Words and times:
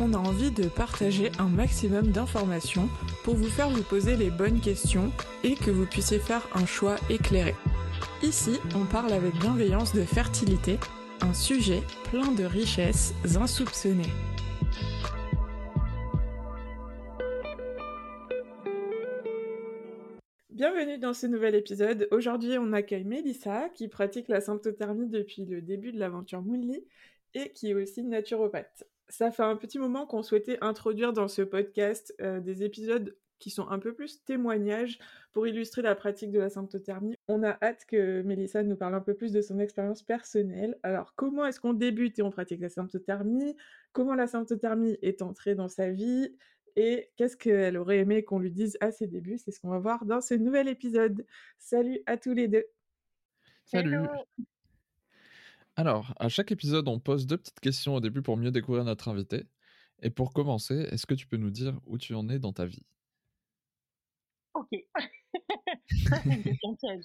On 0.00 0.14
a 0.14 0.16
envie 0.16 0.52
de 0.52 0.68
partager 0.68 1.32
un 1.40 1.48
maximum 1.48 2.12
d'informations 2.12 2.88
pour 3.24 3.34
vous 3.34 3.48
faire 3.48 3.68
vous 3.68 3.82
poser 3.82 4.16
les 4.16 4.30
bonnes 4.30 4.60
questions 4.60 5.10
et 5.42 5.56
que 5.56 5.72
vous 5.72 5.86
puissiez 5.86 6.20
faire 6.20 6.48
un 6.54 6.66
choix 6.66 6.94
éclairé. 7.10 7.56
Ici, 8.22 8.60
on 8.76 8.84
parle 8.84 9.12
avec 9.12 9.34
bienveillance 9.40 9.92
de 9.92 10.02
fertilité, 10.02 10.78
un 11.20 11.34
sujet 11.34 11.82
plein 12.10 12.30
de 12.30 12.44
richesses 12.44 13.12
insoupçonnées. 13.36 14.12
Bienvenue 20.50 20.98
dans 20.98 21.12
ce 21.12 21.26
nouvel 21.26 21.56
épisode. 21.56 22.06
Aujourd'hui, 22.12 22.56
on 22.56 22.72
accueille 22.72 23.04
Mélissa 23.04 23.68
qui 23.70 23.88
pratique 23.88 24.28
la 24.28 24.40
symptothermie 24.40 25.08
depuis 25.08 25.44
le 25.44 25.60
début 25.60 25.90
de 25.90 25.98
l'aventure 25.98 26.42
Moonly 26.42 26.84
et 27.34 27.50
qui 27.50 27.70
est 27.70 27.74
aussi 27.74 28.04
naturopathe. 28.04 28.84
Ça 29.08 29.30
fait 29.30 29.42
un 29.42 29.56
petit 29.56 29.78
moment 29.78 30.06
qu'on 30.06 30.22
souhaitait 30.22 30.58
introduire 30.60 31.12
dans 31.12 31.28
ce 31.28 31.42
podcast 31.42 32.14
euh, 32.20 32.40
des 32.40 32.62
épisodes 32.62 33.16
qui 33.38 33.50
sont 33.50 33.68
un 33.68 33.78
peu 33.78 33.94
plus 33.94 34.24
témoignages 34.24 34.98
pour 35.32 35.46
illustrer 35.46 35.82
la 35.82 35.94
pratique 35.94 36.30
de 36.30 36.40
la 36.40 36.50
symptothermie. 36.50 37.16
On 37.28 37.42
a 37.42 37.56
hâte 37.62 37.84
que 37.86 38.22
Mélissa 38.22 38.62
nous 38.62 38.76
parle 38.76 38.94
un 38.94 39.00
peu 39.00 39.14
plus 39.14 39.32
de 39.32 39.40
son 39.40 39.58
expérience 39.60 40.02
personnelle. 40.02 40.76
Alors, 40.82 41.14
comment 41.14 41.46
est-ce 41.46 41.60
qu'on 41.60 41.72
débute 41.72 42.18
et 42.18 42.22
on 42.22 42.30
pratique 42.30 42.60
la 42.60 42.68
symptothermie? 42.68 43.56
Comment 43.92 44.14
la 44.14 44.26
symptothermie 44.26 44.98
est 45.02 45.22
entrée 45.22 45.54
dans 45.54 45.68
sa 45.68 45.90
vie? 45.90 46.36
Et 46.76 47.10
qu'est-ce 47.16 47.36
qu'elle 47.36 47.76
aurait 47.76 47.98
aimé 47.98 48.24
qu'on 48.24 48.38
lui 48.38 48.52
dise 48.52 48.76
à 48.80 48.92
ses 48.92 49.06
débuts? 49.06 49.38
C'est 49.38 49.50
ce 49.50 49.60
qu'on 49.60 49.70
va 49.70 49.78
voir 49.78 50.04
dans 50.04 50.20
ce 50.20 50.34
nouvel 50.34 50.68
épisode. 50.68 51.24
Salut 51.58 52.00
à 52.06 52.16
tous 52.16 52.34
les 52.34 52.48
deux. 52.48 52.64
Salut. 53.64 53.98
Alors, 55.78 56.12
à 56.18 56.28
chaque 56.28 56.50
épisode, 56.50 56.88
on 56.88 56.98
pose 56.98 57.28
deux 57.28 57.36
petites 57.36 57.60
questions 57.60 57.94
au 57.94 58.00
début 58.00 58.20
pour 58.20 58.36
mieux 58.36 58.50
découvrir 58.50 58.82
notre 58.82 59.06
invité. 59.06 59.46
Et 60.02 60.10
pour 60.10 60.32
commencer, 60.32 60.74
est-ce 60.90 61.06
que 61.06 61.14
tu 61.14 61.28
peux 61.28 61.36
nous 61.36 61.52
dire 61.52 61.78
où 61.86 61.98
tu 61.98 62.14
en 62.14 62.28
es 62.28 62.40
dans 62.40 62.52
ta 62.52 62.66
vie? 62.66 62.84
Ok. 64.54 64.70
Ça, 66.08 66.16
c'est 66.24 66.34
une 66.34 66.42
question 66.42 66.74
piège. 66.74 67.04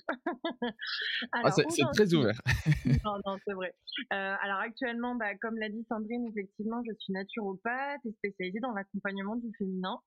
Ah, 1.33 1.51
c'est 1.51 1.85
très 1.93 2.13
ouvert. 2.15 2.41
Non, 3.05 3.19
non, 3.27 3.37
c'est 3.45 3.53
vrai. 3.53 3.75
Euh, 4.11 4.35
alors 4.41 4.57
actuellement, 4.57 5.13
bah, 5.15 5.35
comme 5.39 5.57
l'a 5.57 5.69
dit 5.69 5.85
Sandrine, 5.87 6.25
effectivement, 6.25 6.81
je 6.87 6.95
suis 6.97 7.13
naturopathe 7.13 8.01
et 8.05 8.11
spécialisée 8.13 8.59
dans 8.59 8.71
l'accompagnement 8.71 9.35
du 9.35 9.51
féminin. 9.55 9.99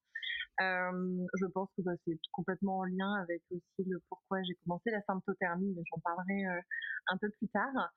Euh, 0.61 1.27
je 1.39 1.47
pense 1.47 1.69
que 1.77 1.83
bah, 1.83 1.93
c'est 2.05 2.19
complètement 2.33 2.79
en 2.79 2.85
lien 2.85 3.15
avec 3.23 3.43
aussi 3.51 3.89
le 3.89 4.03
pourquoi 4.09 4.43
j'ai 4.43 4.55
commencé 4.65 4.91
la 4.91 5.03
symptothermie, 5.03 5.73
mais 5.77 5.83
j'en 5.93 6.01
parlerai 6.01 6.47
euh, 6.47 6.61
un 7.09 7.17
peu 7.19 7.31
plus 7.39 7.49
tard. 7.49 7.93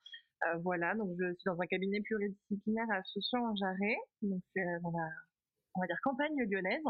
Euh, 0.46 0.56
voilà, 0.62 0.94
donc 0.94 1.10
je 1.18 1.34
suis 1.34 1.44
dans 1.46 1.60
un 1.60 1.66
cabinet 1.66 2.00
pluridisciplinaire 2.00 2.90
à 2.90 3.02
Soucy-en-Jarret, 3.04 3.96
donc 4.22 4.42
c'est 4.54 4.62
euh, 4.62 4.80
dans 4.82 4.90
la, 4.90 5.08
on 5.74 5.80
va 5.80 5.86
dire, 5.86 5.98
campagne 6.02 6.34
lyonnaise, 6.48 6.82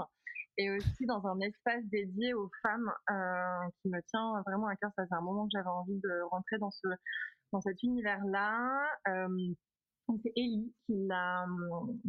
et 0.57 0.71
aussi 0.71 1.07
dans 1.07 1.27
un 1.27 1.41
espace 1.41 1.85
dédié 1.87 2.33
aux 2.35 2.51
femmes 2.63 2.93
euh, 3.11 3.69
qui 3.83 3.89
me 3.89 4.01
tient 4.03 4.43
vraiment 4.47 4.69
à 4.69 4.77
cœur. 4.77 4.91
Ça 4.97 5.07
fait 5.07 5.15
un 5.15 5.21
moment 5.21 5.45
que 5.47 5.51
j'avais 5.53 5.69
envie 5.69 5.99
de 5.99 6.23
rentrer 6.31 6.59
dans 6.59 6.71
ce 6.71 6.87
dans 7.53 7.61
cet 7.61 7.83
univers-là. 7.83 8.87
Euh, 9.09 9.55
c'est 10.23 10.33
Ellie 10.37 10.73
qui 10.87 10.95
l'a 11.07 11.45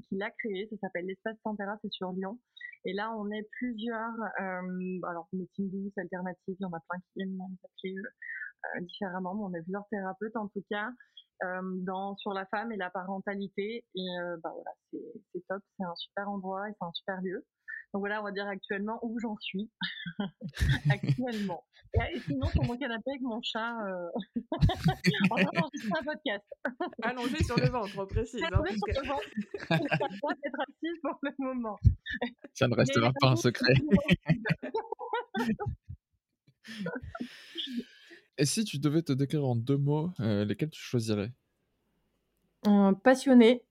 qui 0.07 0.17
l'a 0.17 0.31
créé. 0.31 0.67
Ça 0.69 0.77
s'appelle 0.77 1.05
l'espace 1.05 1.37
Tempéra, 1.43 1.77
c'est 1.81 1.91
sur 1.91 2.11
Lyon. 2.11 2.39
Et 2.85 2.93
là, 2.93 3.13
on 3.15 3.29
est 3.31 3.47
plusieurs. 3.59 4.13
Euh, 4.39 4.99
alors 5.07 5.27
médecine 5.33 5.69
douce, 5.69 5.97
alternative, 5.97 6.55
il 6.59 6.61
y 6.61 6.65
en 6.65 6.73
a 6.73 6.79
plein 6.89 6.99
qui 7.13 7.21
aiment 7.21 7.41
euh, 7.41 8.81
différemment, 8.81 9.35
mais 9.35 9.43
on 9.43 9.53
est 9.53 9.63
plusieurs 9.63 9.87
thérapeutes 9.89 10.35
en 10.35 10.47
tout 10.47 10.63
cas 10.69 10.89
dans 11.83 12.15
sur 12.17 12.33
la 12.33 12.45
femme 12.47 12.71
et 12.71 12.77
la 12.77 12.89
parentalité. 12.89 13.85
Et 13.95 13.99
euh, 14.21 14.37
bah 14.43 14.51
voilà, 14.53 14.71
c'est 14.91 15.21
c'est 15.33 15.43
top, 15.47 15.61
c'est 15.77 15.85
un 15.85 15.95
super 15.95 16.29
endroit 16.29 16.69
et 16.69 16.73
c'est 16.79 16.85
un 16.85 16.93
super 16.93 17.21
lieu. 17.21 17.45
Donc 17.93 18.01
voilà, 18.03 18.21
on 18.21 18.23
va 18.23 18.31
dire 18.31 18.47
actuellement 18.47 18.99
où 19.01 19.19
j'en 19.19 19.35
suis 19.39 19.69
actuellement. 20.89 21.65
Et, 21.93 22.15
et 22.15 22.19
sinon, 22.21 22.47
sur 22.47 22.63
mon 22.63 22.77
canapé 22.77 23.03
avec 23.09 23.21
mon 23.21 23.41
chat, 23.41 23.75
euh... 23.85 24.07
en 25.31 25.35
train 25.35 25.43
d'enregistrer 25.53 25.99
un 25.99 26.03
podcast. 26.03 26.45
Allongée 27.03 27.43
sur 27.43 27.57
le 27.57 27.67
ventre, 27.67 27.89
on 27.97 28.05
précise. 28.05 28.41
hein, 28.43 28.49
sur 28.49 28.63
que- 28.63 29.01
le 29.01 29.07
ventre. 29.09 30.19
Doit 30.21 30.33
être 30.45 30.61
assise 30.61 30.99
pour 31.01 31.19
le 31.21 31.31
moment. 31.39 31.77
Ça 32.53 32.67
ne 32.69 32.75
Mais 32.75 32.81
restera 32.81 33.11
pas 33.19 33.29
un 33.31 33.35
secret. 33.35 33.73
Et 38.41 38.45
si 38.45 38.63
tu 38.63 38.79
devais 38.79 39.03
te 39.03 39.13
décrire 39.13 39.45
en 39.45 39.55
deux 39.55 39.77
mots, 39.77 40.09
euh, 40.19 40.45
lesquels 40.45 40.71
tu 40.71 40.81
choisirais? 40.81 41.31
Euh, 42.65 42.91
passionnée 42.91 43.63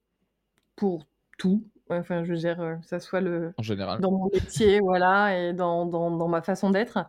pour 0.76 1.08
tout. 1.38 1.64
Enfin, 1.88 2.22
je 2.22 2.30
veux 2.30 2.38
dire, 2.38 2.60
euh, 2.60 2.76
que 2.76 2.86
ça 2.86 3.00
soit 3.00 3.20
le, 3.20 3.52
en 3.56 3.64
général 3.64 4.00
dans 4.00 4.12
mon 4.12 4.30
métier, 4.32 4.78
voilà, 4.84 5.36
et 5.36 5.52
dans, 5.54 5.86
dans, 5.86 6.16
dans 6.16 6.28
ma 6.28 6.40
façon 6.40 6.70
d'être. 6.70 7.00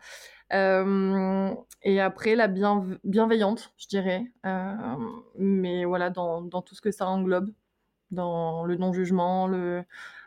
Euh, 0.53 1.53
et 1.83 2.01
après, 2.01 2.33
la 2.33 2.47
bienve- 2.47 2.97
bienveillante, 3.03 3.71
je 3.77 3.85
dirais. 3.85 4.25
Mais 5.37 5.85
voilà, 5.85 6.09
dans, 6.09 6.41
dans 6.41 6.63
tout 6.63 6.73
ce 6.73 6.81
que 6.81 6.89
ça 6.89 7.07
englobe, 7.07 7.51
dans 8.09 8.65
le 8.65 8.75
non-jugement, 8.75 9.47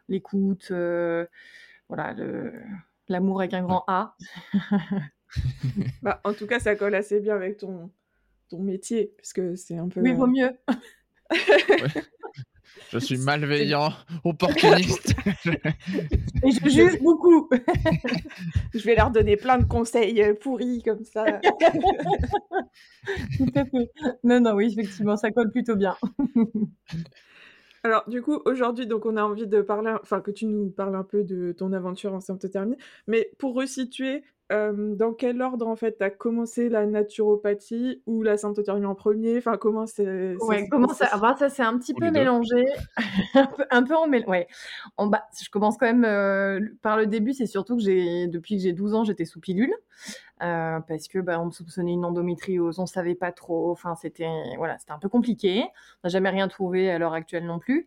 l'écoute, 0.09 0.71
voilà, 1.89 2.15
l'amour 3.09 3.41
avec 3.41 3.55
un 3.55 3.65
grand 3.65 3.83
A. 3.89 4.17
Bah, 6.03 6.21
en 6.25 6.33
tout 6.35 6.47
cas, 6.47 6.61
ça 6.61 6.75
colle 6.77 6.95
assez 6.95 7.21
bien 7.21 7.35
avec 7.35 7.59
ton, 7.59 7.91
ton 8.49 8.61
métier, 8.61 9.13
puisque 9.17 9.57
c'est 9.57 9.77
un 9.77 9.89
peu. 9.89 10.01
Oui, 10.01 10.13
vaut 10.13 10.25
euh, 10.25 10.29
mieux. 10.29 10.51
Je 12.91 12.99
suis 12.99 13.19
malveillant, 13.19 13.93
opportuniste. 14.25 15.15
Et 16.45 16.51
je 16.51 16.69
juge 16.69 17.01
beaucoup. 17.01 17.49
Je 18.73 18.85
vais 18.85 18.95
leur 18.95 19.11
donner 19.11 19.37
plein 19.37 19.59
de 19.59 19.65
conseils 19.65 20.23
euh, 20.23 20.35
pourris 20.35 20.83
comme 20.83 21.05
ça. 21.05 21.25
Tout 23.37 23.53
à 23.55 23.65
fait. 23.65 23.91
Non, 24.23 24.41
non, 24.41 24.53
oui, 24.55 24.73
effectivement, 24.73 25.17
ça 25.17 25.31
colle 25.31 25.51
plutôt 25.51 25.77
bien. 25.77 25.97
Alors, 27.85 28.09
du 28.09 28.23
coup, 28.23 28.41
aujourd'hui, 28.45 28.87
donc, 28.87 29.07
on 29.07 29.17
a 29.17 29.23
envie 29.23 29.47
de 29.47 29.61
parler, 29.61 29.95
enfin, 30.03 30.21
que 30.21 30.31
tu 30.31 30.47
nous 30.47 30.71
parles 30.71 30.97
un 30.97 31.05
peu 31.05 31.23
de 31.23 31.53
ton 31.53 31.73
aventure 31.73 32.15
en 32.15 32.21
symptothermie. 32.21 32.77
Mais 33.07 33.31
pour 33.39 33.55
resituer, 33.55 34.25
dans 34.51 35.13
quel 35.13 35.41
ordre, 35.43 35.67
en 35.67 35.77
fait, 35.77 35.99
tu 35.99 36.05
as 36.05 36.11
commencé 36.11 36.69
la 36.69 36.87
naturopathie 36.87 38.03
ou 38.07 38.23
la 38.23 38.37
symptothermie 38.37 38.87
en 38.87 38.95
premier? 38.95 39.39
Enfin, 39.39 39.57
comment 39.57 39.87
c'est. 39.87 40.37
ça 40.39 40.45
Ouais, 40.45 40.61
s'est 40.61 40.69
comment 40.69 40.89
passé 40.89 41.05
ça? 41.05 41.11
Ah 41.13 41.19
bah, 41.19 41.35
ça 41.39 41.49
c'est 41.49 41.63
un 41.63 41.79
petit 41.79 41.93
Ou 41.93 41.97
peu 41.99 42.05
les 42.07 42.11
mélangé, 42.11 42.67
un 43.35 43.47
peu, 43.47 43.65
un 43.71 43.83
peu 43.83 43.97
en 43.97 44.07
mél... 44.07 44.25
Ouais. 44.27 44.47
En 44.97 45.07
bas, 45.07 45.25
je 45.43 45.49
commence 45.51 45.77
quand 45.77 45.87
même 45.87 46.05
euh, 46.05 46.61
par 46.83 46.97
le 46.97 47.07
début. 47.07 47.33
C'est 47.33 47.47
surtout 47.47 47.77
que 47.77 47.83
j'ai, 47.83 48.27
depuis 48.27 48.57
que 48.57 48.63
j'ai 48.63 48.73
12 48.73 48.95
ans, 48.95 49.05
j'étais 49.05 49.25
sous 49.25 49.41
pilule 49.41 49.75
euh, 50.43 50.81
parce 50.81 51.09
que 51.09 51.19
bah, 51.19 51.41
on 51.41 51.47
me 51.47 51.51
soupçonnait 51.51 51.93
une 51.93 52.05
endométriose, 52.05 52.79
on 52.79 52.87
savait 52.87 53.15
pas 53.15 53.33
trop. 53.33 53.71
Enfin, 53.71 53.95
c'était 53.95 54.29
voilà, 54.59 54.79
c'était 54.79 54.93
un 54.93 54.99
peu 54.99 55.09
compliqué. 55.09 55.63
On 56.03 56.09
n'a 56.09 56.11
jamais 56.11 56.31
rien 56.31 56.49
trouvé 56.49 56.91
à 56.91 56.99
l'heure 56.99 57.15
actuelle 57.15 57.47
non 57.47 57.59
plus. 57.59 57.87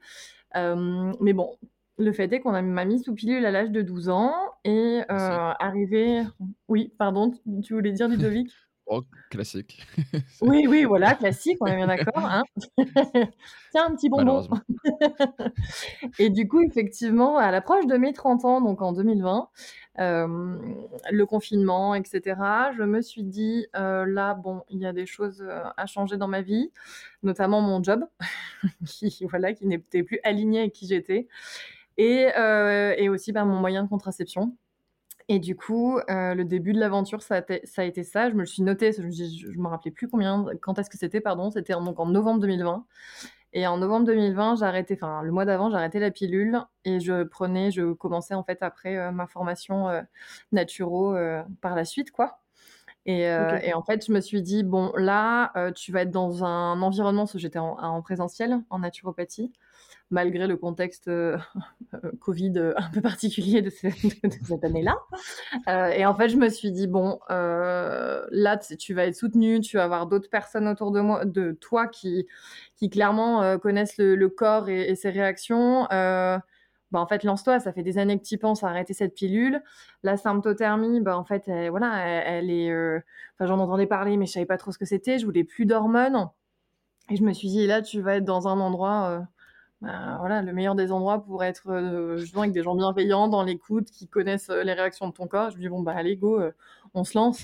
Euh, 0.55 1.13
mais 1.19 1.33
bon, 1.33 1.57
le 1.97 2.11
fait 2.13 2.31
est 2.33 2.39
qu'on 2.39 2.53
a- 2.53 2.61
m'a 2.61 2.85
mis 2.85 2.99
sous 3.03 3.13
pilule 3.13 3.45
à 3.45 3.51
l'âge 3.51 3.71
de 3.71 3.81
12 3.81 4.09
ans 4.09 4.33
et 4.63 5.01
euh, 5.11 5.51
arrivé. 5.59 6.23
Oui, 6.67 6.93
pardon, 6.97 7.31
tu- 7.31 7.61
tu 7.61 7.73
voulais 7.73 7.91
dire 7.91 8.07
Ludovic? 8.07 8.51
Oh, 8.89 9.01
classique. 9.29 9.85
Oui, 10.41 10.65
oui, 10.69 10.85
voilà, 10.85 11.13
classique, 11.15 11.57
on 11.59 11.65
est 11.65 11.75
bien 11.75 11.87
d'accord. 11.87 12.23
Hein 12.25 12.43
Tiens, 13.71 13.87
un 13.87 13.95
petit 13.95 14.07
bonbon. 14.07 14.47
Et 16.19 16.29
du 16.29 16.47
coup, 16.47 16.61
effectivement, 16.61 17.37
à 17.37 17.51
l'approche 17.51 17.85
de 17.85 17.97
mes 17.97 18.13
30 18.13 18.45
ans, 18.45 18.61
donc 18.61 18.81
en 18.81 18.93
2020, 18.93 19.49
euh, 19.99 20.57
le 21.11 21.25
confinement, 21.25 21.95
etc., 21.95 22.71
je 22.77 22.83
me 22.83 23.01
suis 23.01 23.23
dit, 23.23 23.67
euh, 23.75 24.05
là, 24.05 24.35
bon, 24.35 24.61
il 24.69 24.79
y 24.79 24.85
a 24.85 24.93
des 24.93 25.05
choses 25.05 25.45
à 25.75 25.85
changer 25.85 26.17
dans 26.17 26.27
ma 26.29 26.41
vie, 26.41 26.71
notamment 27.23 27.59
mon 27.61 27.83
job, 27.83 28.05
qui, 28.85 29.25
voilà, 29.29 29.53
qui 29.53 29.65
n'était 29.67 30.03
plus 30.03 30.19
aligné 30.23 30.59
avec 30.61 30.73
qui 30.73 30.87
j'étais, 30.87 31.27
et, 31.97 32.29
euh, 32.37 32.93
et 32.97 33.09
aussi 33.09 33.31
bah, 33.31 33.45
mon 33.45 33.59
moyen 33.59 33.83
de 33.83 33.89
contraception. 33.89 34.55
Et 35.29 35.39
du 35.39 35.55
coup, 35.57 35.99
euh, 36.09 36.33
le 36.35 36.45
début 36.45 36.71
de 36.71 36.79
l'aventure, 36.79 37.21
ça, 37.21 37.35
a 37.35 37.39
été- 37.39 37.61
ça 37.65 37.81
a 37.81 37.85
été 37.85 38.03
ça. 38.03 38.29
Je 38.29 38.35
me 38.35 38.41
le 38.41 38.45
suis 38.45 38.63
noté, 38.63 38.93
je 38.93 39.01
ne 39.01 39.61
me 39.61 39.67
rappelais 39.67 39.91
plus 39.91 40.07
combien, 40.07 40.45
quand 40.61 40.79
est-ce 40.79 40.89
que 40.89 40.97
c'était, 40.97 41.19
pardon. 41.19 41.51
C'était 41.51 41.73
en- 41.73 41.83
donc 41.83 41.99
en 41.99 42.05
novembre 42.05 42.39
2020. 42.39 42.85
Et 43.53 43.67
en 43.67 43.77
novembre 43.77 44.05
2020, 44.05 44.55
j'ai 44.57 44.65
arrêté, 44.65 44.95
enfin 44.95 45.21
le 45.23 45.31
mois 45.31 45.45
d'avant, 45.45 45.73
arrêté 45.73 45.99
la 45.99 46.11
pilule 46.11 46.61
et 46.85 46.99
je 46.99 47.23
prenais, 47.23 47.71
je 47.71 47.93
commençais 47.93 48.33
en 48.35 48.43
fait 48.43 48.61
après 48.61 49.11
ma 49.11 49.25
formation 49.25 49.87
naturo 50.51 51.15
par 51.61 51.75
la 51.75 51.85
suite, 51.85 52.11
quoi. 52.11 52.41
Et, 53.05 53.21
et, 53.21 53.73
en 53.73 53.83
fait, 53.83 54.05
je 54.05 54.11
me 54.11 54.19
suis 54.19 54.41
dit, 54.41 54.63
bon, 54.63 54.91
là, 54.97 55.53
tu 55.73 55.91
vas 55.93 56.01
être 56.01 56.11
dans 56.11 56.43
un 56.43 56.81
environnement, 56.81 57.25
j'étais 57.35 57.59
en, 57.59 57.77
en, 57.79 58.01
présentiel, 58.01 58.59
en 58.69 58.79
naturopathie, 58.79 59.53
malgré 60.09 60.47
le 60.47 60.55
contexte 60.57 61.07
euh, 61.07 61.37
Covid 62.19 62.53
euh, 62.57 62.73
un 62.77 62.89
peu 62.89 63.01
particulier 63.01 63.61
de, 63.61 63.69
cette 63.69 64.63
année-là. 64.63 64.95
Euh, 65.67 65.87
et 65.87 66.05
en 66.05 66.15
fait, 66.15 66.29
je 66.29 66.37
me 66.37 66.49
suis 66.49 66.71
dit, 66.71 66.87
bon, 66.87 67.19
là, 67.29 68.57
tu 68.57 68.93
vas 68.93 69.05
être 69.05 69.15
soutenu, 69.15 69.59
tu 69.59 69.77
vas 69.77 69.83
avoir 69.83 70.07
d'autres 70.07 70.29
personnes 70.29 70.67
autour 70.67 70.91
de, 70.91 71.01
moi, 71.01 71.25
de 71.25 71.51
toi 71.51 71.87
qui, 71.87 72.27
qui 72.75 72.89
clairement 72.89 73.57
connaissent 73.59 73.97
le, 73.97 74.27
corps 74.29 74.69
et, 74.69 74.95
ses 74.95 75.09
réactions. 75.09 75.87
bah, 75.89 76.41
en 76.93 77.07
fait, 77.07 77.23
lance-toi, 77.23 77.59
ça 77.59 77.73
fait 77.73 77.83
des 77.83 77.97
années 77.97 78.17
que 78.17 78.25
tu 78.25 78.37
penses 78.37 78.63
à 78.63 78.69
arrêter 78.69 78.93
cette 78.93 79.13
pilule. 79.13 79.61
La 80.03 80.17
symptothermie, 80.17 81.01
bah, 81.01 81.17
en 81.17 81.25
fait, 81.25 81.49
voilà, 81.69 82.05
elle, 82.05 82.49
est. 82.49 82.71
Enfin, 83.35 83.47
j'en 83.47 83.59
entendais 83.59 83.87
parler, 83.87 84.17
mais 84.17 84.25
je 84.25 84.31
savais 84.31 84.45
pas 84.45 84.57
trop 84.57 84.71
ce 84.71 84.77
que 84.77 84.85
c'était. 84.85 85.19
Je 85.19 85.25
voulais 85.25 85.43
plus 85.43 85.65
d'hormones. 85.65 86.29
Et 87.09 87.15
je 87.15 87.23
me 87.23 87.33
suis 87.33 87.47
dit, 87.47 87.67
là, 87.67 87.81
tu 87.81 88.01
vas 88.01 88.17
être 88.17 88.25
dans 88.25 88.47
un 88.47 88.59
endroit 88.59 89.27
bah, 89.81 90.17
voilà, 90.19 90.41
le 90.41 90.53
meilleur 90.53 90.75
des 90.75 90.91
endroits 90.91 91.23
pour 91.23 91.43
être 91.43 91.69
euh, 91.69 92.17
justement 92.17 92.43
avec 92.43 92.53
des 92.53 92.63
gens 92.63 92.75
bienveillants, 92.75 93.27
dans 93.27 93.43
l'écoute, 93.43 93.91
qui 93.91 94.07
connaissent 94.07 94.49
euh, 94.49 94.63
les 94.63 94.73
réactions 94.73 95.07
de 95.07 95.13
ton 95.13 95.27
corps. 95.27 95.51
Je 95.51 95.57
me 95.57 95.61
dis, 95.61 95.69
bon, 95.69 95.81
bah, 95.81 95.93
allez, 95.95 96.17
go, 96.17 96.39
euh, 96.39 96.51
on 96.93 97.03
se 97.03 97.17
lance. 97.17 97.43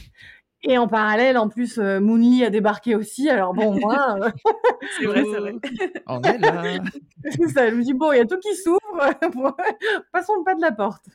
Et 0.65 0.77
en 0.77 0.87
parallèle, 0.87 1.37
en 1.37 1.49
plus, 1.49 1.77
euh, 1.77 1.99
Moonly 1.99 2.45
a 2.45 2.49
débarqué 2.49 2.95
aussi. 2.95 3.29
Alors 3.29 3.53
bon, 3.53 3.77
moi... 3.77 4.15
c'est 4.97 5.05
vrai, 5.05 5.23
c'est 5.29 5.39
vrai. 5.39 5.55
On 6.07 6.21
est 6.21 6.37
là. 6.37 6.63
c'est 7.31 7.49
ça, 7.49 7.69
je 7.69 7.75
me 7.75 7.83
dis, 7.83 7.93
bon, 7.93 8.13
il 8.13 8.17
y 8.17 8.21
a 8.21 8.25
tout 8.25 8.39
qui 8.39 8.55
s'ouvre. 8.55 8.79
Passons 10.13 10.33
le 10.37 10.43
pas 10.43 10.55
de 10.55 10.61
la 10.61 10.71
porte. 10.71 11.05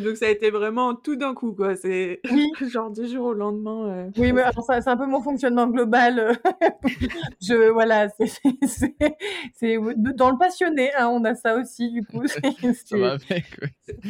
Donc 0.00 0.16
ça 0.16 0.26
a 0.26 0.28
été 0.28 0.50
vraiment 0.50 0.94
tout 0.94 1.16
d'un 1.16 1.34
coup, 1.34 1.52
quoi. 1.52 1.76
C'est 1.76 2.20
genre 2.70 2.90
du 2.90 3.06
jour 3.06 3.26
au 3.26 3.32
lendemain. 3.34 3.88
Euh, 3.88 4.10
oui, 4.16 4.32
mais 4.32 4.42
c'est 4.66 4.88
un 4.88 4.96
peu 4.96 5.06
mon 5.06 5.20
fonctionnement 5.20 5.66
global. 5.66 6.38
je 7.40 7.70
voilà, 7.70 8.08
c'est 8.10 9.76
dans 10.16 10.30
le 10.30 10.38
passionné, 10.38 10.92
hein, 10.94 11.08
on 11.08 11.24
a 11.24 11.34
ça 11.34 11.56
aussi 11.56 11.90
du 11.90 12.04
coup. 12.04 12.26
ça 12.26 12.96
va 12.96 13.12
avec. 13.12 13.44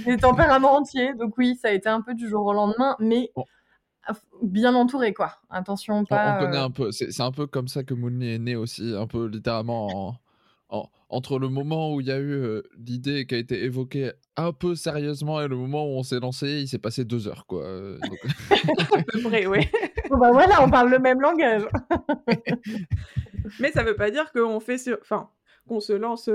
C'est 0.04 0.16
tempérament 0.18 0.74
entier, 0.76 1.14
donc 1.14 1.36
oui, 1.38 1.56
ça 1.60 1.68
a 1.68 1.72
été 1.72 1.88
un 1.88 2.00
peu 2.00 2.14
du 2.14 2.28
jour 2.28 2.46
au 2.46 2.52
lendemain, 2.52 2.96
mais 2.98 3.30
bien 4.42 4.74
entouré 4.74 5.12
quoi. 5.12 5.38
Attention 5.50 6.04
pas. 6.04 6.36
On, 6.36 6.44
connaît 6.46 6.58
euh, 6.58 6.64
un 6.64 6.70
peu. 6.70 6.90
C'est 6.92 7.20
un 7.20 7.32
peu 7.32 7.46
comme 7.46 7.68
ça 7.68 7.84
que 7.84 7.94
Moonly 7.94 8.34
est 8.34 8.38
né 8.38 8.56
aussi, 8.56 8.94
un 8.96 9.06
peu 9.06 9.26
littéralement 9.26 10.08
en 10.08 10.14
entre 11.08 11.38
le 11.38 11.48
moment 11.48 11.94
où 11.94 12.00
il 12.00 12.06
y 12.06 12.10
a 12.10 12.18
eu 12.18 12.62
l'idée 12.78 13.26
qui 13.26 13.34
a 13.34 13.38
été 13.38 13.62
évoquée 13.64 14.12
un 14.36 14.52
peu 14.52 14.74
sérieusement 14.74 15.40
et 15.40 15.48
le 15.48 15.56
moment 15.56 15.84
où 15.84 15.98
on 15.98 16.02
s'est 16.02 16.20
lancé, 16.20 16.60
il 16.60 16.68
s'est 16.68 16.78
passé 16.78 17.04
deux 17.04 17.28
heures, 17.28 17.44
quoi. 17.46 17.62
vrai, 19.22 19.46
oui. 19.46 19.68
bon, 20.10 20.18
bah 20.18 20.30
voilà, 20.32 20.62
on 20.62 20.70
parle 20.70 20.90
le 20.90 20.98
même 20.98 21.20
langage. 21.20 21.62
Mais 23.60 23.70
ça 23.72 23.82
veut 23.82 23.96
pas 23.96 24.10
dire 24.10 24.32
qu'on 24.32 24.60
fait 24.60 24.78
sur... 24.78 24.98
Enfin, 25.02 25.28
qu'on 25.72 25.80
se 25.80 25.92
lance 25.92 26.28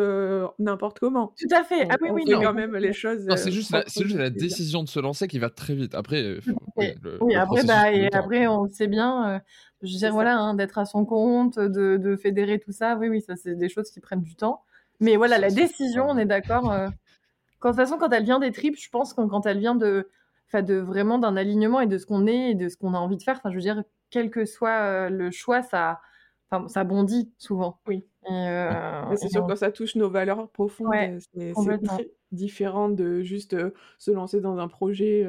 n'importe 0.60 1.00
comment. 1.00 1.34
Tout 1.40 1.56
à 1.56 1.64
fait. 1.64 1.88
ah 1.90 1.98
oui, 2.02 2.10
oui, 2.12 2.24
fait 2.26 2.34
quand 2.34 2.54
même 2.54 2.76
les 2.76 2.94
choses. 2.94 3.28
c'est 3.36 3.52
juste, 3.52 3.72
la, 3.72 3.84
juste 3.86 4.16
la 4.16 4.30
décision 4.30 4.84
de 4.84 4.90
se 4.90 5.00
lancer 5.00 5.28
qui 5.28 5.40
va 5.40 5.50
très 5.50 5.76
vite. 5.76 5.96
Après, 5.96 6.38
oui, 7.22 7.36
après, 7.36 7.64
bah, 7.64 7.92
et 7.92 8.12
après, 8.14 8.48
on 8.48 8.68
sait 8.70 8.88
bien. 8.88 9.42
je 9.82 9.92
veux 9.94 10.00
dire, 10.00 10.14
voilà, 10.14 10.38
hein, 10.38 10.54
d'être 10.56 10.78
à 10.78 10.86
son 10.86 11.06
compte, 11.06 11.60
de, 11.60 11.98
de, 11.98 12.16
fédérer 12.16 12.60
tout 12.60 12.72
ça. 12.72 12.96
Oui, 12.96 13.10
oui, 13.10 13.22
ça, 13.22 13.36
c'est 13.36 13.56
des 13.56 13.70
choses 13.70 13.92
qui 13.92 14.00
prennent 14.00 14.24
du 14.24 14.36
temps. 14.36 14.64
Mais 15.00 15.16
voilà, 15.16 15.38
la 15.38 15.50
décision, 15.50 16.08
on 16.10 16.18
est 16.18 16.26
d'accord. 16.26 16.72
Euh, 16.72 16.88
de 16.88 16.94
toute 17.62 17.76
façon, 17.76 17.98
quand 17.98 18.10
elle 18.12 18.24
vient 18.24 18.40
des 18.40 18.52
tripes, 18.52 18.78
je 18.78 18.90
pense 18.90 19.14
que 19.14 19.22
quand 19.22 19.46
elle 19.46 19.60
vient 19.60 19.76
de, 19.76 20.10
de 20.54 20.76
vraiment 20.76 21.18
d'un 21.18 21.36
alignement 21.36 21.82
et 21.82 21.88
de 21.88 21.98
ce 21.98 22.06
qu'on 22.06 22.28
est 22.28 22.52
et 22.52 22.56
de 22.56 22.70
ce 22.70 22.78
qu'on 22.78 22.94
a 22.94 22.98
envie 22.98 23.18
de 23.18 23.24
faire, 23.24 23.38
enfin, 23.38 23.52
je 23.52 23.56
veux 23.56 23.62
dire, 23.62 23.84
quel 24.10 24.30
que 24.30 24.46
soit 24.46 24.82
euh, 24.82 25.10
le 25.10 25.32
choix, 25.32 25.62
ça, 25.62 26.00
ça 26.68 26.84
bondit 26.84 27.32
souvent. 27.38 27.80
Oui. 27.88 28.06
Euh, 28.32 29.16
c'est 29.16 29.30
sûr, 29.30 29.46
quand 29.48 29.56
ça 29.56 29.72
touche 29.72 29.96
nos 29.96 30.10
valeurs 30.10 30.50
profondes, 30.50 31.20
c'est 31.34 32.12
différent 32.32 32.90
de 32.90 33.22
juste 33.22 33.56
se 33.98 34.12
lancer 34.12 34.42
dans 34.42 34.58
un 34.58 34.68
projet 34.68 35.28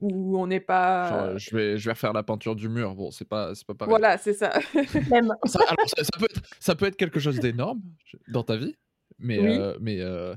où 0.00 0.38
on 0.38 0.46
n'est 0.46 0.60
pas. 0.60 1.36
je 1.36 1.56
vais, 1.56 1.78
je 1.78 1.84
vais 1.86 1.92
refaire 1.92 2.12
la 2.12 2.22
peinture 2.22 2.54
du 2.54 2.68
mur. 2.68 2.94
Bon, 2.94 3.10
c'est 3.10 3.24
pas, 3.24 3.54
c'est 3.54 3.66
pas 3.66 3.74
pareil. 3.74 3.90
Voilà, 3.90 4.18
c'est 4.18 4.34
ça. 4.34 4.52
ça, 5.44 5.60
peut 5.68 6.26
être, 6.30 6.42
ça, 6.60 6.74
peut 6.74 6.86
être, 6.86 6.96
quelque 6.96 7.20
chose 7.20 7.38
d'énorme 7.40 7.80
dans 8.28 8.42
ta 8.42 8.56
vie, 8.56 8.76
mais, 9.18 9.38
euh, 9.38 9.76
mais, 9.80 10.00
euh, 10.00 10.34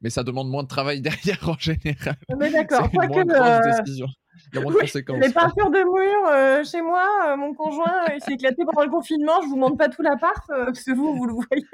mais 0.00 0.10
ça 0.10 0.22
demande 0.22 0.48
moins 0.48 0.62
de 0.62 0.68
travail 0.68 1.00
derrière 1.02 1.48
en 1.48 1.58
général. 1.58 2.16
Mais 2.38 2.50
d'accord. 2.50 2.88
C'est 2.90 3.04
une 3.04 3.08
moins 3.08 3.24
grosse 3.24 3.78
décision. 3.78 4.06
Il 4.52 4.56
y 4.56 4.58
a 4.58 4.62
moins 4.62 4.72
de 4.72 4.78
conséquences. 4.78 5.20
Les 5.20 5.32
peintures 5.32 5.70
de 5.70 5.78
mur 5.78 6.28
euh, 6.28 6.64
chez 6.64 6.82
moi, 6.82 7.36
mon 7.36 7.54
conjoint 7.54 8.06
il 8.14 8.20
s'est 8.20 8.34
éclaté 8.34 8.64
pendant 8.64 8.84
le 8.84 8.90
confinement. 8.90 9.40
Je 9.42 9.48
vous 9.48 9.56
montre 9.56 9.76
pas 9.76 9.88
tout 9.88 10.02
l'appart 10.02 10.44
parce 10.48 10.82
que 10.82 10.92
vous, 10.92 11.14
vous 11.14 11.26
le 11.26 11.32
voyez, 11.32 11.66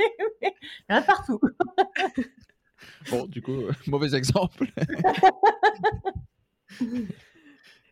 mais 0.42 0.54
il 0.88 0.94
y 0.94 0.94
en 0.94 0.98
a 0.98 1.02
partout. 1.02 1.40
bon, 3.10 3.26
du 3.26 3.42
coup, 3.42 3.62
mauvais 3.86 4.14
exemple. 4.14 4.66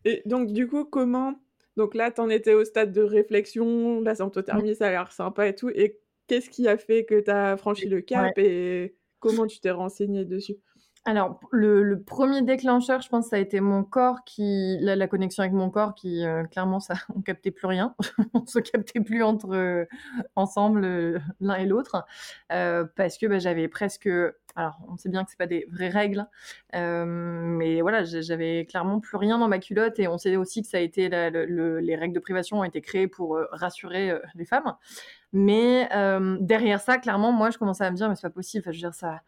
Et 0.04 0.22
donc, 0.26 0.52
du 0.52 0.68
coup, 0.68 0.84
comment. 0.84 1.34
Donc 1.76 1.94
là, 1.94 2.10
tu 2.10 2.20
en 2.20 2.28
étais 2.28 2.54
au 2.54 2.64
stade 2.64 2.92
de 2.92 3.02
réflexion, 3.02 4.00
la 4.00 4.14
symptothermie, 4.14 4.74
ça 4.74 4.88
a 4.88 4.90
l'air 4.90 5.12
sympa 5.12 5.46
et 5.46 5.54
tout. 5.54 5.70
Et 5.70 6.00
qu'est-ce 6.26 6.50
qui 6.50 6.66
a 6.66 6.76
fait 6.76 7.04
que 7.04 7.20
tu 7.20 7.30
as 7.30 7.56
franchi 7.56 7.88
le 7.88 8.00
cap 8.00 8.36
et 8.36 8.96
comment 9.20 9.46
tu 9.46 9.60
t'es 9.60 9.70
renseigné 9.70 10.24
dessus? 10.24 10.56
Alors, 11.04 11.40
le, 11.52 12.02
premier 12.02 12.42
déclencheur, 12.42 13.00
je 13.00 13.08
pense, 13.08 13.28
ça 13.28 13.36
a 13.36 13.38
été 13.38 13.60
mon 13.60 13.82
corps 13.82 14.24
qui, 14.24 14.76
la, 14.80 15.08
connexion 15.08 15.42
avec 15.42 15.54
mon 15.54 15.70
corps 15.70 15.94
qui, 15.94 16.22
euh, 16.22 16.44
clairement, 16.44 16.80
ça, 16.80 16.94
on 17.16 17.22
captait 17.22 17.50
plus 17.50 17.66
rien, 17.66 17.94
on 18.34 18.44
se 18.44 18.58
captait 18.58 19.00
plus 19.00 19.22
entre 19.22 19.54
euh, 19.54 19.86
ensemble 20.36 20.84
euh, 20.84 21.18
l'un 21.40 21.54
et 21.54 21.64
l'autre, 21.66 22.04
parce 22.48 23.16
que 23.16 23.26
bah, 23.26 23.38
j'avais 23.38 23.68
presque, 23.68 24.08
alors 24.54 24.76
on 24.86 24.98
sait 24.98 25.08
bien 25.08 25.24
que 25.24 25.30
c'est 25.30 25.38
pas 25.38 25.46
des 25.46 25.66
vraies 25.70 25.88
règles, 25.88 26.26
mais 27.78 27.82
voilà, 27.82 28.04
j'avais 28.04 28.66
clairement 28.66 29.00
plus 29.00 29.16
rien 29.16 29.38
dans 29.38 29.48
ma 29.48 29.58
culotte 29.58 29.98
et 29.98 30.08
on 30.08 30.18
sait 30.18 30.36
aussi 30.36 30.62
que 30.62 30.68
ça 30.68 30.78
a 30.78 30.80
été 30.80 31.08
les 31.08 31.96
règles 31.96 32.14
de 32.14 32.20
privation 32.20 32.60
ont 32.60 32.64
été 32.64 32.80
créées 32.80 33.08
pour 33.08 33.38
rassurer 33.52 34.18
les 34.34 34.44
femmes, 34.44 34.74
mais 35.32 35.88
derrière 36.40 36.80
ça, 36.80 36.98
clairement, 36.98 37.32
moi, 37.32 37.50
je 37.50 37.58
commençais 37.58 37.84
à 37.84 37.90
me 37.90 37.96
dire, 37.96 38.08
mais 38.08 38.16
c'est 38.16 38.22
pas 38.22 38.30
possible, 38.30 38.62
enfin, 38.62 38.72
je 38.72 38.78
veux 38.78 38.90
dire 38.90 38.94
ça 38.94 39.20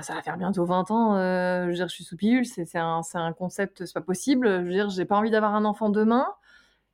ça 0.00 0.14
va 0.14 0.22
faire 0.22 0.36
bientôt 0.36 0.64
20 0.64 0.90
ans. 0.90 1.16
Euh, 1.16 1.64
je 1.64 1.68
veux 1.68 1.74
dire, 1.74 1.88
je 1.88 1.94
suis 1.94 2.04
sous 2.04 2.16
pilule, 2.16 2.46
c'est 2.46 2.76
un, 2.76 3.00
un, 3.14 3.32
concept, 3.32 3.84
c'est 3.84 3.92
pas 3.92 4.00
possible. 4.00 4.48
Je 4.48 4.62
veux 4.62 4.70
dire, 4.70 4.90
j'ai 4.90 5.04
pas 5.04 5.16
envie 5.16 5.30
d'avoir 5.30 5.54
un 5.54 5.64
enfant 5.64 5.90
demain. 5.90 6.26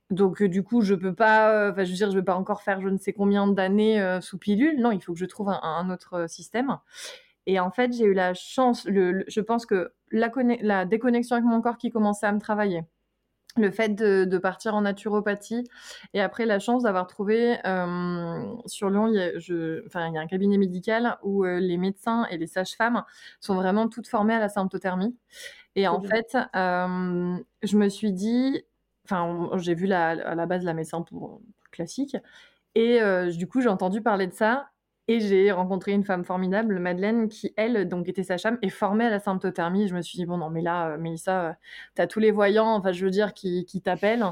Donc, 0.09 0.41
euh, 0.41 0.49
du 0.49 0.63
coup, 0.63 0.81
je 0.81 0.95
peux 0.95 1.13
pas. 1.13 1.51
Euh, 1.51 1.71
enfin, 1.71 1.83
je 1.83 1.91
veux 1.91 1.95
dire, 1.95 2.11
je 2.11 2.17
vais 2.17 2.23
pas 2.23 2.35
encore 2.35 2.61
faire 2.61 2.81
je 2.81 2.89
ne 2.89 2.97
sais 2.97 3.13
combien 3.13 3.47
d'années 3.47 4.19
sous 4.21 4.37
pilule. 4.37 4.79
Non, 4.79 4.91
il 4.91 5.01
faut 5.01 5.13
que 5.13 5.19
je 5.19 5.25
trouve 5.25 5.49
un, 5.49 5.89
autre 5.89 6.27
système. 6.29 6.77
Et 7.47 7.59
en 7.59 7.71
fait, 7.71 7.93
j'ai 7.93 8.05
eu 8.05 8.13
la 8.13 8.33
chance. 8.35 8.85
Le, 8.85 9.23
je 9.27 9.41
pense 9.41 9.65
que 9.65 9.93
la, 10.11 10.29
la 10.61 10.85
déconnexion 10.85 11.37
avec 11.37 11.47
mon 11.47 11.61
corps 11.61 11.77
qui 11.77 11.89
commençait 11.89 12.27
à 12.27 12.31
me 12.31 12.39
travailler 12.39 12.83
le 13.57 13.71
fait 13.71 13.89
de, 13.89 14.37
partir 14.37 14.75
en 14.75 14.81
naturopathie 14.81 15.63
et 16.13 16.21
après 16.21 16.45
la 16.45 16.59
chance 16.59 16.83
d'avoir 16.83 17.07
trouvé 17.07 17.57
euh, 17.65 18.55
sur 18.65 18.89
Lyon, 18.89 19.07
il 19.07 19.15
y, 19.15 19.19
a, 19.19 19.39
je, 19.39 19.85
enfin, 19.87 20.07
il 20.07 20.13
y 20.13 20.17
a 20.17 20.21
un 20.21 20.27
cabinet 20.27 20.57
médical 20.57 21.17
où 21.23 21.43
euh, 21.43 21.59
les 21.59 21.77
médecins 21.77 22.25
et 22.29 22.37
les 22.37 22.47
sages-femmes 22.47 23.03
sont 23.39 23.55
vraiment 23.55 23.87
toutes 23.89 24.07
formées 24.07 24.35
à 24.35 24.39
la 24.39 24.49
symptothermie. 24.49 25.17
Et 25.75 25.87
en 25.87 26.01
fait, 26.01 26.37
euh, 26.55 27.35
je 27.63 27.77
me 27.77 27.89
suis 27.89 28.11
dit, 28.11 28.63
enfin, 29.05 29.49
j'ai 29.57 29.75
vu 29.75 29.85
la, 29.85 30.09
à 30.09 30.35
la 30.35 30.45
base 30.45 30.63
la 30.63 30.73
médecin 30.73 31.01
pour, 31.01 31.41
classique, 31.71 32.15
et 32.75 32.99
du 33.35 33.47
coup 33.47 33.61
j'ai 33.61 33.69
entendu 33.69 34.01
parler 34.01 34.27
de 34.27 34.33
ça 34.33 34.69
et 35.07 35.21
j'ai 35.21 35.51
rencontré 35.51 35.93
une 35.93 36.03
femme 36.03 36.25
formidable, 36.25 36.79
Madeleine, 36.79 37.29
qui, 37.29 37.53
elle, 37.55 37.87
donc 37.87 38.09
était 38.09 38.23
sage-femme 38.23 38.57
et 38.61 38.69
formée 38.69 39.05
à 39.05 39.09
la 39.09 39.19
symptothermie. 39.19 39.87
Je 39.87 39.95
me 39.95 40.01
suis 40.01 40.17
dit, 40.17 40.25
bon, 40.25 40.37
non, 40.37 40.49
mais 40.49 40.61
là, 40.61 40.89
euh, 40.89 40.97
Mélissa, 40.97 41.41
euh, 41.45 41.53
tu 41.95 42.01
as 42.01 42.07
tous 42.07 42.19
les 42.19 42.31
voyants, 42.31 42.75
enfin, 42.75 42.91
je 42.91 43.05
veux 43.05 43.11
dire, 43.11 43.33
qui, 43.33 43.65
qui 43.65 43.81
t'appellent. 43.81 44.25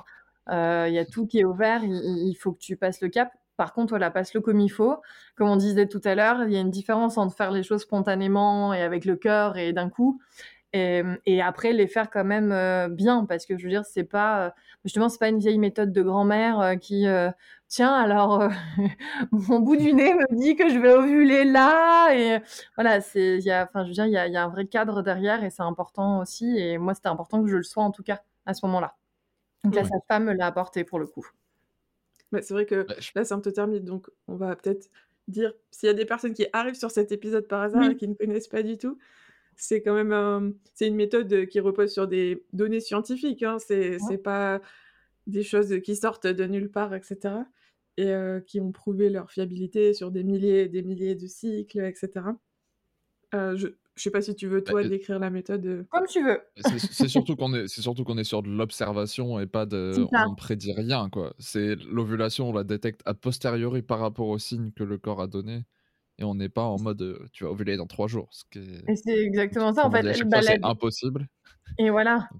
Euh, 0.50 0.86
il 0.90 0.94
y 0.94 1.00
a 1.00 1.06
tout 1.06 1.28
qui 1.28 1.40
est 1.40 1.46
ouvert, 1.46 1.82
il, 1.84 2.36
faut 2.36 2.52
que 2.52 2.60
tu 2.60 2.76
passes 2.76 3.02
le 3.02 3.08
cap. 3.08 3.32
Par 3.58 3.74
contre, 3.74 3.92
voilà, 3.92 4.12
passe-le 4.12 4.42
comme 4.42 4.60
il 4.60 4.70
faut. 4.70 4.98
Comme 5.38 5.48
on 5.48 5.56
disait 5.56 5.88
tout 5.88 6.02
à 6.04 6.14
l'heure, 6.14 6.44
il 6.44 6.52
y 6.52 6.58
a 6.58 6.60
une 6.60 6.72
différence 6.72 7.18
entre 7.18 7.36
faire 7.36 7.52
les 7.52 7.64
choses 7.64 7.84
spontanément 7.84 8.74
et 8.74 8.82
avec 8.82 9.06
le 9.06 9.16
cœur 9.16 9.58
et 9.58 9.72
d'un 9.72 9.90
coup, 9.90 10.20
et, 10.74 11.42
après 11.42 11.72
les 11.72 11.88
faire 11.88 12.10
quand 12.10 12.26
même 12.26 12.94
bien, 12.94 13.26
parce 13.26 13.46
que 13.46 13.58
je 13.58 13.64
veux 13.64 13.70
dire, 13.70 13.86
c'est 13.86 14.04
pas 14.04 14.54
justement, 14.84 15.08
c'est 15.08 15.20
pas 15.20 15.30
une 15.30 15.40
vieille 15.40 15.58
méthode 15.58 15.94
de 15.94 16.02
grand-mère 16.02 16.76
qui 16.82 17.08
tiens, 17.76 17.94
alors 17.94 18.42
euh, 18.42 18.50
mon 19.32 19.60
bout 19.60 19.76
du 19.76 19.94
nez 19.94 20.14
me 20.14 20.36
dit 20.36 20.56
que 20.56 20.70
je 20.70 20.80
vais 20.80 20.94
ovuler 20.94 21.44
là. 21.44 22.16
Et 22.16 22.40
voilà, 22.76 23.02
c'est, 23.02 23.40
y 23.40 23.52
a, 23.52 23.66
enfin, 23.66 23.84
je 23.84 23.90
veux 23.90 23.94
dire, 23.94 24.06
il 24.06 24.14
y 24.14 24.18
a, 24.18 24.28
y 24.28 24.38
a, 24.38 24.44
un 24.46 24.48
vrai 24.48 24.66
cadre 24.66 25.02
derrière 25.02 25.44
et 25.44 25.50
c'est 25.50 25.62
important 25.62 26.22
aussi. 26.22 26.58
Et 26.58 26.78
moi, 26.78 26.94
c'était 26.94 27.10
important 27.10 27.44
que 27.44 27.50
je 27.50 27.58
le 27.58 27.64
sois 27.64 27.84
en 27.84 27.92
tout 27.92 28.04
cas 28.04 28.22
à 28.46 28.54
ce 28.54 28.66
moment-là. 28.66 28.96
Donc 29.66 29.76
là, 29.76 29.84
sa 29.84 29.98
femme 30.08 30.26
me 30.26 30.34
l'a 30.34 30.46
apporté 30.46 30.86
pour 30.86 31.00
le 31.00 31.08
coup. 31.08 31.28
Bah, 32.32 32.42
c'est 32.42 32.54
vrai 32.54 32.66
que 32.66 32.84
Bah, 32.84 32.96
je 32.98 33.12
la 33.16 33.26
symptothermie, 33.26 33.82
donc 33.82 34.10
on 34.28 34.36
va 34.36 34.56
peut-être 34.56 34.90
dire 35.28 35.54
s'il 35.72 35.88
y 35.88 35.90
a 35.90 35.94
des 35.94 36.06
personnes 36.06 36.34
qui 36.34 36.48
arrivent 36.54 36.76
sur 36.76 36.92
cet 36.92 37.12
épisode 37.12 37.48
par 37.48 37.62
hasard 37.62 37.90
et 37.90 37.98
qui 37.98 38.08
ne 38.08 38.14
connaissent 38.14 38.48
pas 38.48 38.64
du 38.64 38.78
tout, 38.78 38.98
c'est 39.58 39.82
quand 39.82 39.94
même 39.94 40.14
un 40.14 40.52
c'est 40.74 40.88
une 40.88 40.96
méthode, 40.96 41.32
heu, 41.34 41.46
qui 41.46 41.60
repose 41.60 41.92
sur 41.92 42.08
des 42.08 42.46
données 42.54 42.80
scientifiques, 42.80 43.44
hein. 43.44 43.58
C'est 43.60 43.92
Ouais. 43.92 44.00
c'est 44.00 44.18
pas 44.18 44.62
des 45.28 45.44
choses, 45.44 45.82
qui 45.82 45.96
sortent 45.96 46.28
de 46.28 46.46
nulle 46.46 46.70
part 46.70 46.94
et 46.94 47.02
cetera 47.04 47.46
et 47.98 48.08
heu, 48.14 48.42
qui 48.46 48.60
ont 48.62 48.72
prouvé 48.72 49.10
leur 49.10 49.32
fiabilité 49.32 49.94
sur 49.94 50.12
des 50.12 50.24
milliers 50.24 50.64
et 50.64 50.70
des 50.70 50.84
milliers 50.84 51.16
de 51.16 51.28
cycles 51.28 51.80
et 51.82 51.96
cetera. 51.96 52.40
Heu, 53.34 53.56
je 53.58 53.68
je 53.96 54.04
sais 54.04 54.12
pas 54.12 54.22
si 54.22 54.36
tu 54.36 54.48
veux 54.48 54.64
bah, 54.66 54.74
toi 54.74 54.84
décrire 54.86 55.20
la 55.20 55.30
méthode, 55.32 55.66
heu? 55.68 55.88
Comme 55.92 56.08
tu 56.08 56.24
veux. 56.24 56.42
C'est 56.58 57.10
surtout 57.10 57.36
qu'on 57.36 57.54
est 57.54 57.68
c'est 57.68 57.82
surtout 57.82 58.06
qu'on 58.06 58.18
est 58.18 58.24
sur 58.24 58.42
de 58.42 58.50
l'observation 58.50 59.40
et 59.42 59.46
pas 59.48 59.66
de 59.66 60.06
on 60.14 60.36
prédit 60.36 60.72
rien, 60.72 61.10
quoi. 61.10 61.34
C'est 61.38 61.76
l'ovulation, 61.76 62.50
on 62.50 62.54
la 62.54 62.64
détecte 62.64 63.02
a 63.06 63.14
posteriori 63.14 63.82
par 63.82 64.00
rapport 64.00 64.28
aux 64.30 64.40
signes 64.40 64.72
que 64.72 64.84
le 64.84 64.98
corps 64.98 65.22
a 65.22 65.28
donnés 65.28 65.66
et 66.20 66.24
on 66.26 66.36
n'est 66.36 66.50
pas 66.50 66.64
en 66.66 66.80
mode, 66.80 67.30
tu 67.34 67.44
vas 67.46 67.52
ovuler 67.52 67.78
dans 67.78 67.88
3 67.88 68.08
jours, 68.10 68.30
ce 68.34 68.44
qui 68.52 68.60
est 68.60 68.84
Et 68.88 68.96
c'est 68.96 69.18
exactement 69.24 69.74
ça, 69.74 69.86
en 69.88 69.92
fait, 69.92 70.08
bah, 70.32 70.42
la 70.42 70.42
c'est 70.42 70.58
impossible. 70.64 71.28
et 71.78 71.90
voilà. 71.90 72.36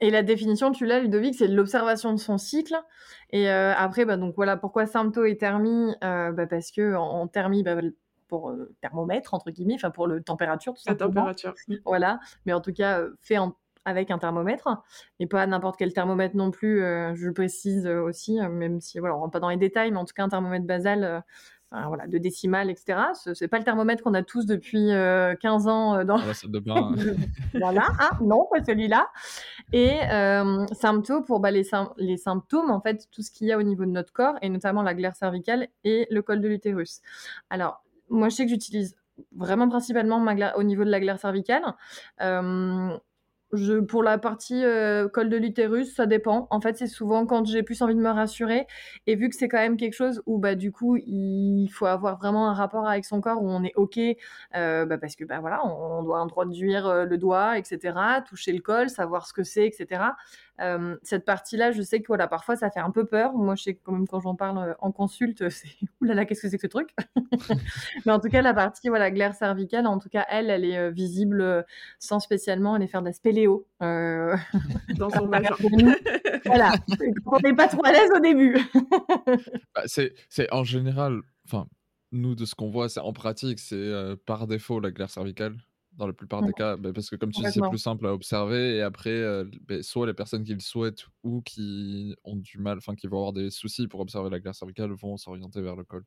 Et 0.00 0.10
la 0.10 0.22
définition, 0.22 0.72
tu 0.72 0.86
l'as 0.86 0.98
Ludovic, 1.00 1.34
c'est 1.36 1.46
l'observation 1.48 2.12
de 2.12 2.18
son 2.18 2.36
cycle 2.36 2.74
et 3.30 3.46
heu, 3.48 3.72
après, 3.76 4.04
bah, 4.04 4.16
donc 4.16 4.34
voilà, 4.36 4.56
pourquoi 4.56 4.86
sympto 4.86 5.24
et 5.24 5.36
thermie? 5.36 5.94
Heu, 6.02 6.32
bah, 6.32 6.46
parce 6.46 6.72
qu'en 6.72 6.96
en 7.20 7.28
thermie, 7.28 7.62
bah, 7.62 7.76
pour, 8.28 8.50
heu, 8.50 8.74
«thermomètre» 8.80 9.34
entre 9.34 9.50
guillemets, 9.50 9.74
enfin 9.74 9.90
pour 9.90 10.06
le 10.06 10.22
température 10.22 10.74
tout 10.74 10.82
La 10.86 10.94
simplement. 10.94 10.96
température. 10.96 11.54
Voilà, 11.84 12.20
mais 12.46 12.52
en 12.54 12.60
tout 12.60 12.72
cas, 12.72 13.02
fait 13.20 13.38
en 13.38 13.56
avec 13.86 14.10
un 14.10 14.18
thermomètre 14.18 14.68
et 15.20 15.26
pas 15.26 15.46
n'importe 15.46 15.76
quel 15.78 15.92
thermomètre 15.92 16.36
non 16.36 16.50
plus, 16.50 16.78
je 16.80 17.26
le 17.26 17.32
précise, 17.34 17.86
aussi, 17.86 18.38
même 18.40 18.80
si 18.80 18.98
voilà, 18.98 19.16
on 19.16 19.20
rentre 19.20 19.32
pas 19.32 19.40
dans 19.40 19.50
les 19.50 19.58
détails, 19.58 19.90
mais 19.92 19.98
en 19.98 20.06
tout 20.06 20.14
cas 20.14 20.24
un 20.24 20.28
thermomètre 20.30 20.66
basal, 20.66 21.22
enfin 21.74 21.88
voilà, 21.88 22.06
de 22.06 22.18
décimales 22.18 22.70
et 22.70 22.76
cetera. 22.76 23.14
Ce 23.14 23.34
c'est 23.34 23.48
pas 23.48 23.58
le 23.58 23.64
thermomètre 23.64 24.02
qu'on 24.02 24.14
a 24.14 24.22
tous 24.22 24.46
depuis, 24.46 24.92
heu, 24.92 25.34
15 25.40 25.66
ans, 25.66 25.98
heu, 25.98 26.04
dans 26.04 26.16
la 26.16 26.34
salle 26.34 26.50
de 26.50 26.58
bain. 26.60 26.94
voilà, 27.54 27.86
hein, 28.00 28.10
non, 28.20 28.46
pas 28.50 28.64
celui-là 28.64 29.08
et 29.72 29.98
hem, 30.02 30.66
sympto 30.72 31.22
pour, 31.22 31.40
bah, 31.40 31.50
les 31.50 31.68
les 31.98 32.16
symptômes, 32.16 32.70
en 32.70 32.80
fait, 32.80 33.08
tout 33.10 33.22
ce 33.22 33.30
qu'il 33.30 33.46
y 33.48 33.52
a 33.52 33.58
au 33.58 33.62
niveau 33.62 33.84
de 33.84 33.90
notre 33.90 34.12
corps 34.12 34.36
et 34.42 34.48
notamment 34.48 34.82
la 34.82 34.94
glaire 34.94 35.16
cervicale 35.16 35.68
et 35.82 36.06
le 36.10 36.22
col 36.22 36.40
de 36.40 36.48
l'utérus. 36.48 37.00
Alors, 37.50 37.82
moi, 38.08 38.28
je 38.28 38.36
sais 38.36 38.44
que 38.44 38.50
j'utilise 38.50 38.96
vraiment 39.32 39.68
principalement 39.68 40.18
ma 40.20 40.54
au 40.56 40.62
niveau 40.62 40.84
de 40.84 40.90
la 40.90 41.00
glaire 41.00 41.18
cervicale. 41.18 41.62
Pour 43.88 44.02
la 44.02 44.18
partie, 44.18 44.62
heu, 44.64 45.08
col 45.12 45.28
de 45.28 45.36
l'utérus, 45.36 45.94
ça 45.94 46.06
dépend. 46.06 46.46
En 46.50 46.60
fait, 46.60 46.76
c'est 46.76 46.86
souvent 46.86 47.26
quand 47.26 47.44
j'ai 47.46 47.62
plus 47.62 47.80
envie 47.82 47.94
de 47.94 48.00
me 48.00 48.10
rassurer 48.10 48.66
et 49.06 49.14
vu 49.16 49.28
que 49.28 49.36
c'est 49.36 49.48
quand 49.48 49.58
même 49.58 49.76
quelque 49.76 49.94
chose 49.94 50.22
où, 50.26 50.38
bah, 50.38 50.54
du 50.54 50.72
coup, 50.72 50.96
il 50.96 51.68
faut 51.68 51.86
avoir 51.86 52.18
vraiment 52.18 52.48
un 52.48 52.54
rapport 52.54 52.86
avec 52.88 53.04
son 53.04 53.20
corps 53.20 53.42
où 53.42 53.48
on 53.48 53.62
est 53.64 53.72
OK, 53.76 53.98
heu, 53.98 54.16
bah, 54.86 54.98
parce 54.98 55.16
que, 55.16 55.24
bah, 55.24 55.40
voilà, 55.40 55.64
on 55.66 55.84
on 55.98 56.02
doit 56.02 56.18
introduire, 56.20 56.86
heu, 56.88 57.04
le 57.04 57.18
doigt 57.18 57.58
et 57.58 57.64
cetera, 57.64 58.20
toucher 58.22 58.52
le 58.52 58.60
col, 58.60 58.88
savoir 58.90 59.26
ce 59.26 59.32
que 59.32 59.42
c'est 59.44 59.66
et 59.66 59.72
Hem, 60.58 60.98
cette 61.02 61.24
partie-là, 61.24 61.72
je 61.72 61.82
sais 61.82 62.00
que, 62.00 62.06
voilà, 62.06 62.28
parfois 62.28 62.54
ça 62.54 62.70
fait 62.70 62.80
un 62.80 62.90
peu 62.90 63.04
peur. 63.04 63.32
Moi, 63.32 63.56
je 63.56 63.64
sais 63.64 63.74
quand 63.74 63.92
même 63.92 64.06
quand 64.06 64.20
j'en 64.20 64.36
parle, 64.36 64.70
heu, 64.70 64.74
en 64.78 64.92
consulte, 64.92 65.48
c'est: 65.50 65.68
«Ouh 66.00 66.04
là 66.04 66.14
là, 66.14 66.24
qu'est-ce 66.24 66.42
que 66.42 66.48
c'est 66.48 66.56
que 66.58 66.62
ce 66.62 66.66
truc?» 66.68 66.90
mais 68.06 68.12
en 68.12 68.20
tout 68.20 68.28
cas, 68.28 68.40
la 68.42 68.54
partie, 68.54 68.88
voilà, 68.88 69.10
glaire 69.10 69.34
cervicale, 69.34 69.86
en 69.86 69.98
tout 69.98 70.08
cas, 70.08 70.24
elle, 70.30 70.50
elle 70.50 70.64
est, 70.64 70.78
heu, 70.78 70.90
visible, 70.90 71.64
sans 71.98 72.20
spécialement 72.20 72.74
aller 72.74 72.86
faire 72.86 73.00
de 73.00 73.06
la 73.06 73.12
spéléo, 73.12 73.66
Dans 73.80 75.10
son 75.10 75.26
vagin. 75.26 75.50
Voilà, 76.46 76.72
on 77.26 77.40
n'est 77.40 77.54
pas 77.54 77.68
trop 77.68 77.84
à 77.84 77.92
l'aise 77.92 78.10
au 78.14 78.20
début. 78.20 78.56
Bah, 79.74 79.82
c'est 79.86 80.12
en 80.52 80.62
général, 80.64 81.20
enfin, 81.46 81.66
nous, 82.12 82.34
de 82.34 82.44
ce 82.44 82.54
qu'on 82.54 82.70
voit, 82.70 82.88
c'est 82.88 83.00
en 83.00 83.12
pratique, 83.12 83.58
c'est, 83.58 83.92
par 84.24 84.46
défaut 84.46 84.78
la 84.78 84.90
glaire 84.90 85.10
cervicale, 85.10 85.56
dans 85.96 86.06
la 86.06 86.12
plupart 86.12 86.42
des 86.42 86.54
cas. 86.54 86.76
Bah, 86.76 86.92
parce 86.94 87.10
que 87.10 87.16
comme 87.16 87.30
tu 87.32 87.42
dis, 87.42 87.48
c'est 87.50 87.62
plus 87.62 87.78
simple 87.78 88.06
à 88.06 88.12
observer 88.14 88.76
et 88.76 88.82
après, 88.82 89.44
beh, 89.62 89.82
soit 89.82 90.06
les 90.06 90.14
personnes 90.14 90.44
qui 90.44 90.54
le 90.54 90.60
souhaitent 90.60 91.06
ou 91.22 91.42
qui 91.42 92.14
ont 92.24 92.36
du 92.36 92.58
mal, 92.58 92.78
enfin, 92.78 92.94
qui 92.94 93.06
vont 93.06 93.18
avoir 93.18 93.32
des 93.32 93.50
soucis 93.50 93.88
pour 93.88 94.00
observer 94.00 94.30
la 94.30 94.40
glaire 94.40 94.54
cervicale 94.54 94.92
vont 94.92 95.16
s'orienter 95.16 95.60
vers 95.62 95.76
le 95.76 95.84
col. 95.84 96.04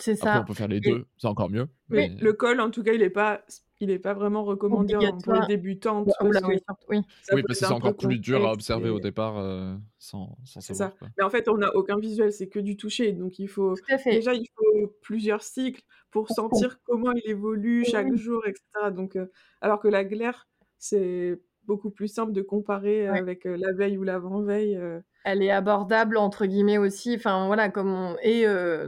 C'est 0.00 0.16
Après, 0.20 0.38
on 0.38 0.44
ça 0.44 0.44
peut 0.44 0.54
faire 0.54 0.68
les 0.68 0.80
Et 0.82 0.82
2, 0.82 1.06
c'est 1.18 1.28
encore 1.28 1.50
mieux, 1.50 1.68
mais 1.88 2.10
mais 2.16 2.16
le 2.20 2.32
col, 2.34 2.60
en 2.60 2.70
tout 2.70 2.82
cas, 2.82 2.92
il 2.92 3.02
est 3.02 3.10
pas 3.10 3.44
il 3.80 3.90
est 3.90 3.98
pas 3.98 4.14
vraiment 4.14 4.44
recommandé 4.44 4.96
en 4.96 5.20
pour 5.20 5.32
les 5.34 5.42
débutantes 5.42 6.16
parce 6.22 6.40
oui, 6.42 6.58
que 6.58 6.58
surtout, 6.58 6.86
oui. 6.88 7.02
ça 7.22 7.36
Oui, 7.36 7.42
peut 7.42 7.46
parce 7.46 7.58
que 7.60 7.64
c'est 7.66 7.72
encore 7.74 7.96
plus 7.96 8.18
dur 8.20 8.44
à 8.46 8.52
observer 8.52 8.90
au 8.90 9.00
départ, 9.00 9.38
heu, 9.38 9.78
sans 9.98 10.36
sans 10.44 10.60
savoir, 10.62 10.90
ça. 10.90 10.96
quoi. 10.98 11.08
Mais 11.16 11.24
en 11.24 11.30
fait, 11.30 11.48
on 11.48 11.56
n'a 11.58 11.74
aucun 11.74 11.98
visuel, 11.98 12.32
c'est 12.32 12.48
que 12.48 12.58
du 12.58 12.76
toucher. 12.76 13.12
Donc 13.12 13.38
il 13.38 13.48
faut 13.48 13.82
déjà, 14.10 14.34
il 14.34 14.46
faut 14.56 14.88
plusieurs 15.02 15.42
cycles 15.42 15.82
pour 16.10 16.30
sentir 16.30 16.80
comment 16.84 17.12
il 17.12 17.30
évolue 17.30 17.84
chaque 17.84 18.14
jour 18.14 18.46
et 18.46 18.52
cetera. 18.54 18.90
Donc 18.90 19.16
heu, 19.16 19.30
alors 19.60 19.80
que 19.80 19.88
la 19.88 20.04
glaire, 20.04 20.48
c'est 20.78 21.40
beaucoup 21.64 21.90
plus 21.90 22.08
simple 22.08 22.32
de 22.32 22.42
comparer, 22.42 23.06
Ouais. 23.08 23.18
avec, 23.18 23.46
heu, 23.46 23.56
la 23.56 23.72
veille 23.72 23.98
ou 23.98 24.04
l'avant-veille, 24.04 24.76
heu 24.76 25.02
Elle 25.24 25.42
est 25.42 25.50
«abordable» 25.50 26.16
entre 26.16 26.46
guillemets 26.46 26.78
aussi, 26.78 27.14
enfin 27.16 27.46
voilà, 27.46 27.68
comme 27.70 27.92
on 27.92 28.16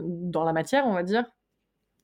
dans 0.01 0.43
la 0.43 0.53
matière, 0.53 0.85
on 0.87 0.93
va 0.93 1.03
dire 1.03 1.25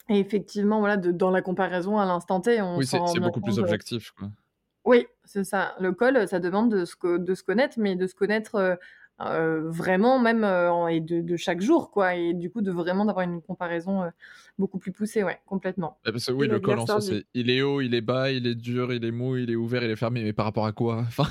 et 0.09 0.19
effectivement, 0.19 0.79
voilà, 0.79 0.97
de 0.97 1.11
dans 1.11 1.31
la 1.31 1.41
comparaison 1.41 1.97
à 1.99 2.05
l'instant 2.05 2.41
T, 2.41 2.61
on 2.61 2.79
Oui, 2.79 2.85
c'est 2.87 3.19
beaucoup 3.19 3.41
plus 3.41 3.59
heu 3.67 3.77
objectif, 3.77 4.11
quoi. 4.11 4.31
Oui, 4.85 5.05
c'est 5.25 5.43
ça. 5.43 5.75
Le 5.79 5.91
col, 5.91 6.27
ça 6.27 6.39
demande 6.39 6.71
de 6.71 6.85
se 6.85 6.95
co 6.95 7.17
de 7.17 7.35
se 7.35 7.43
connaître, 7.43 7.77
mais 7.79 7.95
de 7.95 8.07
se 8.07 8.15
connaître, 8.15 8.55
heu, 8.55 8.77
vraiment 9.19 10.19
même, 10.19 10.43
en 10.43 10.88
et 10.88 11.00
de 11.01 11.21
de 11.21 11.36
chaque 11.38 11.62
jour, 11.62 11.91
quoi 11.91 12.15
et 12.15 12.33
du 12.33 12.51
coup, 12.51 12.62
de 12.62 12.71
vraiment 12.71 13.05
d'avoir 13.05 13.25
une 13.25 13.41
comparaison, 13.41 14.03
heu, 14.05 14.12
beaucoup 14.57 14.79
plus 14.79 14.91
poussée, 14.91 15.24
ouais, 15.24 15.41
complètement. 15.45 16.00
Parce 16.05 16.25
que 16.27 16.31
et 16.39 16.45
oui, 16.45 16.47
la 16.47 16.57
le 16.57 16.59
col 16.59 16.79
en 16.79 16.88
soi, 16.88 17.01
c'est 17.01 17.25
il 17.33 17.50
est 17.50 17.62
haut, 17.62 17.81
il 17.81 17.93
est 17.93 18.01
bas, 18.01 18.31
il 18.31 18.47
est 18.47 18.55
dur, 18.55 18.93
il 18.93 19.03
est 19.03 19.12
mou, 19.12 19.36
il 19.38 19.50
est 19.51 19.55
ouvert, 19.55 19.83
il 19.83 19.89
est 19.89 19.95
fermé, 19.95 20.24
mais 20.24 20.31
par 20.33 20.45
rapport 20.45 20.65
à 20.65 20.71
quoi? 20.71 21.03
Enfin, 21.07 21.25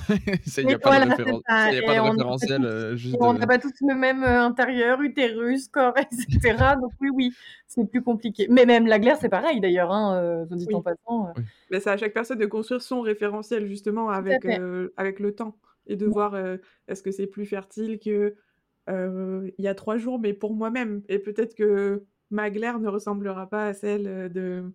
il 0.59 0.69
y 0.69 0.73
Oui, 0.73 0.75
a 0.75 0.79
pas 0.79 0.93
de 0.93 0.99
voilà, 0.99 1.17
c'est 1.25 1.33
référen 1.33 1.41
ça 1.49 1.71
il 1.71 1.75
y 1.75 1.79
a 1.79 1.83
pas 1.83 1.95
et 1.95 1.99
de 1.99 2.01
on 2.01 2.15
n'a 2.15 2.25
pas 2.39 2.47
référentiel, 2.47 2.63
tous 2.63 2.97
juste 2.97 3.21
on 3.21 3.33
n'a 3.35 3.47
de 3.47 3.49
pas 3.49 3.59
tous 3.59 3.73
le 3.83 3.95
même, 3.95 4.25
intérieur, 4.25 5.01
utérus, 5.03 5.69
corps 5.69 5.97
et 5.99 6.07
cetera, 6.11 6.77
donc 6.77 6.93
oui, 7.01 7.09
oui, 7.13 7.37
c'est 7.67 7.85
plus 7.91 8.03
compliqué. 8.03 8.47
Mais 8.51 8.67
même 8.67 8.87
la 8.87 8.99
glaire, 8.99 9.17
c'est 9.21 9.29
pareil 9.29 9.61
d'ailleurs, 9.61 9.93
hein, 9.93 10.45
dit 10.51 10.69
en 10.73 10.81
Oui. 10.81 10.83
passant, 10.83 11.29
heu 11.31 11.33
Oui. 11.37 11.45
Mais 11.71 11.81
c'est 11.81 11.91
à 11.91 11.97
chaque 11.97 12.15
personne 12.15 12.39
de 12.39 12.47
construire 12.47 12.81
son 12.83 13.01
référentiel 13.01 13.67
justement 13.67 14.09
avec, 14.11 14.45
avec 14.97 15.21
le 15.21 15.35
temps 15.35 15.59
et 15.87 15.97
de 15.97 16.07
Mmh. 16.07 16.15
voir, 16.15 16.37
est-ce 16.89 17.03
que 17.03 17.11
c'est 17.13 17.27
plus 17.29 17.47
fertile 17.47 17.99
que, 18.01 18.37
il 18.89 19.65
y 19.65 19.69
a 19.69 19.75
3 19.75 19.99
jours, 19.99 20.19
mais 20.21 20.35
pour 20.35 20.55
moi-même 20.55 21.03
et 21.09 21.19
peut-être 21.21 21.55
que 21.57 22.05
ma 22.31 22.51
glaire 22.51 22.81
ne 22.81 22.89
ressemblera 22.89 23.49
pas 23.51 23.69
à 23.69 23.75
celle, 23.75 24.33
de 24.33 24.73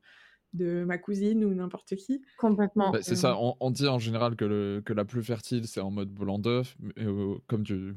de 0.54 0.84
ma 0.86 0.98
cousine 1.00 1.46
ou 1.46 1.54
n'importe 1.56 1.96
qui. 1.98 2.24
Complètement. 2.38 2.94
Bah, 2.94 3.00
c'est 3.04 3.16
ça, 3.16 3.38
on 3.38 3.56
on 3.60 3.72
dit 3.72 3.88
en 3.88 4.00
général 4.00 4.36
que 4.36 4.46
le 4.46 4.82
que 4.86 4.94
la 4.94 5.06
plus 5.06 5.24
fertile, 5.24 5.68
c'est 5.68 5.82
en 5.82 5.92
mode 5.92 6.10
blanc 6.14 6.40
d'œuf, 6.40 6.78
comme 7.48 7.64
du 7.64 7.96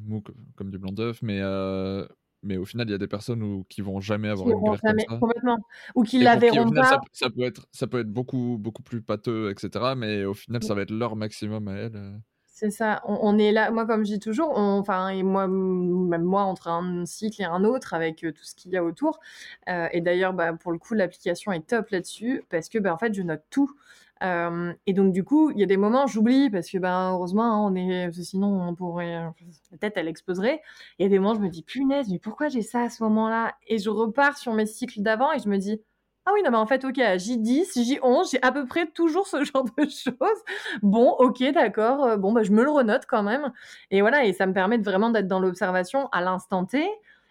comme 0.57 0.71
du 0.71 0.79
blanc 0.79 0.93
d'œuf, 0.93 1.21
mais 1.23 1.41
mais 2.43 2.57
au 2.59 2.65
final, 2.67 2.89
il 2.89 2.93
y 2.93 2.95
a 2.95 2.99
des 2.99 3.09
personnes 3.09 3.43
où 3.43 3.65
qui 3.69 3.81
vont 3.81 4.01
jamais 4.01 4.29
Qui 4.33 4.49
avoir 4.49 4.51
une 4.53 4.63
l'auront 4.63 4.65
glaire 4.65 4.83
comme 4.85 4.99
jamais 4.99 5.07
ça 5.09 5.21
complètement 5.21 5.59
ou 5.95 6.03
qui 6.03 6.19
la 6.21 6.37
qui, 6.37 6.37
verront 6.37 6.73
pas 6.73 6.83
ça 6.85 6.99
peut 6.99 7.09
ça 7.13 7.31
peut 7.31 7.43
être 7.43 7.67
ça 7.73 7.87
peut 7.87 8.01
être 8.01 8.11
beaucoup 8.13 8.59
beaucoup 8.61 8.83
plus 8.83 9.03
pâteux 9.03 9.51
et 9.51 9.55
cetera, 9.61 9.95
mais 9.95 10.25
au 10.25 10.35
final, 10.35 10.63
Mmh. 10.63 10.65
ça 10.65 10.75
va 10.75 10.83
être 10.83 10.91
leur 10.93 11.17
maximum 11.17 11.69
à 11.69 11.75
elles, 11.75 12.21
C'est 12.57 12.71
ça, 12.71 13.03
on 13.05 13.37
est 13.37 13.51
là 13.51 13.73
moi, 13.73 13.85
comme 13.85 14.05
je 14.07 14.13
dis 14.13 14.21
toujours, 14.21 14.57
enfin 14.57 15.09
et 15.09 15.25
moi, 15.25 15.49
même 15.49 16.23
moi, 16.23 16.43
entre 16.45 16.69
un 16.69 17.05
cycle 17.05 17.43
et 17.43 17.45
un 17.45 17.65
autre 17.65 17.95
avec, 17.95 18.23
heu, 18.23 18.31
tout 18.31 18.45
ce 18.45 18.55
qu'il 18.55 18.71
y 18.71 18.77
a 18.77 18.85
autour, 18.85 19.19
heu 19.69 19.89
et 19.91 20.01
d'ailleurs, 20.01 20.33
bah, 20.35 20.53
pour 20.53 20.71
le 20.71 20.79
coup, 20.79 20.95
l'application 20.95 21.51
est 21.51 21.67
top 21.67 21.89
là-dessus 21.91 22.45
parce 22.51 22.69
que, 22.69 22.79
bah, 22.79 22.95
en 22.95 22.97
fait, 22.99 23.13
je 23.13 23.23
note 23.23 23.43
tout, 23.51 23.73
hem 24.21 24.77
et 24.87 24.93
donc 24.93 25.13
du 25.13 25.25
coup, 25.25 25.51
il 25.51 25.59
y 25.59 25.65
a 25.65 25.67
des 25.67 25.77
moments, 25.77 26.07
j'oublie 26.07 26.49
parce 26.49 26.71
que, 26.71 26.79
ben, 26.79 27.11
heureusement, 27.15 27.43
hein, 27.67 27.73
on 27.73 27.75
est 27.75 28.13
sinon 28.23 28.69
on 28.69 28.75
pourrait, 28.77 29.15
la 29.73 29.79
tête, 29.81 29.95
elle 29.97 30.07
exploserait. 30.07 30.63
Il 31.01 31.03
y 31.03 31.07
a 31.07 31.09
des 31.09 31.19
moments, 31.19 31.35
je 31.35 31.41
me 31.41 31.49
dis: 31.49 31.65
«Punaise, 31.65 32.09
mais 32.09 32.21
pourquoi 32.21 32.47
j'ai 32.49 32.63
ça 32.63 32.83
à 32.83 32.89
ce 32.89 33.03
moment-là?» 33.03 33.53
et 33.67 33.79
je 33.79 33.91
repars 33.91 34.39
sur 34.39 34.53
mes 34.53 34.67
cycles 34.67 35.03
d'avant 35.03 35.33
et 35.33 35.41
je 35.41 35.49
me 35.49 35.59
dis: 35.59 35.81
«Ah 36.27 36.31
oui, 36.35 36.43
non, 36.43 36.51
mais 36.51 36.57
en 36.57 36.67
fait, 36.67 36.85
OK, 36.85 36.99
à 37.01 37.19
J10, 37.19 37.75
J11, 37.79 38.31
j'ai 38.31 38.43
à 38.43 38.51
peu 38.51 38.67
près 38.67 38.87
toujours 38.87 39.27
ce 39.27 39.45
genre 39.45 39.65
de 39.77 39.85
choses. 39.85 40.43
Bon, 40.83 41.11
OK, 41.19 41.43
d'accord, 41.53 42.07
heu, 42.07 42.17
bon, 42.17 42.33
bah, 42.33 42.43
je 42.43 42.53
me 42.53 42.65
le 42.65 42.71
renote 42.71 43.05
quand 43.07 43.23
même» 43.23 43.53
et 43.91 44.01
voilà 44.01 44.25
et 44.25 44.33
ça 44.33 44.47
me 44.47 44.53
permet 44.55 44.79
de 44.79 44.85
vraiment 44.85 45.11
d'être 45.11 45.29
dans 45.29 45.41
l'observation 45.41 46.09
à 46.13 46.23
l'instant 46.23 46.65
T, 46.65 46.87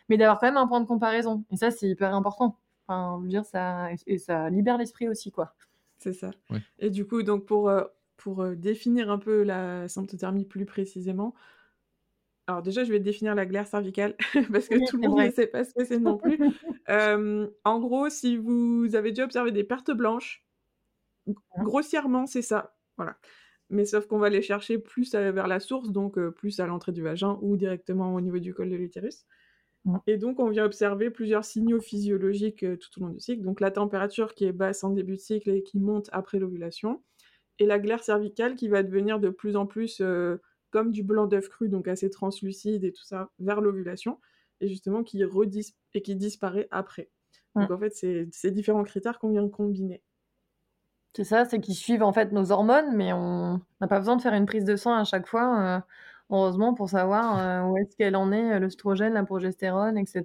mais 0.10 0.18
d'avoir 0.18 0.40
quand 0.40 0.48
même 0.48 0.58
un 0.58 0.68
point 0.68 0.80
de 0.82 0.86
comparaison 0.88 1.44
et 1.52 1.58
ça, 1.58 1.72
c'est 1.72 1.88
hyper 1.90 2.14
important. 2.14 2.58
Enfin, 2.88 3.18
je 3.20 3.24
veux 3.24 3.30
dire, 3.30 3.46
ça 3.46 3.88
et 4.08 4.18
ça 4.20 4.50
libère 4.50 4.78
l'esprit 4.78 5.08
aussi, 5.10 5.32
quoi. 5.32 5.56
C'est 5.98 6.14
ça 6.14 6.32
Oui. 6.50 6.64
et 6.80 6.90
du 6.90 7.06
coup, 7.08 7.24
donc 7.24 7.46
pour, 7.46 7.70
heu, 7.70 7.88
pour, 8.18 8.44
heu, 8.44 8.56
définir 8.56 9.10
un 9.10 9.18
peu 9.18 9.44
la 9.44 9.88
symptothermie 9.88 10.46
plus 10.46 10.66
précisément 10.66 11.34
alors 12.48 12.62
déjà, 12.62 12.84
je 12.84 12.92
vais 12.92 13.00
définir 13.00 13.36
la 13.36 13.46
glaire 13.46 13.68
cervicale 13.68 14.16
parce 14.52 14.68
que 14.70 14.76
Oui, 14.76 14.84
tout 14.84 14.98
le 14.98 15.04
monde 15.04 15.24
ne 15.24 15.30
sait 15.32 15.48
pas 15.48 15.64
ce 15.64 15.74
que 15.74 15.86
c'est 15.86 16.00
non 16.00 16.18
plus. 16.18 16.42
En 17.66 17.80
gros, 17.80 18.10
si 18.10 18.38
vous 18.38 18.96
avez 18.96 19.12
déjà 19.12 19.26
observé 19.26 19.52
des 19.52 19.64
pertes 19.64 19.92
blanches, 19.92 20.46
Mmh. 21.56 21.64
grossièrement, 21.64 22.26
c'est 22.26 22.42
ça, 22.42 22.76
voilà. 22.98 23.18
Mais 23.70 23.86
sauf 23.86 24.08
qu'on 24.08 24.20
va 24.20 24.30
les 24.30 24.42
chercher 24.42 24.78
plus, 24.78 25.16
heu, 25.16 25.32
vers 25.32 25.48
la 25.48 25.60
source, 25.60 25.92
donc 25.92 26.20
plus 26.32 26.60
à 26.60 26.68
l'entrée 26.68 26.92
du 26.92 27.02
vagin 27.02 27.40
ou 27.42 27.58
directement 27.58 28.14
au 28.14 28.22
niveau 28.22 28.40
du 28.40 28.54
col 28.54 28.70
de 28.70 28.76
l'utérus. 28.76 29.26
Et 30.08 30.18
donc, 30.18 30.40
on 30.40 30.50
vient 30.50 30.66
observer 30.66 31.12
plusieurs 31.12 31.46
signaux 31.46 31.82
physiologiques 31.82 32.66
tout 32.80 33.00
au 33.02 33.06
long 33.08 33.10
du 33.12 33.20
cycle. 33.22 33.44
Donc, 33.44 33.62
la 33.62 33.72
température 33.72 34.36
qui 34.36 34.46
est 34.46 34.54
basse 34.54 34.84
en 34.84 34.92
début 34.92 35.16
de 35.16 35.22
cycle 35.22 35.50
et 35.52 35.64
qui 35.64 35.80
monte 35.80 36.10
après 36.14 36.40
l'ovulation. 36.40 37.04
Et 37.60 37.66
la 37.68 37.80
glaire 37.80 38.04
cervicale 38.04 38.56
qui 38.56 38.70
va 38.70 38.84
devenir 38.84 39.20
de 39.20 39.30
plus 39.30 39.56
en 39.58 39.68
plus 39.68 40.02
comme 40.74 40.92
du 40.92 41.04
blanc 41.04 41.28
d'œuf 41.28 41.48
cru, 41.50 41.70
donc 41.70 41.88
assez 41.88 42.10
translucide 42.10 42.84
et 42.84 42.92
tout 42.92 43.04
ça, 43.04 43.30
vers 43.40 43.62
l'ovulation. 43.62 44.20
Et 44.60 44.68
justement, 44.68 45.04
qui, 45.04 45.24
redis 45.24 45.76
et 45.94 46.02
qui 46.02 46.16
disparaît 46.16 46.68
après. 46.72 47.10
Donc, 47.56 47.70
en 47.70 47.78
fait, 47.78 47.96
c'est 47.96 48.28
ces 48.32 48.50
différents 48.50 48.84
critères 48.84 49.20
qu'on 49.20 49.30
vient 49.30 49.44
de 49.44 49.50
combiner. 49.50 50.02
C'est 51.16 51.24
ça, 51.24 51.46
c'est 51.46 51.60
qu'ils 51.60 51.76
suivent 51.76 52.02
en 52.02 52.12
fait 52.12 52.32
nos 52.32 52.52
hormones, 52.52 52.96
mais 52.96 53.14
on 53.14 53.62
n'a 53.80 53.88
pas 53.88 54.00
besoin 54.00 54.16
de 54.16 54.22
faire 54.22 54.34
une 54.34 54.48
prise 54.48 54.66
de 54.66 54.76
sang 54.76 54.96
à 54.96 55.04
chaque 55.04 55.28
fois, 55.28 55.84
heureusement, 56.32 56.74
pour 56.74 56.90
savoir 56.90 57.70
où 57.70 57.78
est-ce 57.78 57.96
qu'elle 57.96 58.16
en 58.16 58.32
est, 58.32 58.60
l'œstrogène, 58.60 59.14
la 59.14 59.24
progestérone, 59.24 59.98
etc. 59.98 60.24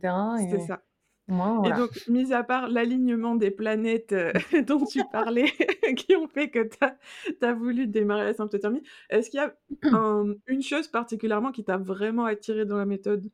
C'est 0.51 0.61
ça. 0.61 0.81
Et 1.29 1.73
donc, 1.73 1.91
mis 2.09 2.33
à 2.33 2.43
part 2.43 2.69
l'alignement 2.69 3.35
des 3.35 3.51
planètes 3.51 4.15
dont 4.67 4.85
tu 4.85 5.03
parlais, 5.13 5.45
qui 5.97 6.17
ont 6.17 6.27
fait 6.27 6.51
que 6.51 6.69
tu 6.69 7.45
as, 7.45 7.53
voulu 7.53 7.87
démarrer 7.87 8.25
la 8.25 8.35
symptothermie, 8.35 8.83
est-ce 9.11 9.31
qu'il 9.31 9.41
y 9.41 9.43
a 9.43 9.55
une 10.47 10.63
chose 10.63 10.89
particulièrement 10.89 11.53
qui 11.53 11.65
t'a 11.65 11.77
vraiment 11.77 12.25
attiré 12.25 12.65
dans 12.65 12.77
la 12.77 12.87
méthode? 12.87 13.31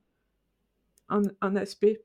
Un 1.08 1.56
aspect? 1.56 2.02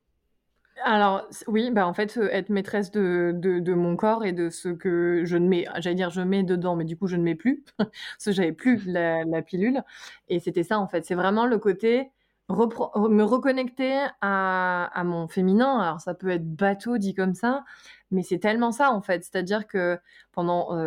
Alors 0.84 1.28
oui, 1.48 1.72
bah, 1.72 1.88
en 1.88 1.94
fait, 1.94 2.18
être 2.18 2.50
maîtresse 2.50 2.92
de 2.92 3.34
de 3.34 3.74
mon 3.74 3.96
corps 3.96 4.24
et 4.24 4.34
de 4.34 4.50
ce 4.50 4.70
que 4.70 5.24
je 5.26 5.38
ne 5.38 5.48
mets 5.48 5.66
j'allais 5.80 5.96
dire 5.96 6.10
je 6.10 6.22
mets 6.22 6.44
dedans, 6.44 6.76
mais 6.76 6.86
du 6.86 6.96
coup 6.98 7.08
je 7.08 7.16
ne 7.16 7.24
mets 7.24 7.36
plus, 7.36 7.64
parce 7.78 8.26
que 8.26 8.32
j'avais 8.32 8.52
plus 8.52 8.86
la 8.86 9.24
la 9.24 9.42
pilule. 9.42 9.82
Et 10.28 10.40
c'était 10.40 10.64
ça 10.64 10.80
en 10.80 10.88
fait. 10.88 11.06
C'est 11.06 11.16
vraiment 11.16 11.46
le 11.46 11.58
côté 11.58 12.12
me 12.50 13.24
reconnecter 13.24 14.06
à 14.22 15.04
mon 15.06 15.28
féminin. 15.28 15.80
Alors 15.80 16.02
ça 16.02 16.14
peut 16.14 16.30
être 16.30 16.48
bateau 16.48 16.98
dit 16.98 17.14
comme 17.14 17.34
ça, 17.34 17.64
mais 18.12 18.24
c'est 18.24 18.40
tellement 18.40 18.72
ça 18.72 18.92
en 18.92 19.02
fait. 19.02 19.24
C'est-à-dire 19.24 19.68
que 19.68 20.00
pendant, 20.32 20.78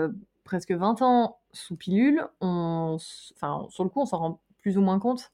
presque 0.45 0.73
20 0.73 1.03
ans 1.03 1.39
sous 1.53 1.77
pilule, 1.77 2.27
on 2.41 2.97
enfin 3.35 3.67
sur 3.71 3.85
le 3.85 3.91
coup 3.91 4.01
on 4.01 4.07
s'en 4.07 4.19
rend 4.19 4.41
plus 4.63 4.79
ou 4.79 4.81
moins 4.81 4.99
compte. 4.99 5.31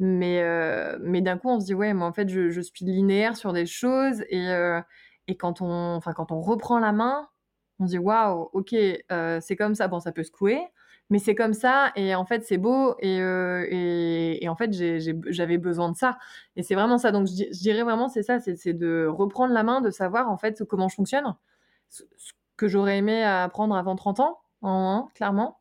Mais, 0.00 0.40
euh, 0.42 0.96
mais 1.02 1.20
d'un 1.20 1.36
coup, 1.36 1.48
on 1.50 1.60
se 1.60 1.66
dit, 1.66 1.74
ouais, 1.74 1.92
mais 1.92 2.04
en 2.04 2.12
fait, 2.12 2.28
je, 2.28 2.60
suis 2.60 2.84
linéaire 2.84 3.36
sur 3.36 3.52
des 3.52 3.66
choses. 3.66 4.22
Et, 4.30 4.48
euh, 4.48 4.80
et 5.26 5.36
quand, 5.36 5.60
on, 5.60 6.00
quand 6.00 6.32
on 6.32 6.40
reprend 6.40 6.78
la 6.78 6.92
main, 6.92 7.28
on 7.80 7.86
se 7.86 7.90
dit, 7.92 7.98
waouh, 7.98 8.48
ok, 8.52 8.74
euh, 9.12 9.40
c'est 9.42 9.56
comme 9.56 9.74
ça. 9.74 9.88
Bon, 9.88 10.00
ça 10.00 10.12
peut 10.12 10.22
secouer, 10.22 10.60
mais 11.10 11.18
c'est 11.18 11.34
comme 11.34 11.54
ça. 11.54 11.92
Et 11.96 12.14
en 12.14 12.24
fait, 12.24 12.44
c'est 12.44 12.58
beau. 12.58 12.94
Et, 13.00 13.16
et, 13.18 14.44
et, 14.44 14.48
en 14.48 14.56
fait, 14.56 14.72
j'avais 15.28 15.58
besoin 15.58 15.90
de 15.90 15.96
ça. 15.96 16.18
Et 16.56 16.62
c'est 16.62 16.74
vraiment 16.74 16.98
ça. 16.98 17.12
Donc, 17.12 17.26
je, 17.26 17.58
dirais 17.58 17.82
vraiment, 17.82 18.08
c'est 18.08 18.22
ça, 18.22 18.38
c'est 18.40 18.74
de 18.74 19.06
reprendre 19.06 19.52
la 19.54 19.62
main, 19.62 19.80
de 19.80 19.90
savoir 19.90 20.30
en 20.30 20.36
fait 20.36 20.64
comment 20.64 20.88
je 20.88 20.94
fonctionne. 20.96 21.34
Ce 21.88 22.02
que 22.56 22.68
j'aurais 22.68 22.98
aimé 22.98 23.22
apprendre 23.22 23.74
avant 23.76 23.96
30 23.96 24.20
ans 24.20 24.38
en 24.62 25.08
clairement, 25.14 25.58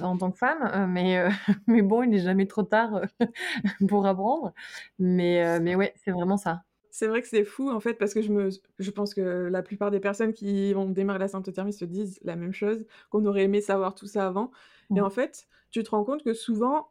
en 0.00 0.16
tant 0.16 0.30
que 0.30 0.38
femme. 0.38 0.70
Euh, 0.74 0.86
mais, 0.86 1.18
euh, 1.18 1.30
mais 1.66 1.82
bon, 1.82 2.02
il 2.02 2.10
n'est 2.10 2.20
jamais 2.20 2.46
trop 2.46 2.62
tard 2.62 2.96
euh, 2.96 3.26
pour 3.88 4.06
apprendre. 4.06 4.52
Mais, 4.98 5.60
mais 5.60 5.74
ouais, 5.74 5.94
c'est 6.04 6.10
vraiment 6.10 6.36
ça. 6.36 6.62
C'est 6.90 7.06
vrai 7.06 7.22
que 7.22 7.28
c'est 7.28 7.44
fou 7.44 7.70
en 7.70 7.80
fait 7.80 7.94
parce 7.94 8.12
que 8.12 8.20
je 8.20 8.30
me 8.30 8.50
je 8.78 8.90
pense 8.90 9.14
que 9.14 9.48
la 9.50 9.62
plupart 9.62 9.90
des 9.90 9.98
personnes 9.98 10.34
qui 10.34 10.74
ont 10.76 10.90
démarré 10.90 11.18
la 11.20 11.28
symptothermie 11.28 11.72
se 11.72 11.86
disent 11.86 12.18
la 12.22 12.36
même 12.36 12.52
chose, 12.52 12.84
qu'on 13.08 13.24
aurait 13.24 13.44
aimé 13.44 13.62
savoir 13.62 13.94
tout 13.94 14.06
ça 14.06 14.26
avant. 14.26 14.50
Et 14.94 15.00
en 15.00 15.10
fait, 15.10 15.48
tu 15.70 15.82
te 15.82 15.90
rends 15.90 16.04
compte 16.04 16.22
que 16.22 16.34
souvent 16.34 16.88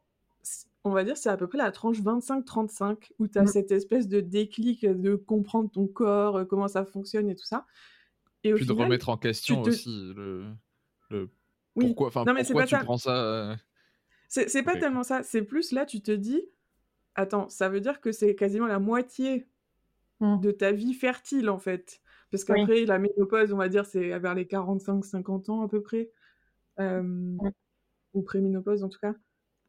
on 0.84 0.92
va 0.92 1.04
dire 1.04 1.16
c'est 1.16 1.30
à 1.30 1.38
peu 1.38 1.48
près 1.48 1.60
la 1.60 1.72
tranche 1.72 2.00
25-35 2.00 3.12
où 3.20 3.28
tu 3.28 3.38
as 3.38 3.44
mmh. 3.44 3.48
cette 3.48 3.72
espèce 3.72 4.08
de 4.08 4.20
déclic 4.20 4.86
de 4.86 5.16
comprendre 5.16 5.70
ton 5.70 5.88
corps, 5.88 6.48
comment 6.48 6.68
ça 6.68 6.86
fonctionne 6.86 7.30
et 7.30 7.36
tout 7.36 7.46
ça. 7.46 7.68
Et 8.44 8.54
Puis 8.54 8.66
de 8.66 8.72
remettre 8.72 9.10
en 9.10 9.18
question 9.18 9.62
aussi 9.62 10.14
le, 10.16 10.48
le 11.12 11.30
pourquoi, 11.76 12.08
enfin, 12.08 12.26
non, 12.26 12.34
mais 12.34 12.44
pourquoi 12.44 12.66
tu 12.66 12.78
prends 12.80 12.98
ça 12.98 13.16
euh? 13.16 13.56
C'est 14.28 14.64
pas 14.64 14.78
tellement 14.78 15.04
ça. 15.04 15.24
C'est 15.24 15.42
plus 15.42 15.72
là, 15.74 15.86
tu 15.86 16.02
te 16.02 16.12
dis, 16.12 16.42
attends, 17.16 17.50
ça 17.50 17.68
veut 17.68 17.82
dire 17.82 18.00
que 18.00 18.12
c'est 18.12 18.34
quasiment 18.34 18.68
la 18.68 18.80
moitié 18.80 19.48
mmh. 20.22 20.40
de 20.40 20.52
ta 20.52 20.72
vie 20.72 20.94
fertile 20.94 21.50
en 21.50 21.60
fait. 21.60 22.02
Parce 22.32 22.46
qu'après, 22.46 22.86
la 22.86 22.98
ménopause, 22.98 23.52
on 23.52 23.58
va 23.58 23.68
dire, 23.68 23.86
c'est 23.86 24.18
vers 24.20 24.34
les 24.34 24.46
45-50 24.46 25.52
ans 25.52 25.62
à 25.64 25.68
peu 25.68 25.82
près. 25.82 26.10
Euh, 26.80 27.38
Ou 28.14 28.22
préménopause 28.22 28.84
en 28.84 28.90
tout 28.90 29.00
cas. 29.00 29.12
Donc 29.12 29.18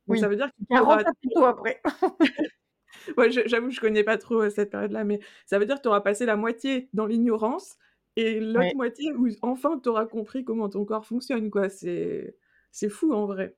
oui. 0.08 0.18
ça 0.20 0.28
veut 0.28 0.36
dire 0.36 0.50
qu'il 0.56 0.76
y 0.76 0.80
aura... 0.80 0.98
plutôt 1.20 1.44
après. 1.44 1.80
ouais, 3.16 3.30
j'avoue, 3.30 3.70
je 3.70 3.80
connais 3.80 4.04
pas 4.04 4.18
trop 4.18 4.48
cette 4.50 4.70
période-là, 4.70 5.04
mais 5.04 5.20
ça 5.46 5.58
veut 5.58 5.66
dire 5.66 5.76
que 5.76 5.82
tu 5.82 5.88
auras 5.88 6.00
passé 6.00 6.26
la 6.26 6.36
moitié 6.36 6.88
dans 6.92 7.06
l'ignorance 7.06 7.76
et 8.16 8.40
l'autre 8.40 8.76
moitié 8.76 9.12
où 9.14 9.28
enfin 9.42 9.78
tu 9.82 9.88
auras 9.88 10.06
compris 10.06 10.44
comment 10.44 10.68
ton 10.68 10.84
corps 10.84 11.06
fonctionne, 11.06 11.50
quoi. 11.50 11.68
C'est, 11.68 12.36
c'est 12.70 12.88
fou 12.88 13.12
en 13.12 13.26
vrai. 13.26 13.56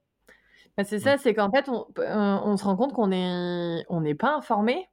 Bah, 0.77 0.85
c'est 0.85 0.99
ça, 0.99 1.19
c'est 1.19 1.35
qu'en 1.35 1.51
fait, 1.51 1.69
on, 1.69 1.87
euh, 1.99 2.39
on, 2.45 2.57
se 2.57 2.65
rend 2.65 2.77
compte 2.77 2.93
qu'on 2.93 3.09
n'est 3.09 3.85
on 3.89 4.01
n'est 4.01 4.15
pas 4.15 4.35
informé. 4.35 4.89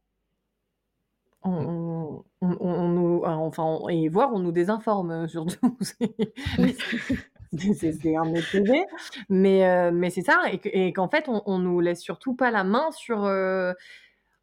On, 1.44 2.24
on, 2.42 2.58
on, 2.60 2.88
nous, 2.90 3.22
enfin, 3.26 3.80
et 3.90 4.08
voir, 4.10 4.32
on 4.32 4.40
nous 4.40 4.52
désinforme 4.52 5.12
euh, 5.12 5.28
surtout. 5.28 5.78
c'est 7.58 8.16
un 8.16 8.26
métier, 8.26 8.86
mais, 9.30 9.68
euh, 9.68 9.92
mais 9.92 10.10
c'est 10.10 10.22
ça, 10.22 10.42
et, 10.52 10.94
qu'en 10.94 11.10
fait, 11.10 11.26
on, 11.28 11.60
nous 11.60 11.80
laisse 11.80 12.02
surtout 12.02 12.36
pas 12.36 12.52
la 12.52 12.64
main 12.64 12.92
sur. 12.92 13.20
En 13.20 13.74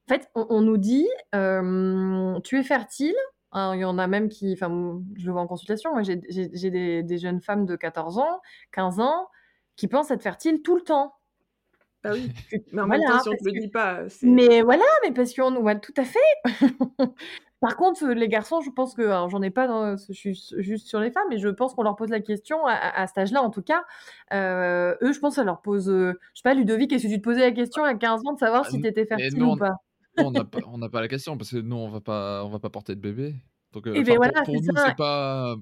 fait, 0.09 0.31
on, 0.35 0.61
nous 0.63 0.77
dit, 0.79 1.07
tu 1.33 2.59
es 2.59 2.63
fertile, 2.63 3.17
Hein, 3.53 3.75
il 3.77 3.81
y 3.81 3.85
en 3.85 3.99
a 3.99 4.07
même 4.07 4.29
qui, 4.29 4.53
enfin, 4.53 5.01
je 5.17 5.27
le 5.27 5.33
vois 5.33 5.41
en 5.41 5.47
consultation, 5.47 5.93
moi 5.93 6.03
j'ai 6.03 6.17
des, 6.17 7.03
des, 7.03 7.19
jeunes 7.19 7.41
femmes 7.41 7.65
de 7.65 7.77
14 7.77 8.19
ans, 8.19 8.41
15 8.73 9.01
ans, 9.01 9.29
qui 9.77 9.89
pensent 9.89 10.11
être 10.11 10.23
fertiles 10.23 10.61
tout 10.61 10.77
le 10.77 10.83
temps. 10.83 11.15
Ah 12.05 12.11
oui, 12.13 12.31
mais 12.73 12.83
en 12.83 12.87
même 12.87 13.03
temps, 13.05 13.21
si 13.21 13.29
on 13.29 13.33
ne 13.33 13.39
le 13.45 13.61
dit 13.61 13.69
pas. 13.69 14.03
Mais 14.23 14.61
voilà, 14.61 14.85
mais 15.03 15.13
parce 15.13 15.35
qu'on 15.35 15.61
voit 15.61 15.77
tout 15.77 15.95
à 15.97 16.05
fait. 16.05 16.19
Par 17.61 17.77
contre, 17.77 18.07
les 18.07 18.29
garçons, 18.29 18.61
je 18.61 18.71
pense 18.71 18.95
que, 18.95 19.09
j'en 19.29 19.43
ai 19.43 19.51
pas, 19.51 19.67
dans, 19.67 19.97
je 19.97 20.13
suis 20.13 20.41
juste 20.59 20.87
sur 20.87 21.01
les 21.01 21.11
femmes, 21.11 21.27
mais 21.29 21.39
je 21.39 21.49
pense 21.49 21.75
qu'on 21.75 21.83
leur 21.83 21.97
pose 21.97 22.11
la 22.11 22.21
question 22.21 22.65
à, 22.67 22.75
à 22.75 23.07
cet 23.09 23.19
âge-là, 23.19 23.43
en 23.43 23.51
tout 23.51 23.63
cas. 23.63 23.85
Euh, 24.33 24.95
eux, 25.03 25.13
je 25.13 25.19
pense, 25.19 25.35
ça 25.35 25.45
leur 25.45 25.61
pose, 25.61 25.91
euh, 25.91 26.13
je 26.35 26.39
sais 26.39 26.43
pas, 26.45 26.55
Ludovic, 26.55 26.93
est-ce 26.93 27.05
que 27.05 27.13
tu 27.13 27.19
te 27.19 27.25
posais 27.25 27.41
la 27.41 27.53
question 27.53 27.83
à 27.83 27.95
15 27.95 28.23
ans 28.27 28.35
de 28.35 28.39
savoir 28.39 28.63
ah, 28.65 28.71
si 28.71 28.81
tu 28.81 28.87
étais 28.87 29.07
fertile 29.07 29.43
ou 29.43 29.57
pas? 29.57 29.75
on 30.19 30.31
n'a 30.31 30.45
pas, 30.45 30.89
pas, 30.89 31.01
la 31.01 31.09
question 31.09 31.37
parce 31.37 31.51
que 31.51 31.59
nous, 31.59 31.77
on 31.77 31.89
va 31.89 32.01
pas, 32.01 32.45
on 32.45 32.49
va 32.49 32.59
pas 32.59 32.71
porter 32.71 32.95
de 32.95 33.01
bébé. 33.01 33.35
Donc, 33.73 33.87
euh, 33.87 34.03
ben 34.03 34.17
voilà, 34.17 34.43
pour, 34.43 34.55
nous, 34.55 34.63
c'est 34.63 34.97
pas. 34.97 35.57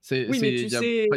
C'est, 0.00 0.28
oui, 0.28 0.38
mais 0.40 0.56
tu 0.56 0.68
sais. 0.68 1.08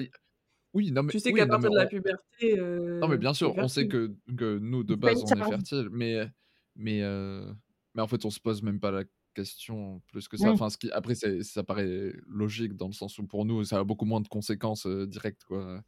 Oui, 0.73 0.91
non, 0.91 1.03
mais, 1.03 1.11
tu 1.11 1.19
sais 1.19 1.31
qu'à 1.31 1.47
partir 1.47 1.71
de 1.71 1.77
la 1.77 1.85
puberté. 1.85 2.59
Euh, 2.59 2.99
non, 2.99 3.07
mais 3.07 3.17
bien 3.17 3.33
sûr, 3.33 3.53
on 3.57 3.69
sait 3.69 3.87
que, 3.87 4.13
que 4.37 4.57
nous, 4.59 4.83
de 4.83 4.95
base, 4.95 5.23
on 5.23 5.41
est 5.41 5.49
fertile. 5.49 5.87
Mais, 5.89 6.27
mais, 6.75 7.01
euh, 7.01 7.49
mais 7.93 8.01
en 8.01 8.07
fait, 8.07 8.25
on 8.25 8.29
se 8.29 8.41
pose 8.41 8.61
même 8.61 8.81
pas 8.81 8.91
la 8.91 9.03
question 9.35 10.01
plus 10.07 10.27
que 10.27 10.37
ça. 10.37 10.49
Enfin, 10.49 10.71
ce 10.71 10.77
qui, 10.77 10.89
après, 10.91 11.13
ça 11.15 11.63
paraît 11.63 12.13
logique 12.27 12.75
dans 12.75 12.87
le 12.87 12.93
sens 12.93 13.19
où 13.19 13.27
pour 13.27 13.45
nous, 13.45 13.63
ça 13.63 13.77
a 13.77 13.83
beaucoup 13.83 14.05
moins 14.05 14.21
de 14.21 14.27
conséquences 14.27 14.87
directes. 14.87 15.43
Quoi. 15.43 15.83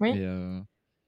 Oui. 0.00 0.12
Mais, 0.12 0.26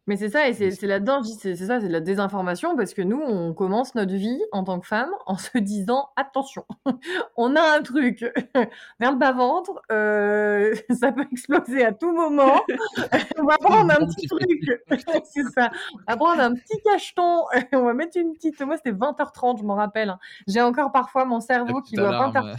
mais 0.06 0.16
c'est 0.16 0.30
ça, 0.30 0.48
et 0.48 0.52
c'est 0.52 0.86
là-dedans, 0.86 1.22
c'est 1.22 1.54
ça, 1.54 1.80
c'est 1.80 1.86
de 1.86 1.92
la 1.92 2.00
désinformation, 2.00 2.76
parce 2.76 2.92
que 2.92 3.02
nous, 3.02 3.20
on 3.20 3.54
commence 3.54 3.94
notre 3.94 4.14
vie 4.14 4.40
en 4.50 4.64
tant 4.64 4.80
que 4.80 4.86
femme 4.86 5.10
en 5.26 5.36
se 5.36 5.56
disant 5.58 6.08
attention, 6.16 6.64
on 7.36 7.54
a 7.54 7.62
un 7.62 7.82
truc 7.82 8.20
vers 9.00 9.12
le 9.12 9.18
bas-ventre, 9.18 9.80
euh, 9.92 10.74
ça 10.90 11.12
peut 11.12 11.24
exploser 11.30 11.84
à 11.84 11.92
tout 11.92 12.12
moment, 12.12 12.62
on 13.38 13.44
va 13.44 13.56
prendre 13.58 13.92
un 13.92 14.06
petit 14.06 14.26
truc, 14.26 14.48
c'est 15.24 15.48
ça, 15.54 15.70
on 15.94 16.12
va 16.12 16.16
prendre 16.16 16.40
un 16.40 16.54
petit 16.54 16.80
cacheton, 16.82 17.44
on 17.72 17.84
va 17.84 17.94
mettre 17.94 18.16
une 18.16 18.32
petite, 18.32 18.60
moi 18.62 18.76
c'était 18.76 18.92
20h30, 18.92 19.60
je 19.60 19.64
m'en 19.64 19.76
rappelle, 19.76 20.10
hein. 20.10 20.18
j'ai 20.48 20.62
encore 20.62 20.90
parfois 20.90 21.24
mon 21.24 21.40
cerveau 21.40 21.80
qui 21.80 21.94
doit 21.94 22.10
20h30. 22.10 22.56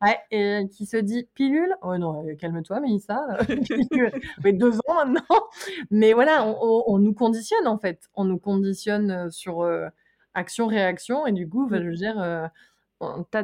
Ouais, 0.00 0.16
et 0.30 0.68
qui 0.70 0.86
se 0.86 0.96
dit 0.96 1.28
pilule. 1.34 1.74
Oh 1.82 1.96
non, 1.98 2.24
euh, 2.24 2.36
calme-toi, 2.36 2.80
Mélissa. 2.80 3.26
fait 4.42 4.52
deux 4.52 4.76
ans 4.86 4.94
maintenant. 4.94 5.48
Mais 5.90 6.12
voilà, 6.12 6.46
on, 6.46 6.98
nous 6.98 7.14
conditionne 7.14 7.66
en 7.66 7.78
fait. 7.78 8.08
On 8.14 8.24
nous 8.24 8.38
conditionne 8.38 9.10
euh, 9.10 9.30
sur 9.30 9.62
euh, 9.62 9.88
action-réaction. 10.34 11.26
Et 11.26 11.32
du 11.32 11.48
coup, 11.48 11.68
je 11.70 11.76
veux 11.76 11.94
dire, 11.94 12.50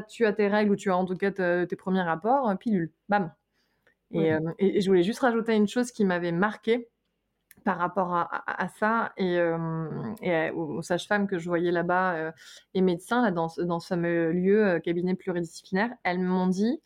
tu 0.08 0.26
as 0.26 0.32
tes 0.32 0.46
règles 0.46 0.70
ou 0.70 0.76
tu 0.76 0.90
as 0.90 0.96
en 0.96 1.04
tout 1.04 1.16
cas 1.16 1.32
tes 1.32 1.76
premiers 1.76 2.02
rapports, 2.02 2.56
pilule. 2.58 2.92
Bam. 3.08 3.32
Et, 4.12 4.30
et, 4.60 4.80
je 4.80 4.86
voulais 4.86 5.02
juste 5.02 5.20
rajouter 5.20 5.56
une 5.56 5.66
chose 5.66 5.90
qui 5.90 6.04
m'avait 6.04 6.30
marqué 6.30 6.88
par 7.64 7.78
rapport 7.78 8.14
à, 8.14 8.68
ça 8.78 9.12
et, 9.16 9.40
aux, 10.50 10.82
sages-femmes 10.82 11.26
que 11.26 11.38
je 11.38 11.48
voyais 11.48 11.70
là-bas 11.70 12.32
et 12.74 12.80
médecins 12.80 13.22
là, 13.22 13.30
dans, 13.30 13.48
dans 13.58 13.80
ce 13.80 13.88
fameux 13.88 14.32
lieu 14.32 14.80
cabinet 14.84 15.14
pluridisciplinaire, 15.14 15.90
elles 16.04 16.20
m'ont 16.20 16.46
dit 16.46 16.80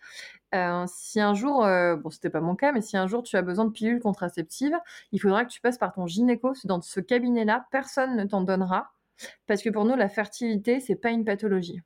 si 0.87 1.21
un 1.21 1.35
jour, 1.35 1.63
bon 1.63 2.11
c'était 2.11 2.31
pas 2.31 2.41
mon 2.41 2.55
cas, 2.55 2.73
mais 2.73 2.81
si 2.81 2.97
un 2.97 3.07
jour 3.07 3.23
tu 3.23 3.37
as 3.37 3.43
besoin 3.43 3.65
de 3.65 3.71
pilules 3.71 4.01
contraceptives, 4.01 4.79
il 5.13 5.21
faudra 5.21 5.45
que 5.45 5.51
tu 5.51 5.61
passes 5.61 5.79
par 5.79 5.93
ton 5.93 6.07
gynéco. 6.07 6.53
Dans 6.65 6.81
ce 6.81 7.01
cabinet-là, 7.01 7.67
personne 7.71 8.17
ne 8.17 8.25
t'en 8.25 8.43
donnera 8.43 8.93
parce 9.47 9.63
que 9.63 9.71
pour 9.71 9.85
nous 9.85 9.97
la 9.97 10.09
fertilité 10.09 10.81
c'est 10.81 10.97
pas 10.97 11.11
une 11.11 11.25
pathologie. 11.25 11.83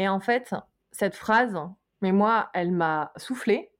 Et 0.00 0.08
en 0.08 0.20
fait, 0.20 0.54
cette 0.92 1.14
phrase, 1.14 1.54
mais 2.00 2.12
moi, 2.12 2.50
elle 2.54 2.72
m'a 2.72 3.12
soufflé 3.16 3.70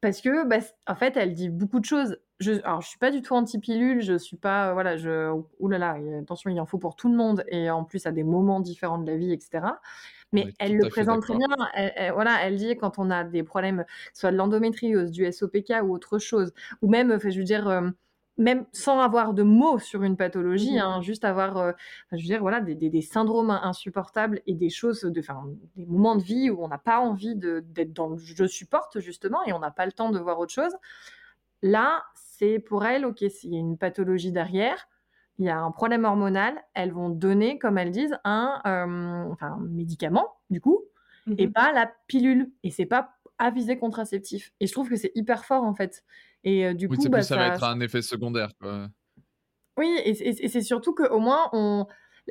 parce 0.00 0.20
que, 0.20 0.46
bah, 0.46 0.58
en 0.86 0.94
fait, 0.94 1.16
elle 1.16 1.34
dit 1.34 1.48
beaucoup 1.48 1.80
de 1.80 1.84
choses. 1.84 2.18
Je, 2.40 2.52
alors, 2.64 2.80
je 2.80 2.88
suis 2.88 2.98
pas 2.98 3.10
du 3.10 3.20
tout 3.20 3.34
anti-pilule, 3.34 4.00
je 4.00 4.16
suis 4.16 4.38
pas, 4.38 4.72
voilà, 4.72 4.96
je, 4.96 5.30
oulala, 5.58 5.98
attention, 6.20 6.50
il 6.50 6.58
en 6.58 6.66
faut 6.66 6.78
pour 6.78 6.96
tout 6.96 7.10
le 7.10 7.16
monde 7.16 7.44
et 7.48 7.70
en 7.70 7.84
plus 7.84 8.06
à 8.06 8.12
des 8.12 8.24
moments 8.24 8.60
différents 8.60 8.98
de 8.98 9.06
la 9.06 9.16
vie, 9.16 9.32
etc. 9.32 9.66
Mais 10.32 10.54
elle 10.58 10.76
le 10.76 10.88
présente 10.88 11.22
très 11.22 11.36
bien. 11.36 11.48
voilà, 12.12 12.38
elle 12.42 12.56
dit 12.56 12.76
quand 12.76 12.98
on 12.98 13.10
a 13.10 13.24
des 13.24 13.42
problèmes, 13.42 13.84
soit 14.14 14.30
de 14.30 14.36
l'endométriose, 14.36 15.10
du 15.10 15.30
SOPK 15.30 15.82
ou 15.82 15.92
autre 15.92 16.18
chose, 16.18 16.52
ou 16.82 16.88
même, 16.88 17.18
je 17.20 17.38
veux 17.38 17.44
dire, 17.44 17.68
euh, 17.68 17.90
même 18.38 18.64
sans 18.72 19.00
avoir 19.00 19.34
de 19.34 19.42
mots 19.42 19.78
sur 19.78 20.02
une 20.02 20.16
pathologie, 20.16 20.76
mmh 20.76 20.82
hein, 20.82 21.02
juste 21.02 21.24
avoir, 21.24 21.58
euh, 21.58 21.72
je 22.12 22.16
veux 22.16 22.22
dire, 22.22 22.40
voilà, 22.40 22.60
des, 22.60 23.02
syndromes 23.02 23.50
insupportables 23.50 24.40
et 24.46 24.54
des 24.54 24.70
choses, 24.70 25.02
de, 25.02 25.20
des 25.76 25.86
moments 25.86 26.16
de 26.16 26.22
vie 26.22 26.48
où 26.48 26.62
on 26.62 26.68
n'a 26.68 26.78
pas 26.78 27.00
envie 27.00 27.34
d'être 27.36 27.92
dans 27.92 28.08
le 28.08 28.16
je 28.16 28.46
supporte 28.46 29.00
justement 29.00 29.44
et 29.46 29.52
on 29.52 29.58
n'a 29.58 29.70
pas 29.70 29.84
le 29.84 29.92
temps 29.92 30.10
de 30.10 30.18
voir 30.18 30.38
autre 30.38 30.54
chose. 30.54 30.72
Là, 31.62 32.04
c'est 32.40 32.58
pour 32.58 32.86
elle, 32.86 33.04
ok, 33.04 33.22
s'il 33.28 33.52
y 33.52 33.56
a 33.56 33.60
une 33.60 33.76
pathologie 33.76 34.32
derrière, 34.32 34.88
il 35.38 35.44
y 35.44 35.50
a 35.50 35.60
un 35.60 35.70
problème 35.70 36.06
hormonal, 36.06 36.54
elles 36.72 36.92
vont 36.92 37.10
donner, 37.10 37.58
comme 37.58 37.76
elles 37.76 37.90
disent, 37.90 38.16
un, 38.24 38.62
euh, 38.66 39.56
médicament, 39.68 40.38
du 40.48 40.60
coup, 40.60 40.80
et 41.36 41.46
mmh 41.46 41.52
pas 41.52 41.72
la 41.72 41.92
pilule. 42.06 42.50
Et 42.62 42.70
c'est 42.70 42.86
pas 42.86 43.14
avisé 43.38 43.78
contraceptif. 43.78 44.52
Et 44.58 44.66
je 44.66 44.72
trouve 44.72 44.88
que 44.88 44.96
c'est 44.96 45.12
hyper 45.14 45.44
fort, 45.44 45.64
en 45.64 45.74
fait. 45.74 46.02
Et 46.42 46.66
euh, 46.66 46.74
du 46.74 46.88
coup, 46.88 46.96
bah, 47.10 47.22
ça, 47.22 47.36
va 47.36 47.48
être 47.48 47.64
un 47.64 47.78
effet 47.80 48.00
secondaire. 48.00 48.50
Oui, 49.76 49.98
et, 50.04 50.48
c'est 50.48 50.62
surtout 50.62 50.94
qu'au 50.94 51.20
moins, 51.20 51.50
on... 51.52 51.86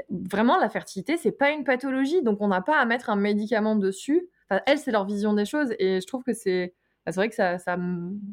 vraiment, 0.09 0.57
la 0.57 0.69
fertilité, 0.69 1.17
c'est 1.17 1.31
pas 1.31 1.51
une 1.51 1.63
pathologie, 1.63 2.23
donc 2.23 2.41
on 2.41 2.47
n'a 2.47 2.61
pas 2.61 2.79
à 2.79 2.85
mettre 2.85 3.11
un 3.11 3.15
médicament 3.15 3.75
dessus. 3.75 4.27
Enfin, 4.49 4.61
elles, 4.65 4.79
c'est 4.79 4.91
leur 4.91 5.05
vision 5.05 5.33
des 5.33 5.45
choses, 5.45 5.73
et 5.77 6.01
je 6.01 6.07
trouve 6.07 6.23
que 6.23 6.33
c'est 6.33 6.73
bah, 7.05 7.11
c'est 7.11 7.19
vrai 7.19 7.29
que 7.29 7.35
ça, 7.35 7.57
ça, 7.59 7.77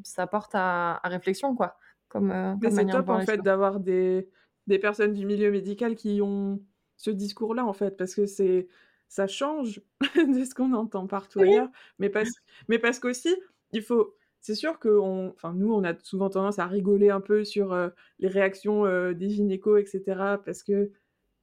ça 0.05 0.27
porte 0.27 0.53
à, 0.55 1.01
réflexion, 1.05 1.55
quoi. 1.55 1.79
Comme, 2.09 2.31
euh, 2.31 2.55
c'est 2.71 2.87
top, 2.87 3.09
en 3.09 3.21
fait, 3.21 3.39
d'avoir 3.39 3.81
des 3.81 4.29
des 4.67 4.79
personnes 4.79 5.13
du 5.13 5.27
milieu 5.27 5.51
médical 5.51 5.95
qui 5.95 6.21
ont 6.23 6.61
ce 6.97 7.11
discours-là, 7.11 7.65
en 7.65 7.73
fait, 7.73 7.97
parce 7.97 8.15
que 8.15 8.27
c'est 8.27 8.69
ça 9.09 9.27
change 9.29 9.81
de 10.17 10.45
ce 10.45 10.55
qu'on 10.55 10.73
entend 10.73 11.07
partout 11.07 11.41
ailleurs, 11.41 11.69
mais 11.99 12.11
parce, 12.11 12.31
mais 12.69 12.79
parce 12.79 12.99
qu'aussi, 12.99 13.35
il 13.73 13.83
faut... 13.83 14.15
C'est 14.41 14.55
sûr 14.55 14.79
que 14.79 14.89
on, 14.89 15.31
enfin, 15.31 15.53
nous, 15.55 15.73
on 15.73 15.83
a 15.83 15.95
souvent 16.03 16.31
tendance 16.31 16.61
à 16.61 16.67
rigoler 16.67 17.11
un 17.11 17.21
peu 17.21 17.45
sur 17.45 17.73
euh, 17.73 17.89
les 18.21 18.29
réactions 18.29 18.87
euh, 18.87 19.13
des 19.13 19.29
gynécos, 19.29 19.81
etc., 19.81 20.37
parce 20.45 20.63
que 20.63 20.93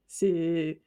c'est 0.08 0.82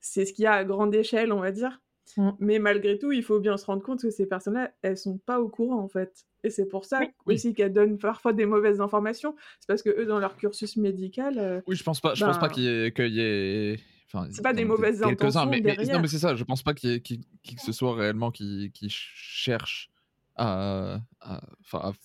c'est 0.00 0.26
ce 0.26 0.32
qu'il 0.34 0.42
y 0.42 0.46
a 0.46 0.52
à 0.52 0.64
grande 0.64 0.94
échelle, 0.94 1.32
on 1.32 1.40
va 1.40 1.50
dire. 1.52 1.80
Mmh. 2.16 2.30
Mais 2.40 2.58
malgré 2.58 2.98
tout, 2.98 3.12
il 3.12 3.22
faut 3.22 3.40
bien 3.40 3.56
se 3.56 3.66
rendre 3.66 3.82
compte 3.82 4.02
que 4.02 4.10
ces 4.10 4.26
personnes-là, 4.26 4.72
elles 4.82 4.96
sont 4.96 5.18
pas 5.18 5.40
au 5.40 5.48
courant, 5.48 5.80
en 5.80 5.88
fait. 5.88 6.26
Et 6.44 6.50
c'est 6.50 6.66
pour 6.66 6.84
ça 6.84 7.00
aussi 7.26 7.54
qu'elles 7.54 7.72
donnent 7.72 7.98
parfois 7.98 8.32
des 8.32 8.46
mauvaises 8.46 8.80
informations. 8.80 9.34
C'est 9.60 9.66
parce 9.68 9.82
que 9.82 9.90
eux, 9.90 10.06
dans 10.06 10.18
leur 10.18 10.36
cursus 10.36 10.76
médical. 10.76 11.38
Euh, 11.38 11.60
oui, 11.66 11.76
je 11.76 11.84
pense 11.84 12.00
pas. 12.00 12.14
Je 12.14 12.24
pense 12.24 12.38
pas 12.38 12.48
ben 12.48 12.90
qu'il 12.92 13.06
y 13.08 13.20
ait. 13.20 13.78
Enfin, 14.12 14.28
c'est 14.30 14.42
pas 14.42 14.52
des 14.52 14.66
mauvaises 14.66 15.02
intentions 15.02 15.46
mais, 15.46 15.60
non, 15.60 16.00
mais 16.00 16.08
c'est 16.08 16.18
ça. 16.18 16.34
Je 16.34 16.44
pense 16.44 16.62
pas 16.62 16.74
qu'il 16.74 16.90
y 16.90 16.94
ait 16.94 17.00
qui, 17.00 17.20
que 17.20 17.62
ce 17.62 17.72
soit 17.72 17.94
réellement 17.94 18.30
qui, 18.30 18.70
qui 18.74 18.88
cherche 18.90 19.90
à, 20.36 21.00
à, 21.20 21.40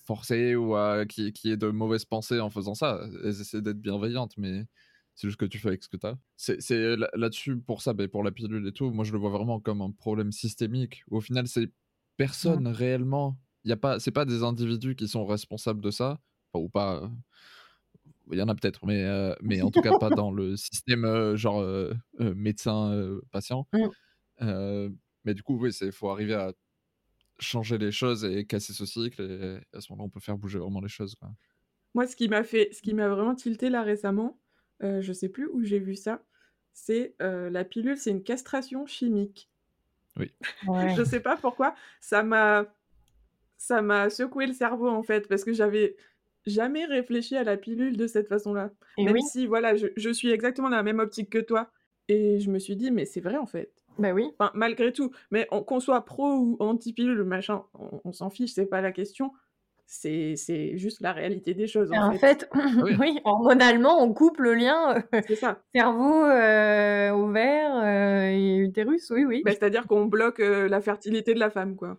forcer 0.05 0.55
ou 0.55 0.75
à 0.75 1.05
qui, 1.05 1.33
qui 1.33 1.51
ait 1.51 1.57
de 1.57 1.67
mauvaises 1.67 2.05
pensées 2.05 2.39
en 2.39 2.49
faisant 2.49 2.75
ça. 2.75 3.01
Elles 3.23 3.41
essaient 3.41 3.61
d'être 3.61 3.81
bienveillantes, 3.81 4.37
mais 4.37 4.65
c'est 5.17 5.27
juste 5.27 5.39
que 5.39 5.45
tu 5.45 5.57
fais 5.57 5.69
avec 5.69 5.83
ce 5.83 5.89
que 5.89 5.97
tu 5.97 6.07
as. 6.07 6.17
C'est 6.37 6.95
là-dessus, 7.15 7.57
pour 7.57 7.81
ça, 7.81 7.93
ben, 7.93 8.07
pour 8.07 8.23
la 8.23 8.31
pilule 8.31 8.65
et 8.67 8.71
tout, 8.71 8.91
moi 8.91 9.03
je 9.03 9.11
le 9.11 9.17
vois 9.17 9.31
vraiment 9.31 9.59
comme 9.59 9.81
un 9.81 9.91
problème 9.91 10.31
systémique. 10.31 11.03
Au 11.09 11.19
final, 11.19 11.47
c'est 11.47 11.71
personne 12.17 12.67
réellement 12.67 13.37
il 13.63 13.69
y 13.69 13.73
a 13.73 13.77
pas 13.77 13.99
c'est 13.99 14.11
pas 14.11 14.25
des 14.25 14.43
individus 14.43 14.95
qui 14.95 15.07
sont 15.07 15.25
responsables 15.25 15.81
de 15.81 15.91
ça 15.91 16.19
ou 16.53 16.69
pas 16.69 17.03
euh, 17.03 17.07
il 18.31 18.39
y 18.39 18.41
en 18.41 18.47
a 18.47 18.55
peut-être 18.55 18.85
mais 18.85 19.03
euh, 19.03 19.35
mais 19.41 19.61
en 19.61 19.69
tout 19.69 19.81
cas 19.81 19.97
pas 19.99 20.09
dans 20.09 20.31
le 20.31 20.55
système 20.55 21.05
euh, 21.05 21.35
genre 21.35 21.63
médecin 22.17 23.19
patient 23.31 23.67
mmh. 23.73 24.89
mais 25.25 25.33
du 25.33 25.43
coup 25.43 25.57
oui 25.57 25.71
c'est 25.71 25.91
faut 25.91 26.09
arriver 26.09 26.33
à 26.33 26.53
changer 27.39 27.77
les 27.77 27.91
choses 27.91 28.25
et 28.25 28.45
casser 28.45 28.73
ce 28.73 28.85
cycle 28.85 29.21
et 29.21 29.77
à 29.77 29.81
ce 29.81 29.91
moment-là 29.91 30.07
on 30.07 30.09
peut 30.09 30.19
faire 30.19 30.37
bouger 30.37 30.57
vraiment 30.59 30.81
les 30.81 30.87
choses 30.87 31.15
moi 31.93 32.07
ce 32.07 32.15
qui 32.15 32.29
m'a 32.29 32.43
fait 32.43 32.69
ce 32.71 32.81
qui 32.81 32.93
m'a 32.93 33.09
vraiment 33.09 33.35
tilté 33.35 33.69
là 33.69 33.83
récemment 33.83 34.39
je 34.81 35.13
sais 35.13 35.29
plus 35.29 35.47
où 35.47 35.63
j'ai 35.63 35.79
vu 35.79 35.95
ça 35.95 36.21
c'est 36.73 37.15
la 37.19 37.63
pilule 37.63 37.97
c'est 37.97 38.11
une 38.11 38.23
castration 38.23 38.85
chimique 38.85 39.49
oui 40.17 40.31
je 40.97 41.03
sais 41.03 41.19
pas 41.19 41.37
pourquoi 41.37 41.75
ça 41.99 42.23
m'a 42.23 42.65
ça 43.57 43.81
m'a 43.81 44.09
secoué 44.09 44.45
le 44.45 44.53
cerveau 44.53 44.87
en 44.87 45.03
fait, 45.03 45.27
parce 45.27 45.43
que 45.43 45.53
j'avais 45.53 45.95
jamais 46.45 46.85
réfléchi 46.85 47.35
à 47.35 47.43
la 47.43 47.57
pilule 47.57 47.97
de 47.97 48.07
cette 48.07 48.27
façon-là. 48.27 48.71
Même 48.97 49.19
si, 49.19 49.47
voilà, 49.47 49.75
je, 49.75 50.09
suis 50.13 50.31
exactement 50.31 50.69
dans 50.69 50.77
la 50.77 50.83
même 50.83 50.99
optique 50.99 51.29
que 51.29 51.39
toi. 51.39 51.69
Et 52.07 52.39
je 52.39 52.49
me 52.49 52.59
suis 52.59 52.77
dit, 52.77 52.89
mais 52.89 53.05
c'est 53.05 53.19
vrai 53.19 53.35
en 53.35 53.45
fait. 53.45 53.71
Bah 53.99 54.13
oui. 54.13 54.29
Enfin, 54.37 54.51
malgré 54.53 54.93
tout. 54.93 55.11
Mais 55.31 55.47
qu'on 55.47 55.79
soit 55.81 56.05
pro 56.05 56.35
ou 56.35 56.57
anti-pilule, 56.59 57.23
machin, 57.23 57.63
on, 58.05 58.13
s'en 58.13 58.29
fiche, 58.29 58.53
c'est 58.53 58.67
pas 58.67 58.79
la 58.79 58.93
question. 58.93 59.33
C'est 59.89 60.77
juste 60.77 60.99
la 60.99 61.13
réalité 61.13 61.53
des 61.53 61.65
choses. 61.65 61.91
En, 61.93 62.13
fait, 62.13 62.47
ah 62.51 62.65
oui. 62.99 63.19
hormonalement, 63.23 64.03
on 64.03 64.13
coupe 64.13 64.39
le 64.39 64.53
lien 64.53 65.03
euh, 65.13 65.21
ça. 65.35 65.61
cerveau, 65.73 66.25
euh, 66.25 67.11
ovaire 67.11 67.75
euh, 67.77 68.29
et 68.29 68.57
utérus, 68.57 69.09
oui, 69.11 69.23
oui. 69.23 69.41
Bah, 69.45 69.51
C'est-à-dire 69.51 69.87
qu'on 69.87 70.05
bloque 70.05 70.39
la 70.39 70.81
fertilité 70.81 71.33
de 71.33 71.39
la 71.39 71.49
femme, 71.49 71.75
quoi. 71.75 71.97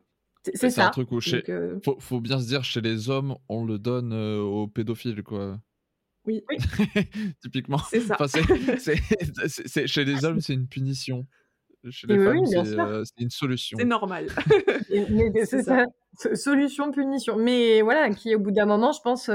C'est 0.54 0.70
ça. 0.70 0.88
un 0.88 0.90
truc 0.90 1.10
où 1.12 1.20
chez... 1.20 1.42
Euh, 1.48 1.78
faut, 1.98 2.20
bien 2.20 2.40
se 2.40 2.46
dire, 2.46 2.64
chez 2.64 2.80
les 2.80 3.10
hommes, 3.10 3.36
on 3.48 3.64
le 3.64 3.78
donne 3.78 4.12
euh, 4.12 4.40
aux 4.40 4.66
pédophiles, 4.66 5.22
quoi. 5.22 5.60
Oui. 6.24 6.44
Typiquement. 7.42 7.78
C'est 7.90 8.00
ça. 8.00 8.16
chez 9.86 10.04
les 10.04 10.24
hommes, 10.24 10.40
c'est 10.40 10.54
une 10.54 10.68
punition. 10.68 11.26
Chez 11.90 12.06
les 12.06 12.18
femmes, 12.18 12.44
euh, 12.80 13.04
c'est 13.04 13.22
une 13.22 13.30
solution. 13.30 13.78
C'est 13.78 13.84
normal. 13.84 14.28
c'est 14.88 15.62
ça. 15.62 15.86
Punition. 16.92 17.36
Mais 17.36 17.82
voilà, 17.82 18.10
qui 18.10 18.34
au 18.34 18.38
bout 18.38 18.50
d'un 18.50 18.66
moment, 18.66 18.92
je 18.92 19.00
pense, 19.00 19.30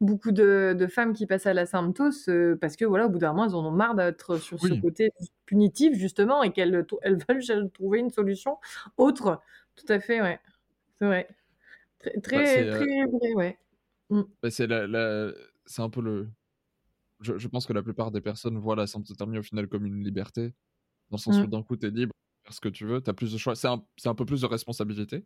beaucoup 0.00 0.32
de, 0.32 0.86
femmes 0.90 1.12
qui 1.12 1.26
passent 1.26 1.46
à 1.46 1.54
la 1.54 1.66
symptose 1.66 2.30
parce 2.60 2.76
que 2.76 2.84
voilà, 2.84 3.06
au 3.06 3.08
bout 3.08 3.18
d'un 3.18 3.32
moment, 3.32 3.46
elles 3.46 3.54
en 3.54 3.66
ont 3.66 3.70
marre 3.70 3.94
d'être 3.94 4.36
sur 4.36 4.60
ce 4.60 4.80
côté 4.80 5.12
punitif, 5.46 5.94
justement, 5.96 6.42
et 6.42 6.52
qu'elles 6.52 6.86
elles 7.02 7.18
veulent 7.28 7.70
trouver 7.72 7.98
une 7.98 8.10
solution 8.10 8.58
autre. 8.96 9.40
Tout 9.76 9.92
à 9.92 10.00
fait, 10.00 10.20
ouais. 10.20 10.38
C'est 10.98 11.06
vrai. 11.06 11.28
Très, 12.00 12.14
bah, 12.14 12.20
très, 12.22 12.68
euh, 12.68 13.06
vrai, 13.06 13.34
ouais. 13.34 13.58
Mmh. 14.10 14.22
Bah, 14.42 14.50
c'est 14.50 14.66
la, 14.66 15.32
c'est 15.66 15.82
un 15.82 15.90
peu 15.90 16.00
le. 16.00 16.28
Je, 17.20 17.36
je, 17.36 17.48
pense 17.48 17.66
que 17.66 17.72
la 17.72 17.82
plupart 17.82 18.10
des 18.10 18.20
personnes 18.20 18.58
voient 18.58 18.76
la 18.76 18.86
symptothermie 18.86 19.38
au 19.38 19.42
final 19.42 19.68
comme 19.68 19.84
une 19.84 20.02
liberté, 20.02 20.54
dans 21.10 21.16
le 21.16 21.18
sens 21.18 21.36
où 21.36 21.42
mmh. 21.42 21.50
d'un 21.50 21.62
coup, 21.62 21.76
tu 21.76 21.86
es 21.86 21.90
libre, 21.90 22.14
faire 22.44 22.54
ce 22.54 22.60
que 22.60 22.68
tu 22.68 22.86
veux, 22.86 23.02
tu 23.02 23.10
as 23.10 23.12
plus 23.12 23.32
de 23.32 23.38
choix. 23.38 23.54
C'est 23.54 23.68
un, 23.68 23.84
un, 24.06 24.14
peu 24.14 24.24
plus 24.24 24.40
de 24.40 24.46
responsabilité, 24.46 25.24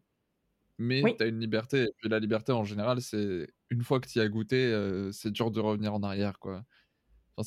mais 0.78 1.02
tu 1.16 1.22
as 1.22 1.26
une 1.26 1.40
liberté. 1.40 1.82
Et 1.82 1.94
puis 1.98 2.08
la 2.08 2.18
liberté, 2.18 2.52
en 2.52 2.64
général, 2.64 3.00
c'est 3.00 3.46
une 3.70 3.82
fois 3.82 4.00
que 4.00 4.08
tu 4.08 4.18
y 4.18 4.22
as 4.22 4.28
goûté, 4.28 4.56
euh, 4.56 5.12
c'est 5.12 5.30
dur 5.30 5.50
de 5.50 5.60
revenir 5.60 5.94
en 5.94 6.02
arrière, 6.02 6.38
quoi. 6.38 6.64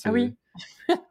ah 0.06 0.12
oui. 0.12 0.36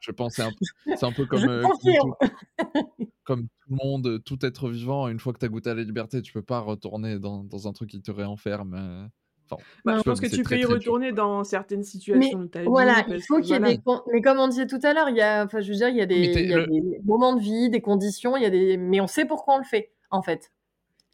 Je 0.00 0.11
pense 0.11 0.35
c'est 0.35 0.42
un, 0.42 0.50
un, 1.02 1.12
peu 1.12 1.26
comme, 1.26 1.48
euh, 1.48 1.62
comme, 3.24 3.42
tout, 3.42 3.70
le 3.70 3.76
monde, 3.76 4.22
tout 4.24 4.44
être 4.44 4.68
vivant. 4.68 5.09
Une 5.09 5.20
fois 5.20 5.33
que 5.33 5.38
tu 5.38 5.46
as 5.46 5.48
goûté 5.48 5.70
à 5.70 5.74
la 5.74 5.83
liberté, 5.83 6.22
tu 6.22 6.33
peux 6.33 6.42
pas 6.42 6.61
retourner 6.61 7.18
dans, 7.18 7.44
dans 7.44 7.68
un 7.68 7.72
truc 7.72 7.90
qui 7.90 8.00
te 8.00 8.11
réenferme. 8.11 8.74
Euh, 8.74 9.07
enfin, 9.50 9.62
bah, 9.85 9.98
je 9.98 10.02
pense 10.02 10.20
que 10.20 10.26
tu 10.26 10.42
peux 10.42 10.59
y 10.59 10.64
retourner 10.64 11.12
dans 11.12 11.44
certaines 11.44 11.85
situations 11.85 12.40
de 12.40 12.46
ta 12.46 12.62
vie. 12.62 12.68
Voilà, 12.68 13.05
il 13.09 13.22
faut 13.22 13.40
qu'il 13.40 13.50
y 13.50 13.55
ait 13.55 13.61
des. 13.76 13.81
Mais 14.12 14.20
comme 14.22 14.38
on 14.38 14.48
disait 14.48 14.66
tout 14.66 14.81
à 14.83 14.94
l'heure, 14.94 15.09
il 15.11 15.16
y 15.16 15.22
a, 15.22 15.44
enfin, 15.44 15.61
je 15.61 15.70
veux 15.70 15.76
dire, 15.76 15.88
il 15.88 15.96
y 15.96 16.02
a, 16.02 16.07
des, 16.07 16.16
il 16.16 16.48
y 16.48 16.55
a 16.55 16.66
des, 16.66 17.00
moments 17.05 17.35
de 17.35 17.40
vie, 17.40 17.70
des 17.70 17.81
conditions, 17.81 18.37
il 18.37 18.42
y 18.42 18.46
a 18.46 18.50
des. 18.50 18.76
Mais 18.76 19.00
on 19.00 19.07
sait 19.07 19.26
pourquoi 19.26 19.55
on 19.55 19.59
le 19.59 19.64
fait, 19.64 19.92
en 20.11 20.22
fait. 20.22 20.50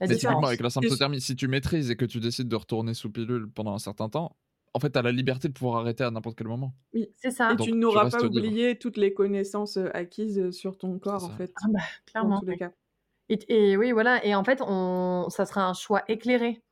La 0.07 0.49
avec 0.49 0.61
la 0.61 0.71
symptothermie, 0.71 1.21
si 1.21 1.37
tu 1.37 1.49
maîtrises 1.49 1.91
et 1.91 1.97
que 1.97 2.05
tu 2.05 2.21
décides 2.21 2.49
de 2.49 2.57
retourner 2.57 2.95
sous 2.95 3.11
pilule 3.11 3.49
pendant 3.51 3.75
un 3.75 3.79
certain 3.79 4.09
temps, 4.09 4.37
en 4.75 4.81
fait, 4.81 4.91
tu 4.91 4.99
as 4.99 5.03
la 5.03 5.13
liberté 5.13 5.49
de 5.49 5.53
pouvoir 5.53 5.81
arrêter 5.81 6.03
à 6.05 6.11
n'importe 6.11 6.37
quel 6.37 6.49
moment. 6.49 6.75
Oui, 6.95 7.11
c'est 7.17 7.31
ça. 7.31 7.53
Et 7.53 7.57
tu 7.57 7.73
n'auras 7.73 8.09
pas 8.09 8.25
oublié 8.25 8.79
toutes 8.79 8.97
les 8.97 9.13
connaissances 9.13 9.77
euh, 9.77 9.91
acquises 9.95 10.39
euh, 10.39 10.51
sur 10.51 10.79
ton 10.79 10.99
corps, 10.99 11.25
en 11.25 11.31
fait. 11.31 11.53
Ah 11.63 11.67
bah, 11.69 11.81
clairement. 12.07 12.41
tous 12.41 12.47
les 12.47 12.57
cas. 12.57 12.73
Et, 13.29 13.77
oui, 13.77 13.93
voilà. 13.93 14.25
Et 14.25 14.35
en 14.35 14.45
fait, 14.45 14.61
on... 14.63 15.27
ça 15.29 15.47
sera 15.47 15.67
un 15.67 15.75
choix 15.75 16.03
éclairé. 16.09 16.63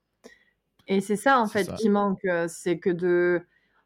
Et 0.86 1.00
c'est 1.00 1.16
ça, 1.16 1.40
en 1.40 1.46
fait, 1.46 1.72
qui 1.74 1.88
manque. 1.88 2.24
Euh, 2.24 2.46
c'est 2.48 2.78
que 2.78 2.90
de. 2.90 3.42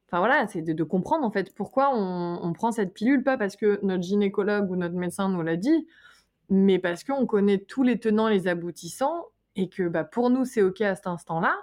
Enfin 0.07 0.19
voilà, 0.19 0.47
c'est 0.47 0.63
de, 0.63 0.85
comprendre 0.85 1.25
en 1.25 1.31
fait 1.33 1.53
pourquoi 1.55 1.91
on, 1.93 2.39
on, 2.41 2.53
prend 2.53 2.71
cette 2.71 2.95
pilule, 2.95 3.25
pas 3.25 3.37
parce 3.37 3.57
que 3.57 3.81
notre 3.83 4.05
gynécologue 4.05 4.71
ou 4.71 4.77
notre 4.77 4.95
médecin 4.95 5.29
nous 5.29 5.43
l'a 5.43 5.57
dit, 5.57 5.89
mais 6.51 6.79
parce 6.79 7.03
qu'on 7.03 7.27
connaît 7.27 7.59
tous 7.59 7.83
les 7.83 7.99
tenants, 7.99 8.29
les 8.29 8.47
aboutissants, 8.47 9.25
et 9.57 9.69
que 9.69 9.89
bah, 9.89 10.05
pour 10.05 10.31
nous, 10.31 10.45
c'est 10.45 10.63
OK 10.63 10.81
à 10.81 10.95
cet 10.95 11.07
instant-là. 11.07 11.57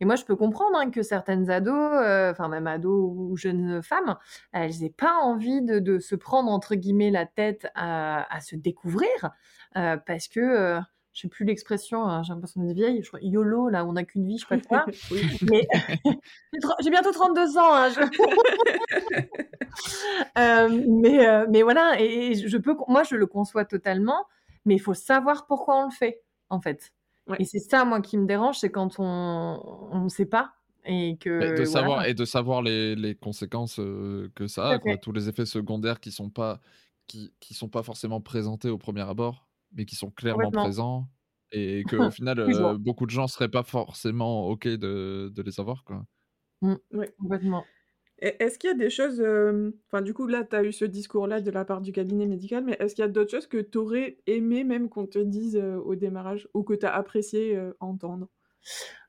Et 0.00 0.04
moi, 0.04 0.16
je 0.16 0.24
peux 0.24 0.36
comprendre 0.36 0.76
hein, 0.76 0.90
que 0.90 1.02
certaines 1.02 1.50
ados, 1.50 1.74
euh, 1.74 2.30
enfin 2.30 2.48
même 2.48 2.66
ados 2.66 3.12
ou 3.14 3.36
jeunes 3.36 3.82
femmes, 3.82 4.16
elles 4.52 4.78
n'aient 4.80 4.90
pas 4.90 5.14
envie 5.14 5.62
de, 5.62 5.98
se 5.98 6.14
prendre, 6.14 6.50
entre 6.50 6.74
guillemets, 6.74 7.10
la 7.10 7.26
tête 7.26 7.68
à, 7.74 8.40
se 8.40 8.56
découvrir, 8.56 9.08
euh, 9.76 9.96
parce 9.96 10.28
que... 10.28 10.40
Euh, 10.40 10.80
je 11.12 11.20
sais 11.20 11.28
plus 11.28 11.44
l'expression, 11.44 12.04
hein, 12.08 12.24
j'ai 12.24 12.32
l'impression 12.32 12.60
d'être 12.60 12.74
vieille, 12.74 13.00
je 13.00 13.06
crois 13.06 13.20
YOLO, 13.22 13.68
là, 13.68 13.84
on 13.84 13.92
n'a 13.92 14.02
qu'une 14.02 14.26
vie, 14.26 14.36
je 14.36 14.48
sais 14.48 14.60
pas 14.60 14.82
quoi. 14.82 14.86
Mais 15.48 15.68
j'ai 16.82 16.90
bientôt 16.90 17.12
32 17.12 17.56
ans. 17.56 17.72
Hein, 17.72 17.90
mais, 20.88 21.46
mais 21.48 21.62
voilà, 21.62 22.00
et, 22.00 22.34
je 22.34 22.56
peux, 22.56 22.74
moi, 22.88 23.04
je 23.04 23.14
le 23.14 23.26
conçois 23.26 23.64
totalement, 23.64 24.26
mais 24.64 24.74
il 24.74 24.80
faut 24.80 24.92
savoir 24.92 25.46
pourquoi 25.46 25.76
on 25.76 25.84
le 25.84 25.92
fait, 25.92 26.20
en 26.50 26.60
fait. 26.60 26.90
Et 27.38 27.44
c'est 27.44 27.58
ça, 27.58 27.84
moi, 27.84 28.00
qui 28.00 28.18
me 28.18 28.26
dérange, 28.26 28.58
c'est 28.58 28.70
quand 28.70 28.98
on 28.98 30.00
ne 30.02 30.08
sait 30.08 30.26
pas. 30.26 30.54
Et, 30.86 31.16
que, 31.18 31.58
de 31.58 31.64
savoir, 31.64 32.04
et 32.04 32.12
de 32.12 32.26
savoir 32.26 32.60
les, 32.60 32.94
les 32.94 33.14
conséquences 33.14 33.76
que 33.76 34.46
ça 34.46 34.68
a, 34.68 34.78
quoi, 34.78 34.98
tous 34.98 35.12
les 35.12 35.30
effets 35.30 35.46
secondaires 35.46 35.98
qui 35.98 36.12
sont 36.12 36.28
pas 36.28 36.60
qui, 37.06 37.32
qui 37.40 37.54
sont 37.54 37.68
pas 37.68 37.82
forcément 37.82 38.20
présentés 38.20 38.68
au 38.68 38.78
premier 38.78 39.02
abord, 39.02 39.48
mais 39.72 39.84
qui 39.86 39.96
sont 39.96 40.10
clairement 40.10 40.50
présents 40.50 41.08
et 41.52 41.84
qu'au 41.84 42.10
final, 42.10 42.46
beaucoup 42.78 43.06
de 43.06 43.10
gens 43.10 43.26
seraient 43.26 43.48
pas 43.48 43.62
forcément 43.62 44.48
OK 44.48 44.66
de, 44.66 45.32
de 45.34 45.42
les 45.42 45.60
avoir. 45.60 45.84
Quoi. 45.84 46.04
Mmh. 46.62 46.74
complètement. 47.18 47.64
Est-ce 48.18 48.58
qu'il 48.58 48.68
y 48.68 48.72
a 48.72 48.76
des 48.76 48.90
choses, 48.90 49.20
enfin 49.88 50.00
du 50.00 50.14
coup 50.14 50.26
là 50.26 50.44
tu 50.44 50.56
as 50.56 50.62
eu 50.62 50.72
ce 50.72 50.84
discours-là 50.84 51.40
de 51.40 51.50
la 51.50 51.64
part 51.64 51.80
du 51.80 51.92
cabinet 51.92 52.26
médical, 52.26 52.64
mais 52.64 52.76
est-ce 52.78 52.94
qu'il 52.94 53.02
y 53.02 53.06
a 53.06 53.10
d'autres 53.10 53.32
choses 53.32 53.46
que 53.46 53.58
tu 53.58 53.76
aurais 53.76 54.18
aimé 54.26 54.64
même 54.64 54.88
qu'on 54.88 55.06
te 55.06 55.18
dise 55.18 55.56
au 55.84 55.94
démarrage 55.94 56.48
ou 56.54 56.62
que 56.62 56.74
tu 56.74 56.86
as 56.86 56.94
apprécié 56.94 57.58
entendre? 57.80 58.28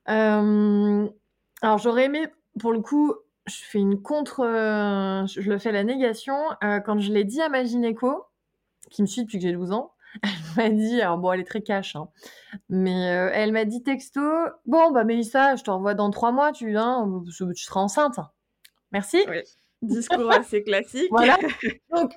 Alors 0.07 1.77
j'aurais 1.77 2.05
aimé, 2.05 2.27
pour 2.59 2.73
le 2.73 2.81
coup, 2.81 3.13
je 3.45 3.55
fais 3.55 3.79
une 3.79 4.01
contre, 4.01 4.39
je 5.27 5.49
le 5.49 5.57
fais 5.59 5.71
la 5.71 5.83
négation, 5.83 6.35
quand 6.61 6.99
je 6.99 7.13
l'ai 7.13 7.23
dit 7.23 7.41
à 7.41 7.49
ma 7.49 7.63
gynéco, 7.63 8.23
qui 8.89 9.01
me 9.03 9.07
suit 9.07 9.21
depuis 9.23 9.37
que 9.37 9.43
j'ai 9.43 9.53
12 9.53 9.71
ans, 9.71 9.93
elle 10.23 10.31
m'a 10.57 10.69
dit, 10.69 11.01
alors 11.01 11.19
bon 11.19 11.31
elle 11.31 11.41
est 11.41 11.45
très 11.45 11.61
cash, 11.61 11.95
hein, 11.95 12.09
mais 12.69 13.01
elle 13.33 13.51
m'a 13.51 13.65
dit 13.65 13.83
texto, 13.83 14.21
bon 14.65 14.91
bah 14.91 15.03
Mélissa, 15.03 15.55
je 15.55 15.63
te 15.63 15.71
revois 15.71 15.93
dans 15.93 16.09
trois 16.09 16.31
mois, 16.31 16.51
tu, 16.51 16.75
hein, 16.77 17.23
tu 17.29 17.63
seras 17.63 17.81
enceinte. 17.81 18.19
Merci. 18.95 19.17
Discours 19.81 20.31
assez 20.31 20.63
classique. 20.63 21.09
voilà. 21.09 21.37
Donc, 21.93 22.13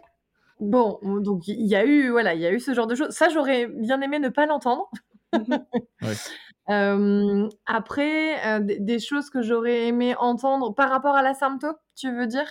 bon, 0.61 1.01
donc 1.21 1.49
il 1.49 1.67
y 1.67 1.75
a 1.75 1.85
eu, 1.85 2.11
voilà, 2.11 2.35
il 2.35 2.41
y 2.41 2.47
a 2.47 2.53
eu 2.53 2.61
ce 2.61 2.73
genre 2.73 2.87
de 2.87 2.95
choses. 2.95 3.11
Ça, 3.11 3.29
j'aurais 3.29 3.67
bien 3.67 4.01
aimé 4.01 4.21
ne 4.21 4.29
pas 4.29 4.47
l'entendre. 4.47 4.89
Euh, 6.71 7.49
après, 7.65 8.47
euh, 8.47 8.61
des 8.61 8.99
choses 8.99 9.31
que 9.31 9.41
j'aurais 9.41 9.87
aimé 9.87 10.15
entendre 10.19 10.75
par 10.75 10.91
rapport 10.91 11.17
à 11.17 11.23
la 11.23 11.33
symptôme, 11.33 11.77
tu 11.97 12.13
veux 12.15 12.27
dire? 12.27 12.47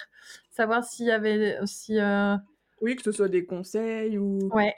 Savoir 0.49 0.83
s'il 0.83 1.05
y 1.05 1.11
avait. 1.11 1.59
Si, 1.65 1.99
euh, 1.99 2.35
Oui, 2.81 2.95
que 2.95 3.03
ce 3.03 3.11
soit 3.11 3.27
des 3.27 3.45
conseils 3.45 4.17
ou. 4.17 4.39
Ouais. 4.51 4.73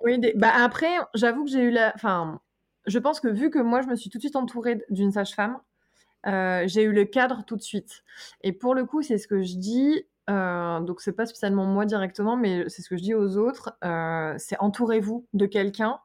Oui, 0.00 0.20
bah 0.36 0.52
après, 0.54 0.96
j'avoue 1.14 1.42
que 1.42 1.50
j'ai 1.50 1.62
eu 1.62 1.72
la. 1.72 1.90
Enfin, 1.96 2.40
je 2.86 3.00
pense 3.00 3.18
que 3.18 3.26
vu 3.26 3.50
que 3.50 3.58
moi, 3.58 3.82
je 3.82 3.88
me 3.88 3.96
suis 3.96 4.10
tout 4.10 4.18
de 4.18 4.22
suite 4.22 4.36
entourée 4.36 4.84
d'une 4.88 5.10
sage-femme, 5.10 5.56
euh, 5.56 5.58
j'ai 6.26 6.82
eu 6.82 6.92
le 6.92 7.04
cadre 7.04 7.44
tout 7.46 7.56
de 7.56 7.62
suite. 7.62 8.02
Et 8.42 8.52
pour 8.52 8.74
le 8.74 8.84
coup, 8.84 9.02
c'est 9.02 9.18
ce 9.18 9.28
que 9.28 9.42
je 9.42 9.56
dis. 9.56 10.04
Euh, 10.28 10.80
donc 10.80 11.00
c'est 11.00 11.12
pas 11.12 11.26
spécialement 11.26 11.66
moi 11.66 11.86
directement, 11.86 12.36
mais 12.36 12.68
c'est 12.68 12.82
ce 12.82 12.88
que 12.88 12.96
je 12.96 13.02
dis 13.02 13.14
aux 13.14 13.36
autres. 13.36 13.76
Euh, 13.84 14.34
c'est 14.38 14.58
entourez-vous 14.58 15.26
de 15.34 15.46
quelqu'un 15.46 15.98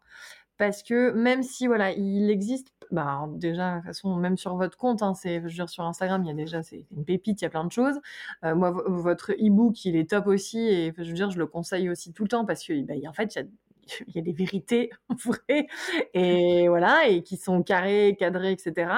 parce 0.58 0.84
que 0.84 1.12
même 1.12 1.42
si 1.44 1.66
voilà, 1.68 1.92
il 1.92 2.30
existe, 2.30 2.72
bah 2.92 3.28
déjà 3.34 3.72
de 3.72 3.78
toute 3.78 3.88
façon 3.88 4.16
même 4.16 4.38
sur 4.38 4.56
votre 4.58 4.78
compte, 4.78 5.02
hein, 5.02 5.16
c'est 5.16 5.38
je 5.38 5.44
veux 5.44 5.50
dire 5.50 5.70
sur 5.70 5.86
Instagram, 5.86 6.24
il 6.24 6.28
y 6.28 6.32
a 6.32 6.36
déjà 6.36 6.62
c'est 6.62 6.86
une 6.92 7.04
pépite, 7.04 7.42
il 7.42 7.46
y 7.46 7.48
a 7.48 7.50
plein 7.50 7.66
de 7.66 7.72
choses. 7.72 8.00
moi, 8.44 8.72
votre 8.88 9.32
e-book, 9.34 9.86
il 9.86 9.96
est 9.96 10.10
top 10.12 10.28
aussi 10.28 10.60
et 10.60 10.94
je 10.96 11.04
veux 11.04 11.14
dire, 11.14 11.32
je 11.32 11.40
le 11.40 11.48
conseille 11.48 11.90
aussi 11.90 12.14
tout 12.14 12.24
le 12.24 12.30
temps 12.30 12.46
parce 12.46 12.64
que 12.64 12.80
bah, 12.84 12.94
en 13.08 13.14
fait, 13.14 13.36
y 13.36 13.40
a 13.40 13.44
il 14.08 14.16
y 14.16 14.20
a 14.20 14.22
des 14.22 14.34
vérités 14.34 14.92
vraies 15.26 15.68
et 16.14 16.68
voilà 16.68 17.08
et 17.08 17.24
qui 17.24 17.38
sont 17.38 17.64
carrées, 17.64 18.16
cadrées, 18.20 18.52
etc. 18.52 18.92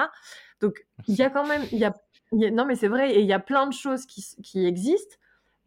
Donc, 0.60 0.86
il 1.08 1.16
y 1.16 1.22
a 1.22 1.30
quand 1.30 1.46
même, 1.46 1.62
il 1.72 1.78
y 1.78 1.84
a, 1.84 1.94
non, 2.32 2.64
mais 2.64 2.74
c'est 2.74 2.88
vrai, 2.88 3.12
et 3.14 3.20
il 3.20 3.26
y 3.26 3.32
a 3.32 3.38
plein 3.38 3.66
de 3.66 3.72
choses 3.72 4.06
qui, 4.06 4.66
existent, 4.66 5.16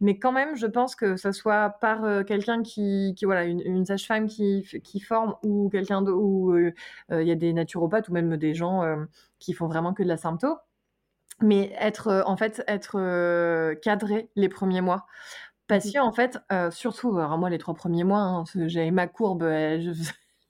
mais 0.00 0.18
quand 0.18 0.32
même, 0.32 0.56
je 0.56 0.66
pense 0.66 0.94
que 0.94 1.16
ce 1.16 1.32
soit 1.32 1.70
par 1.80 2.04
euh, 2.04 2.22
quelqu'un 2.22 2.62
qui, 2.62 3.14
voilà, 3.22 3.44
une, 3.44 3.84
sage-femme 3.84 4.28
qui, 4.28 4.66
qui 4.84 5.00
forme 5.00 5.34
ou 5.42 5.68
quelqu'un 5.70 6.02
de, 6.02 6.12
ou 6.12 6.52
euh, 6.52 6.72
euh, 7.10 7.22
il 7.22 7.28
y 7.28 7.32
a 7.32 7.34
des 7.34 7.52
naturopathes 7.52 8.08
ou 8.08 8.12
même 8.12 8.36
des 8.36 8.54
gens 8.54 8.82
qui 9.38 9.52
font 9.52 9.66
vraiment 9.66 9.94
que 9.94 10.02
de 10.02 10.08
la 10.08 10.16
sympto, 10.16 10.56
mais 11.40 11.72
être, 11.78 12.24
en 12.26 12.36
fait, 12.36 12.62
être 12.66 13.74
cadré 13.82 14.30
les 14.36 14.48
premiers 14.48 14.80
mois. 14.80 15.06
Parce 15.68 15.90
que, 15.92 15.98
en 15.98 16.12
fait, 16.12 16.38
surtout, 16.70 17.18
alors 17.18 17.38
moi, 17.38 17.50
les 17.50 17.58
trois 17.58 17.74
premiers 17.74 18.04
mois, 18.04 18.20
hein, 18.20 18.44
j'avais 18.66 18.90
ma 18.90 19.06
courbe, 19.06 19.42
je, 19.44 19.92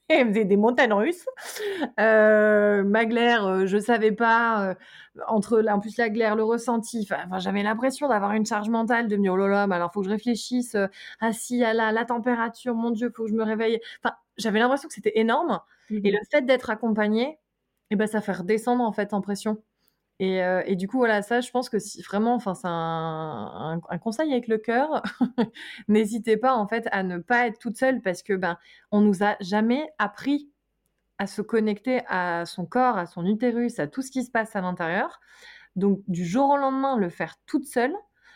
elle 0.21 0.29
faisait 0.29 0.45
des 0.45 0.57
montagnes 0.57 0.93
russes. 0.93 1.27
Euh, 2.01 2.83
ma 2.85 3.05
glaire, 3.05 3.47
euh, 3.47 3.67
je 3.67 3.79
savais 3.79 4.13
pas. 4.13 4.71
Euh, 4.71 4.75
entre 5.27 5.65
en 5.69 5.81
plus 5.81 5.97
la 5.97 6.11
glaire, 6.11 6.37
le 6.37 6.45
ressenti. 6.45 7.07
Enfin, 7.11 7.39
j'avais 7.39 7.63
l'impression 7.63 8.09
d'avoir 8.09 8.33
une 8.33 8.47
charge 8.47 8.69
mentale, 8.69 9.09
de 9.09 9.17
me 9.17 9.23
dire 9.23 9.33
oh 9.33 9.37
là 9.37 9.49
là, 9.49 9.67
mais 9.67 9.75
alors 9.77 9.93
faut 9.93 10.01
que 10.01 10.07
je 10.07 10.11
réfléchisse. 10.13 10.77
ah 11.21 11.33
si, 11.33 11.63
à 11.65 11.75
la, 11.75 11.93
la 11.93 12.05
température, 12.05 12.75
mon 12.75 12.91
Dieu, 12.91 13.11
faut 13.15 13.25
que 13.25 13.31
je 13.31 13.35
me 13.35 13.43
réveille. 13.45 13.81
Enfin, 14.03 14.15
j'avais 14.37 14.61
l'impression 14.61 14.89
que 14.89 14.95
c'était 14.95 15.19
énorme. 15.19 15.61
Et 16.05 16.13
mmh 16.13 16.15
le 16.15 16.19
fait 16.31 16.43
d'être 16.43 16.71
accompagnée, 16.71 17.39
eh 17.91 17.97
ben, 17.97 18.07
ça 18.07 18.21
fait 18.21 18.33
redescendre 18.33 18.85
en 18.85 18.93
fait 18.93 19.13
en 19.15 19.21
pression. 19.21 19.63
Euh, 20.21 20.63
et, 20.67 20.75
du 20.77 20.89
coup, 20.89 20.99
voilà, 20.99 21.23
ça, 21.23 21.41
je 21.41 21.51
pense 21.51 21.69
que 21.69 21.79
si 21.79 22.03
vraiment, 22.03 22.35
enfin, 22.35 22.55
c'est 22.55 22.67
un, 22.67 23.81
conseil 24.03 24.33
avec 24.33 24.49
le 24.49 24.59
cœur. 24.59 25.03
N'hésitez 25.89 26.37
pas, 26.37 26.55
en 26.55 26.67
fait, 26.67 26.89
à 26.91 27.03
ne 27.03 27.19
pas 27.19 27.47
être 27.47 27.59
toute 27.59 27.77
seule 27.77 28.01
parce 28.03 28.23
que, 28.23 28.33
ben, 28.35 28.59
on 28.91 29.01
nous 29.01 29.23
a 29.23 29.37
jamais 29.41 29.89
appris 29.99 30.51
à 31.19 31.27
se 31.27 31.43
connecter 31.43 32.03
à 32.09 32.47
son 32.47 32.67
corps, 32.67 32.99
à 32.99 33.07
son 33.07 33.27
utérus, 33.27 33.79
à 33.79 33.87
tout 33.87 34.03
ce 34.03 34.11
qui 34.11 34.25
se 34.25 34.31
passe 34.31 34.57
à 34.57 34.61
l'intérieur. 34.61 35.21
Donc, 35.77 36.01
du 36.09 36.25
jour 36.25 36.51
au 36.51 36.57
lendemain, 36.57 36.97
le 36.97 37.11
faire 37.11 37.37
toute 37.47 37.67
seule, 37.67 37.95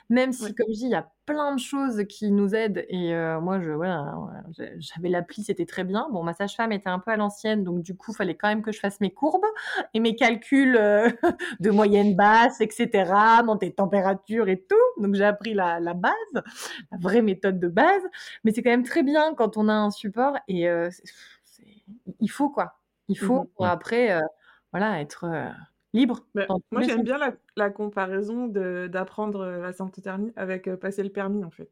même 0.09 0.33
si, 0.33 0.55
comme 0.55 0.67
je 0.69 0.75
dis, 0.75 0.85
il 0.85 0.91
y 0.91 0.95
a 0.95 1.09
plein 1.27 1.55
de 1.55 1.61
choses 1.61 2.05
qui 2.09 2.31
nous 2.31 2.55
aident. 2.55 2.85
Et 2.89 3.15
euh, 3.15 3.41
moi, 3.41 3.61
je, 3.61 3.71
voilà, 3.71 4.15
j'avais 4.79 5.09
l'appli, 5.09 5.43
c'était 5.43 5.67
très 5.67 5.85
bien. 5.85 6.09
Bon, 6.13 6.23
ma 6.23 6.35
sage-femme 6.35 6.73
était 6.73 6.89
un 6.89 6.99
peu 6.99 7.11
à 7.11 7.17
l'ancienne, 7.17 7.65
donc 7.65 7.83
du 7.83 7.97
coup, 7.97 8.13
il 8.13 8.17
fallait 8.17 8.35
quand 8.35 8.49
même 8.49 8.63
que 8.63 8.73
je 8.73 8.81
fasse 8.81 9.01
mes 9.01 9.13
courbes 9.13 9.45
et 9.95 10.01
mes 10.01 10.17
calculs 10.17 10.77
euh, 10.77 11.09
de 11.61 11.71
moyenne 11.71 12.15
basse, 12.17 12.61
etc., 12.61 13.13
monter 13.45 13.73
température 13.73 14.49
et 14.49 14.61
tout. 14.61 15.03
Donc, 15.03 15.15
j'ai 15.15 15.25
appris 15.25 15.55
la, 15.55 15.81
base, 15.95 16.13
la 16.35 16.99
vraie 16.99 17.23
méthode 17.23 17.59
de 17.59 17.69
base. 17.69 18.03
Mais 18.45 18.53
c'est 18.53 18.63
quand 18.63 18.71
même 18.71 18.85
très 18.85 19.03
bien 19.03 19.35
quand 19.35 19.57
on 19.57 19.69
a 19.69 19.75
un 19.75 19.91
support 19.91 20.37
et 20.49 20.69
euh, 20.69 20.91
il 22.21 22.31
faut, 22.31 22.51
quoi. 22.51 22.79
Il 23.09 23.19
faut, 23.19 23.43
mmh 23.43 23.49
pour 23.57 23.67
après, 23.67 24.21
voilà, 24.73 25.01
être 25.01 25.27
libre. 25.93 26.27
moi, 26.71 26.83
j'aime 26.83 27.03
bien 27.03 27.19
la, 27.57 27.71
comparaison 27.71 28.49
d'apprendre 28.49 29.47
la 29.47 29.73
symptothermie 29.73 30.33
avec 30.37 30.75
passer 30.77 31.03
le 31.03 31.11
permis, 31.11 31.45
en 31.45 31.51
fait. 31.51 31.71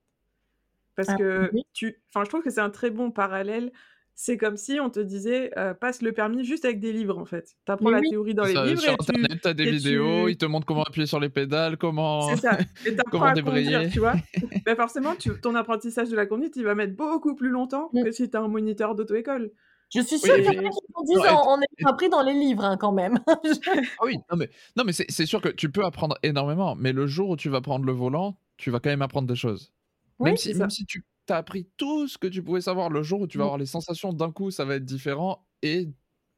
Parce 0.96 1.09
ah, 1.09 1.16
que 1.16 1.50
tu, 1.72 1.96
enfin, 2.11 2.24
je 2.24 2.28
trouve 2.28 2.42
que 2.42 2.50
c'est 2.50 2.61
un 2.61 2.70
très 2.70 2.90
bon 2.90 3.11
parallèle. 3.11 3.72
C'est 4.14 4.37
comme 4.37 4.59
si 4.59 4.78
on 4.80 4.90
te 4.90 5.00
disait 5.00 5.50
passe 5.80 6.02
le 6.02 6.12
permis 6.12 6.44
juste 6.44 6.66
avec 6.66 6.78
des 6.78 6.92
livres 6.92 7.16
en 7.16 7.24
fait. 7.24 7.56
Tu 7.64 7.72
apprends 7.72 7.88
la 7.88 8.02
théorie 8.02 8.35
dans 8.35 8.44
les 8.44 8.52
livres. 8.52 8.80
Sur 8.80 8.92
internet, 8.92 9.40
tu 9.40 9.48
as 9.48 9.54
des 9.54 9.70
vidéos, 9.70 10.28
ils 10.28 10.37
te 10.37 10.44
montrent 10.44 10.66
comment 10.66 10.83
appuyer 10.83 11.06
sur 11.06 11.20
les 11.20 11.30
pédales, 11.30 11.78
comment, 11.78 12.28
C'est 12.28 12.42
ça. 12.42 12.59
Et 12.87 12.94
comment 13.11 13.24
à 13.24 13.33
débrayer. 13.33 13.88
tu 13.88 13.98
vois. 13.98 14.12
ben 14.66 14.76
forcément, 14.76 15.14
tu, 15.14 15.30
ton 15.40 15.54
apprentissage 15.54 16.11
de 16.11 16.16
la 16.16 16.26
conduite, 16.26 16.56
il 16.56 16.64
va 16.64 16.74
mettre 16.74 16.94
beaucoup 16.94 17.35
plus 17.35 17.48
longtemps 17.48 17.88
mmh. 17.94 18.04
que 18.04 18.11
si 18.11 18.28
tu 18.28 18.37
as 18.37 18.40
un 18.40 18.48
moniteur 18.48 18.94
d'auto-école. 18.94 19.52
Je 19.90 20.00
suis 20.00 20.18
sûre 20.18 20.35
qu'il 20.37 20.44
y 20.44 20.48
a 20.48 20.53
qui 20.53 21.05
disent 21.07 21.18
on, 21.18 21.61
est 21.61 21.85
appris 21.85 22.09
dans 22.09 22.22
les 22.22 22.33
livres 22.33 22.64
hein, 22.64 22.76
quand 22.76 22.92
même. 22.92 23.18
ah 23.26 24.05
oui, 24.05 24.16
non 24.31 24.37
mais, 24.37 24.48
non, 24.76 24.85
mais 24.85 24.92
c'est 24.92 25.26
sûr 25.26 25.40
que 25.40 25.48
tu 25.48 25.70
peux 25.70 25.85
apprendre 25.85 26.16
énormément, 26.22 26.76
mais 26.76 26.92
le 26.92 27.07
jour 27.07 27.31
où 27.31 27.37
tu 27.37 27.48
vas 27.48 27.61
prendre 27.61 27.85
le 27.85 27.92
volant, 27.92 28.37
tu 28.57 28.70
vas 28.70 28.79
quand 28.79 28.90
même 28.90 29.03
apprendre 29.03 29.26
des 29.26 29.35
choses. 29.35 29.72
même, 30.20 30.37
si, 30.37 30.55
même 30.55 30.70
si 30.70 30.87
tu 30.87 31.05
as 31.29 31.37
appris 31.37 31.66
tout 31.76 32.07
ce 32.07 32.18
que 32.18 32.29
tu 32.29 32.42
pouvais 32.42 32.61
savoir, 32.61 32.88
le 32.88 33.03
jour 33.03 33.20
où 33.22 33.26
tu 33.26 33.38
vas 33.38 33.44
mmh. 33.44 33.46
avoir 33.46 33.59
les 33.59 33.66
sensations 33.66 34.12
d'un 34.12 34.31
coup, 34.31 34.50
ça 34.50 34.64
va 34.64 34.76
être 34.76 34.85
différent 34.85 35.44
et 35.62 35.88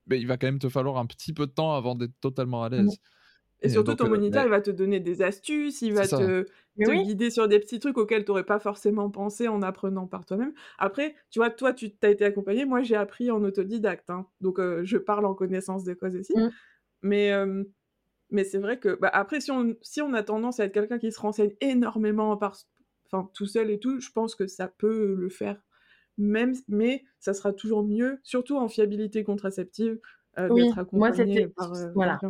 ben, 0.06 0.18
il 0.18 0.26
va 0.26 0.36
quand 0.36 0.46
même 0.46 0.58
te 0.58 0.68
falloir 0.68 0.96
un 0.96 1.06
petit 1.06 1.32
peu 1.32 1.46
de 1.46 1.52
temps 1.52 1.74
avant 1.74 1.94
d'être 1.94 2.18
totalement 2.20 2.62
à 2.62 2.70
mmh. 2.70 2.74
l'aise. 2.74 2.98
Et, 3.62 3.68
surtout, 3.68 3.94
ton 3.94 4.08
moniteur, 4.08 4.44
il 4.44 4.50
va 4.50 4.60
te 4.60 4.72
donner 4.72 4.98
des 4.98 5.22
astuces, 5.22 5.82
il 5.82 5.92
va 5.94 6.08
te, 6.08 6.46
guider 6.78 7.30
sur 7.30 7.48
des 7.48 7.58
petits 7.58 7.78
trucs 7.80 7.98
auxquels 7.98 8.24
tu 8.24 8.30
n'aurais 8.30 8.44
pas 8.44 8.58
forcément 8.58 9.10
pensé 9.10 9.48
en 9.48 9.62
apprenant 9.62 10.06
par 10.06 10.24
toi-même. 10.24 10.52
Après, 10.78 11.14
tu 11.30 11.38
vois, 11.38 11.50
toi, 11.50 11.72
tu 11.72 11.94
t'as 11.94 12.10
été 12.10 12.24
accompagné, 12.24 12.64
moi, 12.64 12.82
j'ai 12.82 12.96
appris 12.96 13.30
en 13.30 13.42
autodidacte. 13.44 14.10
Hein. 14.10 14.26
donc, 14.40 14.58
je 14.58 14.96
parle 14.96 15.26
en 15.26 15.34
connaissance 15.34 15.84
de 15.84 15.94
cause 15.94 16.16
aussi. 16.16 16.36
Mmh. 16.36 16.50
Mais, 17.02 17.32
mais 18.30 18.44
c'est 18.44 18.58
vrai 18.58 18.78
que, 18.78 18.98
bah, 18.98 19.10
après, 19.12 19.40
si 19.40 19.50
on, 19.50 19.76
si 19.82 20.00
on 20.00 20.14
a 20.14 20.22
tendance 20.22 20.58
à 20.58 20.64
être 20.64 20.72
quelqu'un 20.72 20.98
qui 20.98 21.12
se 21.12 21.20
renseigne 21.20 21.52
énormément 21.60 22.36
par, 22.36 22.56
enfin, 23.06 23.30
tout 23.34 23.46
seul 23.46 23.70
et 23.70 23.78
tout, 23.78 24.00
je 24.00 24.10
pense 24.10 24.34
que 24.34 24.46
ça 24.46 24.68
peut 24.68 25.14
le 25.14 25.28
faire. 25.28 25.62
même, 26.18 26.54
mais 26.68 27.04
ça 27.20 27.34
sera 27.34 27.52
toujours 27.52 27.84
mieux, 27.84 28.18
surtout 28.22 28.56
en 28.56 28.68
fiabilité 28.68 29.24
contraceptive, 29.24 29.98
euh, 30.38 30.48
Oui, 30.50 30.62
d'être 30.62 30.74
moi 30.92 31.08
accompagné 31.08 31.34
c'était 31.34 31.48
par 31.48 31.74
euh, 31.74 31.90
voilà. 31.94 32.20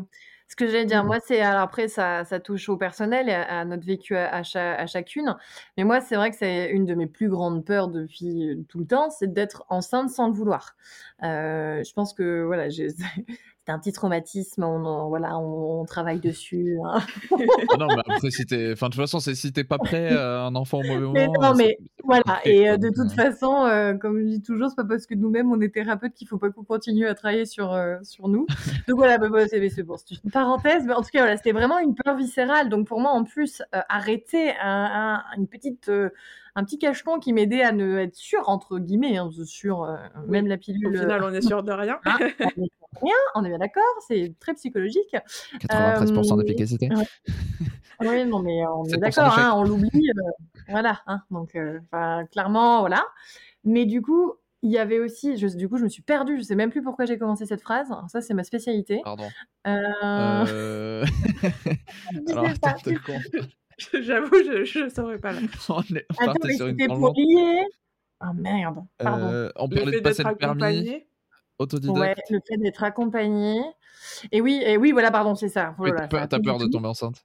Ce 0.52 0.56
que 0.56 0.66
j'allais 0.66 0.84
dire, 0.84 1.02
Mm. 1.02 1.06
moi, 1.06 1.18
c'est 1.26 1.40
alors 1.40 1.62
après 1.62 1.88
ça, 1.88 2.24
ça 2.26 2.38
touche 2.38 2.68
au 2.68 2.76
personnel 2.76 3.30
et 3.30 3.32
à, 3.32 3.60
à 3.60 3.64
notre 3.64 3.86
vécu 3.86 4.14
à, 4.16 4.28
à 4.34 4.42
cha- 4.42 4.74
à 4.74 4.86
chacune. 4.86 5.34
Mais 5.78 5.84
moi, 5.84 6.02
c'est 6.02 6.14
vrai 6.14 6.30
que 6.30 6.36
c'est 6.36 6.70
une 6.70 6.84
de 6.84 6.94
mes 6.94 7.06
plus 7.06 7.28
grandes 7.30 7.64
peurs 7.64 7.88
depuis 7.88 8.50
euh, 8.50 8.62
tout 8.68 8.78
le 8.80 8.86
temps, 8.86 9.08
c'est 9.08 9.32
d'être 9.32 9.64
enceinte 9.70 10.10
sans 10.10 10.26
le 10.28 10.34
vouloir. 10.34 10.76
Euh, 11.22 11.82
je 11.82 11.92
pense 11.94 12.12
que 12.12 12.42
voilà, 12.44 12.68
j'ai- 12.68 12.88
c'est 13.66 13.72
un 13.72 13.78
petit 13.78 13.92
traumatisme. 13.92 14.64
On, 14.64 15.08
voilà, 15.08 15.38
on, 15.38 15.80
on 15.80 15.84
travaille 15.84 16.20
dessus. 16.20 16.78
hein. 16.84 17.00
Ah 17.70 17.76
non, 17.78 17.86
mais 17.88 18.02
après, 18.06 18.30
si 18.30 18.44
t'es. 18.46 18.72
Enfin, 18.72 18.88
de 18.88 18.92
toute 18.94 19.00
façon, 19.02 19.20
c'est 19.20 19.34
si 19.34 19.52
t'es 19.52 19.64
pas 19.64 19.78
prêt 19.78 20.14
à 20.16 20.42
un 20.46 20.54
enfant 20.54 20.78
au 20.80 20.82
mauvais 20.84 21.06
Mais 21.12 21.26
moment. 21.28 21.40
non, 21.40 21.50
euh, 21.50 21.54
mais 21.56 21.78
voilà. 22.04 22.22
Et 22.44 22.68
euh, 22.68 22.76
de 22.76 22.88
toute 22.88 23.10
euh, 23.12 23.14
façon, 23.14 23.64
euh, 23.66 23.94
comme 23.94 24.18
je 24.20 24.24
dis 24.24 24.42
toujours, 24.42 24.68
c'est 24.70 24.76
pas 24.76 24.84
parce 24.84 25.06
que 25.06 25.14
nous-mêmes 25.14 25.50
on 25.52 25.60
est 25.60 25.72
thérapeutes 25.72 26.14
qu'il 26.14 26.26
faut 26.28 26.38
pas 26.38 26.50
qu'on 26.50 26.64
continue 26.64 27.06
à 27.06 27.14
travailler 27.14 27.46
sur 27.46 27.72
euh, 27.72 27.96
sur 28.02 28.28
nous. 28.28 28.46
Donc 28.88 28.96
voilà, 28.96 29.18
bah, 29.18 29.28
bah, 29.30 29.46
c'est 29.48 29.68
c'est 29.68 29.82
bon, 29.82 29.96
c'est 29.96 30.16
une 30.24 30.30
parenthèse. 30.30 30.84
Mais 30.86 30.94
en 30.94 31.02
tout 31.02 31.10
cas, 31.12 31.20
voilà, 31.20 31.36
c'était 31.36 31.52
vraiment 31.52 31.78
une 31.78 31.94
peur 31.94 32.16
viscérale. 32.16 32.68
Donc 32.68 32.86
pour 32.88 33.00
moi, 33.00 33.12
en 33.12 33.24
plus, 33.24 33.62
euh, 33.74 33.80
arrêter 33.88 34.50
un, 34.60 35.20
un- 35.22 35.36
une 35.38 35.46
petite 35.46 35.88
euh, 35.88 36.10
un 36.54 36.64
petit 36.64 36.78
cacheton 36.78 37.18
qui 37.18 37.32
m'aidait 37.32 37.62
à 37.62 37.72
ne 37.72 37.96
être 37.98 38.14
sûr 38.14 38.48
entre 38.50 38.78
guillemets, 38.78 39.16
hein, 39.16 39.30
sûr, 39.44 39.84
euh, 39.84 39.96
même 40.28 40.46
la 40.46 40.56
Au 40.56 40.58
pilule. 40.58 40.98
final, 40.98 41.22
on 41.24 41.32
est 41.32 41.40
sûr 41.40 41.62
de 41.62 41.72
rien. 41.72 41.98
hein, 42.04 42.18
on 42.20 42.26
est 42.26 42.36
sûr 42.36 42.46
de 42.56 42.81
rien, 43.00 43.14
on 43.34 43.44
est 43.44 43.48
bien 43.48 43.58
d'accord, 43.58 43.82
c'est 44.06 44.34
très 44.40 44.54
psychologique. 44.54 45.14
93% 45.60 46.38
Euh, 46.38 46.42
d'efficacité. 46.42 46.88
ouais. 46.94 47.06
Oui, 48.00 48.24
non, 48.24 48.40
mais 48.42 48.64
on 48.66 48.84
est 48.84 48.96
7% 48.96 48.98
d'accord, 48.98 49.38
hein, 49.38 49.52
on 49.56 49.62
l'oublie. 49.64 49.88
euh, 49.94 50.30
voilà, 50.68 51.00
hein, 51.06 51.22
donc 51.30 51.54
euh, 51.56 51.78
clairement, 52.32 52.80
voilà. 52.80 53.04
Mais 53.64 53.86
du 53.86 54.02
coup, 54.02 54.32
il 54.62 54.70
y 54.70 54.78
avait 54.78 54.98
aussi, 55.00 55.36
je- 55.36 55.56
du 55.56 55.68
coup, 55.68 55.76
je 55.78 55.84
me 55.84 55.88
suis 55.88 56.02
perdue, 56.02 56.38
je 56.38 56.42
sais 56.42 56.54
même 56.56 56.70
plus 56.70 56.82
pourquoi 56.82 57.04
j'ai 57.04 57.18
commencé 57.18 57.46
cette 57.46 57.62
phrase. 57.62 57.90
Alors 57.90 58.08
ça, 58.10 58.20
c'est 58.20 58.34
ma 58.34 58.44
spécialité. 58.44 59.00
Pardon. 59.04 59.28
Euh, 59.66 60.44
Euh... 60.48 61.04
J'avoue, 64.00 64.36
je, 64.44 64.64
je 64.64 64.88
saurais 64.88 65.18
pas 65.18 65.32
là. 65.32 65.40
on 65.68 65.80
est 65.96 66.06
Attends, 66.18 66.34
mais 66.44 66.54
sur 66.56 66.66
une 66.68 66.72
c'était 66.78 66.86
pour 66.88 66.96
tangente. 66.98 67.16
lier. 67.16 67.64
Ah 68.20 68.32
merde, 68.34 68.84
pardon. 68.98 69.26
Euh, 69.26 69.50
on 69.56 69.68
parlait 69.68 69.92
de 69.96 70.00
passer 70.00 70.22
le 70.22 70.36
permis, 70.36 70.62
accompagné, 70.62 71.06
autodidacte. 71.62 71.98
Ouais, 71.98 72.14
le 72.30 72.40
fait 72.46 72.56
d'être 72.56 72.84
accompagné. 72.84 73.62
Et 74.30 74.40
oui, 74.40 74.62
et 74.64 74.76
oui, 74.76 74.92
voilà, 74.92 75.10
pardon, 75.10 75.34
c'est 75.34 75.48
ça. 75.48 75.74
Oh 75.78 75.86
t'as 75.90 76.08
peur, 76.08 76.58
de 76.58 76.66
tomber 76.66 76.88
enceinte? 76.88 77.24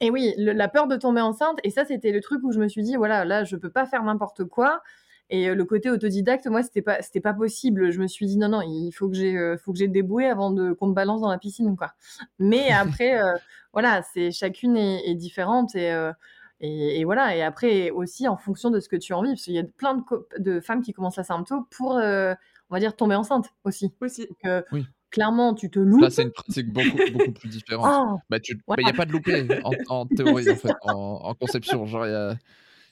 Et 0.00 0.10
oui, 0.10 0.34
le- 0.36 0.52
la 0.52 0.68
peur 0.68 0.88
de 0.88 0.96
tomber 0.96 1.20
enceinte. 1.20 1.58
Et 1.64 1.70
ça, 1.70 1.84
c'était 1.84 2.12
le 2.12 2.20
truc 2.20 2.40
où 2.42 2.52
je 2.52 2.58
me 2.58 2.68
suis 2.68 2.82
dit, 2.82 2.96
voilà, 2.96 3.24
là, 3.24 3.44
je 3.44 3.56
peux 3.56 3.70
pas 3.70 3.86
faire 3.86 4.02
n'importe 4.02 4.44
quoi. 4.44 4.82
Et 5.30 5.48
euh, 5.48 5.54
le 5.54 5.64
côté 5.64 5.90
autodidacte, 5.90 6.46
moi, 6.46 6.62
c'était 6.62 6.82
pas, 6.82 7.00
c'était 7.02 7.20
pas 7.20 7.32
possible. 7.32 7.90
Je 7.90 8.00
me 8.00 8.06
suis 8.06 8.26
dit, 8.26 8.36
non, 8.36 8.48
non, 8.48 8.60
il 8.62 8.92
faut 8.92 9.08
que 9.08 9.14
j'ai, 9.14 9.36
euh, 9.36 9.56
faut 9.56 9.72
que 9.72 9.78
j'ai 9.78 9.88
déboué 9.88 10.26
avant 10.26 10.50
de 10.50 10.72
qu'on 10.72 10.88
me 10.88 10.94
balance 10.94 11.20
dans 11.22 11.30
la 11.30 11.38
piscine, 11.38 11.76
quoi. 11.76 11.92
Mais 12.38 12.70
après, 12.72 13.20
euh, 13.22 13.32
voilà, 13.72 14.02
c'est 14.12 14.30
chacune 14.32 14.76
est, 14.76 15.08
est 15.08 15.14
différente 15.14 15.74
et, 15.74 15.90
euh, 15.92 16.12
et, 16.60 17.00
et 17.00 17.04
voilà. 17.04 17.36
Et 17.36 17.42
après 17.42 17.90
aussi 17.90 18.28
en 18.28 18.36
fonction 18.36 18.70
de 18.70 18.80
ce 18.80 18.88
que 18.88 18.96
tu 18.96 19.12
envie, 19.12 19.30
parce 19.30 19.42
qu'il 19.42 19.54
y 19.54 19.58
a 19.58 19.64
plein 19.64 20.04
de, 20.38 20.60
femmes 20.60 20.82
qui 20.82 20.92
commencent 20.92 21.16
la 21.16 21.24
symptôme 21.24 21.64
pour, 21.70 21.96
euh, 21.96 22.34
on 22.72 22.76
va 22.76 22.80
dire, 22.80 22.96
tomber 22.96 23.14
enceinte 23.14 23.52
aussi. 23.64 23.92
aussi. 24.00 24.26
Donc, 24.26 24.38
euh, 24.46 24.62
Oui. 24.72 24.86
clairement, 25.10 25.52
tu 25.54 25.68
te 25.70 25.78
loupes. 25.78 26.00
Là, 26.00 26.08
c'est 26.10 26.22
une 26.22 26.32
pratique 26.32 26.72
beaucoup, 26.72 26.96
beaucoup 27.12 27.32
plus 27.32 27.50
différente. 27.50 27.86
Oh, 28.14 28.18
Bah, 28.30 28.40
tu... 28.40 28.54
bah, 28.56 28.62
voilà. 28.68 28.82
y 28.88 28.90
a 28.90 28.94
pas 28.94 29.04
de 29.04 29.12
loupé 29.12 29.46
en, 29.62 29.72
en 29.88 30.06
théorie, 30.16 30.48
en 30.50 30.56
fait, 30.56 30.72
en, 30.82 30.92
en 31.22 31.34
conception. 31.34 31.84
Genre, 31.84 32.06
il 32.06 32.12
y 32.12 32.14
a, 32.14 32.34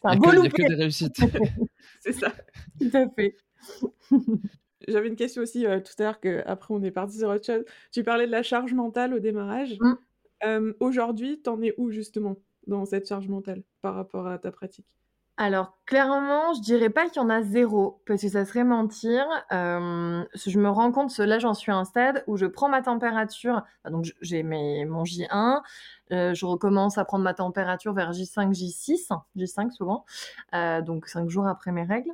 c'est 0.02 0.08
y 0.08 0.10
un 0.10 0.12
a 0.12 0.16
beau 0.16 0.22
que, 0.24 0.28
y 0.28 0.38
a 0.38 0.42
loupé. 0.42 0.62
que 0.64 0.68
des 0.68 0.74
réussites. 0.74 1.16
C'est 2.00 2.12
ça. 2.12 2.30
Tout 2.78 2.90
à 2.94 3.08
fait. 3.08 3.36
J'avais 4.88 5.08
une 5.08 5.16
question 5.16 5.42
aussi 5.42 5.66
euh, 5.66 5.80
tout 5.80 5.92
à 5.98 6.02
l'heure, 6.04 6.20
que 6.20 6.42
après 6.46 6.72
on 6.74 6.82
est 6.82 6.90
parti 6.90 7.18
sur 7.18 7.28
autre 7.28 7.44
chose. 7.44 7.64
Tu 7.92 8.02
parlais 8.04 8.26
de 8.26 8.32
la 8.32 8.42
charge 8.42 8.72
mentale 8.74 9.14
au 9.14 9.18
démarrage. 9.18 9.76
Mm. 9.80 9.94
Euh, 10.44 10.72
Aujourd'hui, 10.80 11.40
t'en 11.42 11.60
es 11.62 11.74
où 11.78 11.90
justement 11.90 12.36
dans 12.66 12.84
cette 12.86 13.06
charge 13.08 13.28
mentale 13.28 13.62
par 13.82 13.94
rapport 13.94 14.26
à 14.26 14.38
ta 14.38 14.50
pratique? 14.50 14.86
Alors, 15.42 15.78
clairement, 15.86 16.52
je 16.52 16.60
dirais 16.60 16.90
pas 16.90 17.08
qu'il 17.08 17.22
y 17.22 17.24
en 17.24 17.30
a 17.30 17.40
zéro, 17.40 18.02
parce 18.06 18.20
que 18.20 18.28
ça 18.28 18.44
serait 18.44 18.62
mentir. 18.62 19.24
Euh, 19.52 20.22
je 20.34 20.58
me 20.58 20.68
rends 20.68 20.92
compte, 20.92 21.16
là, 21.16 21.38
j'en 21.38 21.54
suis 21.54 21.72
à 21.72 21.76
un 21.76 21.86
stade 21.86 22.22
où 22.26 22.36
je 22.36 22.44
prends 22.44 22.68
ma 22.68 22.82
température. 22.82 23.62
donc, 23.88 24.12
j'ai 24.20 24.42
mon 24.42 25.04
J1. 25.04 25.62
euh, 26.12 26.34
je 26.34 26.44
recommence 26.44 26.98
à 26.98 27.06
prendre 27.06 27.24
ma 27.24 27.32
température 27.32 27.94
vers 27.94 28.12
J5, 28.12 28.52
J6, 28.52 29.08
J5 29.34 29.70
souvent. 29.70 30.04
euh, 30.54 30.82
donc, 30.82 31.06
cinq 31.06 31.30
jours 31.30 31.46
après 31.46 31.72
mes 31.72 31.84
règles. 31.84 32.12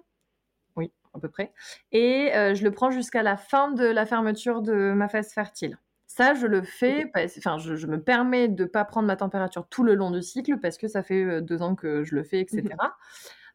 Oui, 0.77 0.93
à 1.13 1.19
peu 1.19 1.29
près. 1.29 1.53
Et 1.91 2.31
je 2.33 2.63
le 2.63 2.71
prends 2.71 2.93
jusqu'à 2.93 3.25
la 3.25 3.37
fin 3.37 3.73
de 3.73 3.87
la 3.87 4.07
fermeture 4.07 4.63
de 4.63 4.93
ma 4.95 5.09
phase 5.09 5.33
fertile. 5.33 5.79
Ça, 6.17 6.33
je 6.35 6.47
le 6.47 6.63
fais, 6.63 7.07
parce- 7.13 7.37
enfin, 7.39 7.59
je, 7.59 7.77
je 7.77 7.87
me 7.87 8.01
permets 8.01 8.49
de 8.49 8.63
ne 8.65 8.69
pas 8.69 8.85
prendre 8.85 9.07
ma 9.07 9.17
température 9.17 9.67
tout 9.69 9.83
le 9.85 9.95
long 9.95 10.11
du 10.11 10.23
cycle 10.23 10.59
parce 10.59 10.79
que 10.79 10.89
ça 10.89 11.03
fait 11.03 11.23
euh, 11.23 11.41
deux 11.43 11.61
ans 11.63 11.75
que 11.75 12.05
je 12.05 12.15
le 12.15 12.23
fais, 12.25 12.41
etc. 12.41 12.97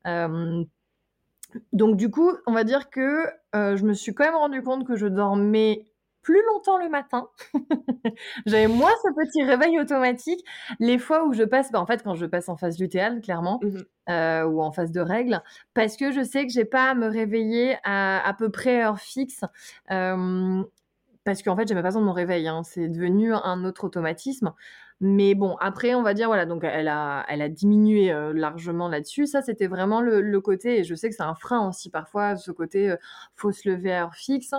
Euh, 0.08 0.64
donc, 1.74 1.98
du 1.98 2.10
coup, 2.10 2.32
on 2.48 2.54
va 2.54 2.64
dire 2.64 2.90
que 2.90 3.26
euh, 3.56 3.76
je 3.76 3.84
me 3.84 3.94
suis 3.94 4.14
quand 4.14 4.24
même 4.26 4.36
rendu 4.36 4.62
compte 4.62 4.86
que 4.88 4.96
je 4.96 5.08
dormais 5.08 5.86
plus 6.22 6.42
longtemps 6.54 6.78
le 6.78 6.88
matin. 6.88 7.30
J'avais 8.46 8.68
moins 8.68 8.92
ce 9.04 9.10
petit 9.16 9.44
réveil 9.44 9.80
automatique. 9.80 10.46
Les 10.80 11.00
fois 11.00 11.26
où 11.26 11.34
je 11.34 11.44
passe, 11.44 11.72
bah, 11.72 11.82
en 11.82 11.86
fait, 11.88 12.04
quand 12.04 12.16
je 12.16 12.26
passe 12.28 12.48
en 12.48 12.58
phase 12.58 12.80
lutéale, 12.80 13.22
clairement, 13.22 13.60
Mhm. 13.64 13.84
euh, 14.10 14.44
ou 14.46 14.62
en 14.62 14.72
phase 14.72 14.92
de 14.92 15.02
règles, 15.02 15.42
parce 15.74 15.98
que 15.98 16.12
je 16.12 16.24
sais 16.24 16.46
que 16.46 16.54
j'ai 16.54 16.66
pas 16.66 16.92
à 16.92 16.94
me 16.94 17.08
réveiller 17.08 17.78
à 17.84 18.26
à 18.26 18.34
peu 18.34 18.50
près 18.52 18.84
heure 18.84 19.00
fixe. 19.00 19.44
euh, 19.90 20.64
parce 21.24 21.44
qu'en 21.44 21.56
fait, 21.56 21.68
j'avais 21.68 21.82
pas 21.82 21.90
besoin 21.90 22.02
de 22.02 22.08
mon 22.08 22.14
réveil. 22.14 22.48
hein. 22.48 22.64
C'est 22.64 22.88
devenu 22.90 23.34
un 23.34 23.64
autre 23.66 23.84
automatisme. 23.84 24.54
Mais 25.04 25.34
bon, 25.34 25.56
après, 25.60 25.96
on 25.96 26.04
va 26.04 26.14
dire, 26.14 26.28
voilà, 26.28 26.46
donc 26.46 26.64
elle 26.64 26.88
a, 26.88 27.26
elle 27.28 27.42
a 27.42 27.50
diminué 27.50 28.12
euh, 28.12 28.34
largement 28.34 28.88
là-dessus. 28.88 29.26
Ça, 29.28 29.42
c'était 29.42 29.66
vraiment 29.68 30.00
le, 30.02 30.22
le 30.22 30.42
côté, 30.42 30.80
et 30.80 30.84
je 30.84 30.94
sais 30.94 31.10
que 31.10 31.16
c'est 31.16 31.24
un 31.24 31.34
frein 31.36 31.68
aussi 31.68 31.90
parfois, 31.90 32.36
ce 32.36 32.52
côté, 32.52 32.92
euh, 32.92 32.98
faut 33.36 33.52
se 33.52 33.68
lever 33.68 33.92
à 33.94 34.04
heure 34.04 34.14
fixe, 34.16 34.54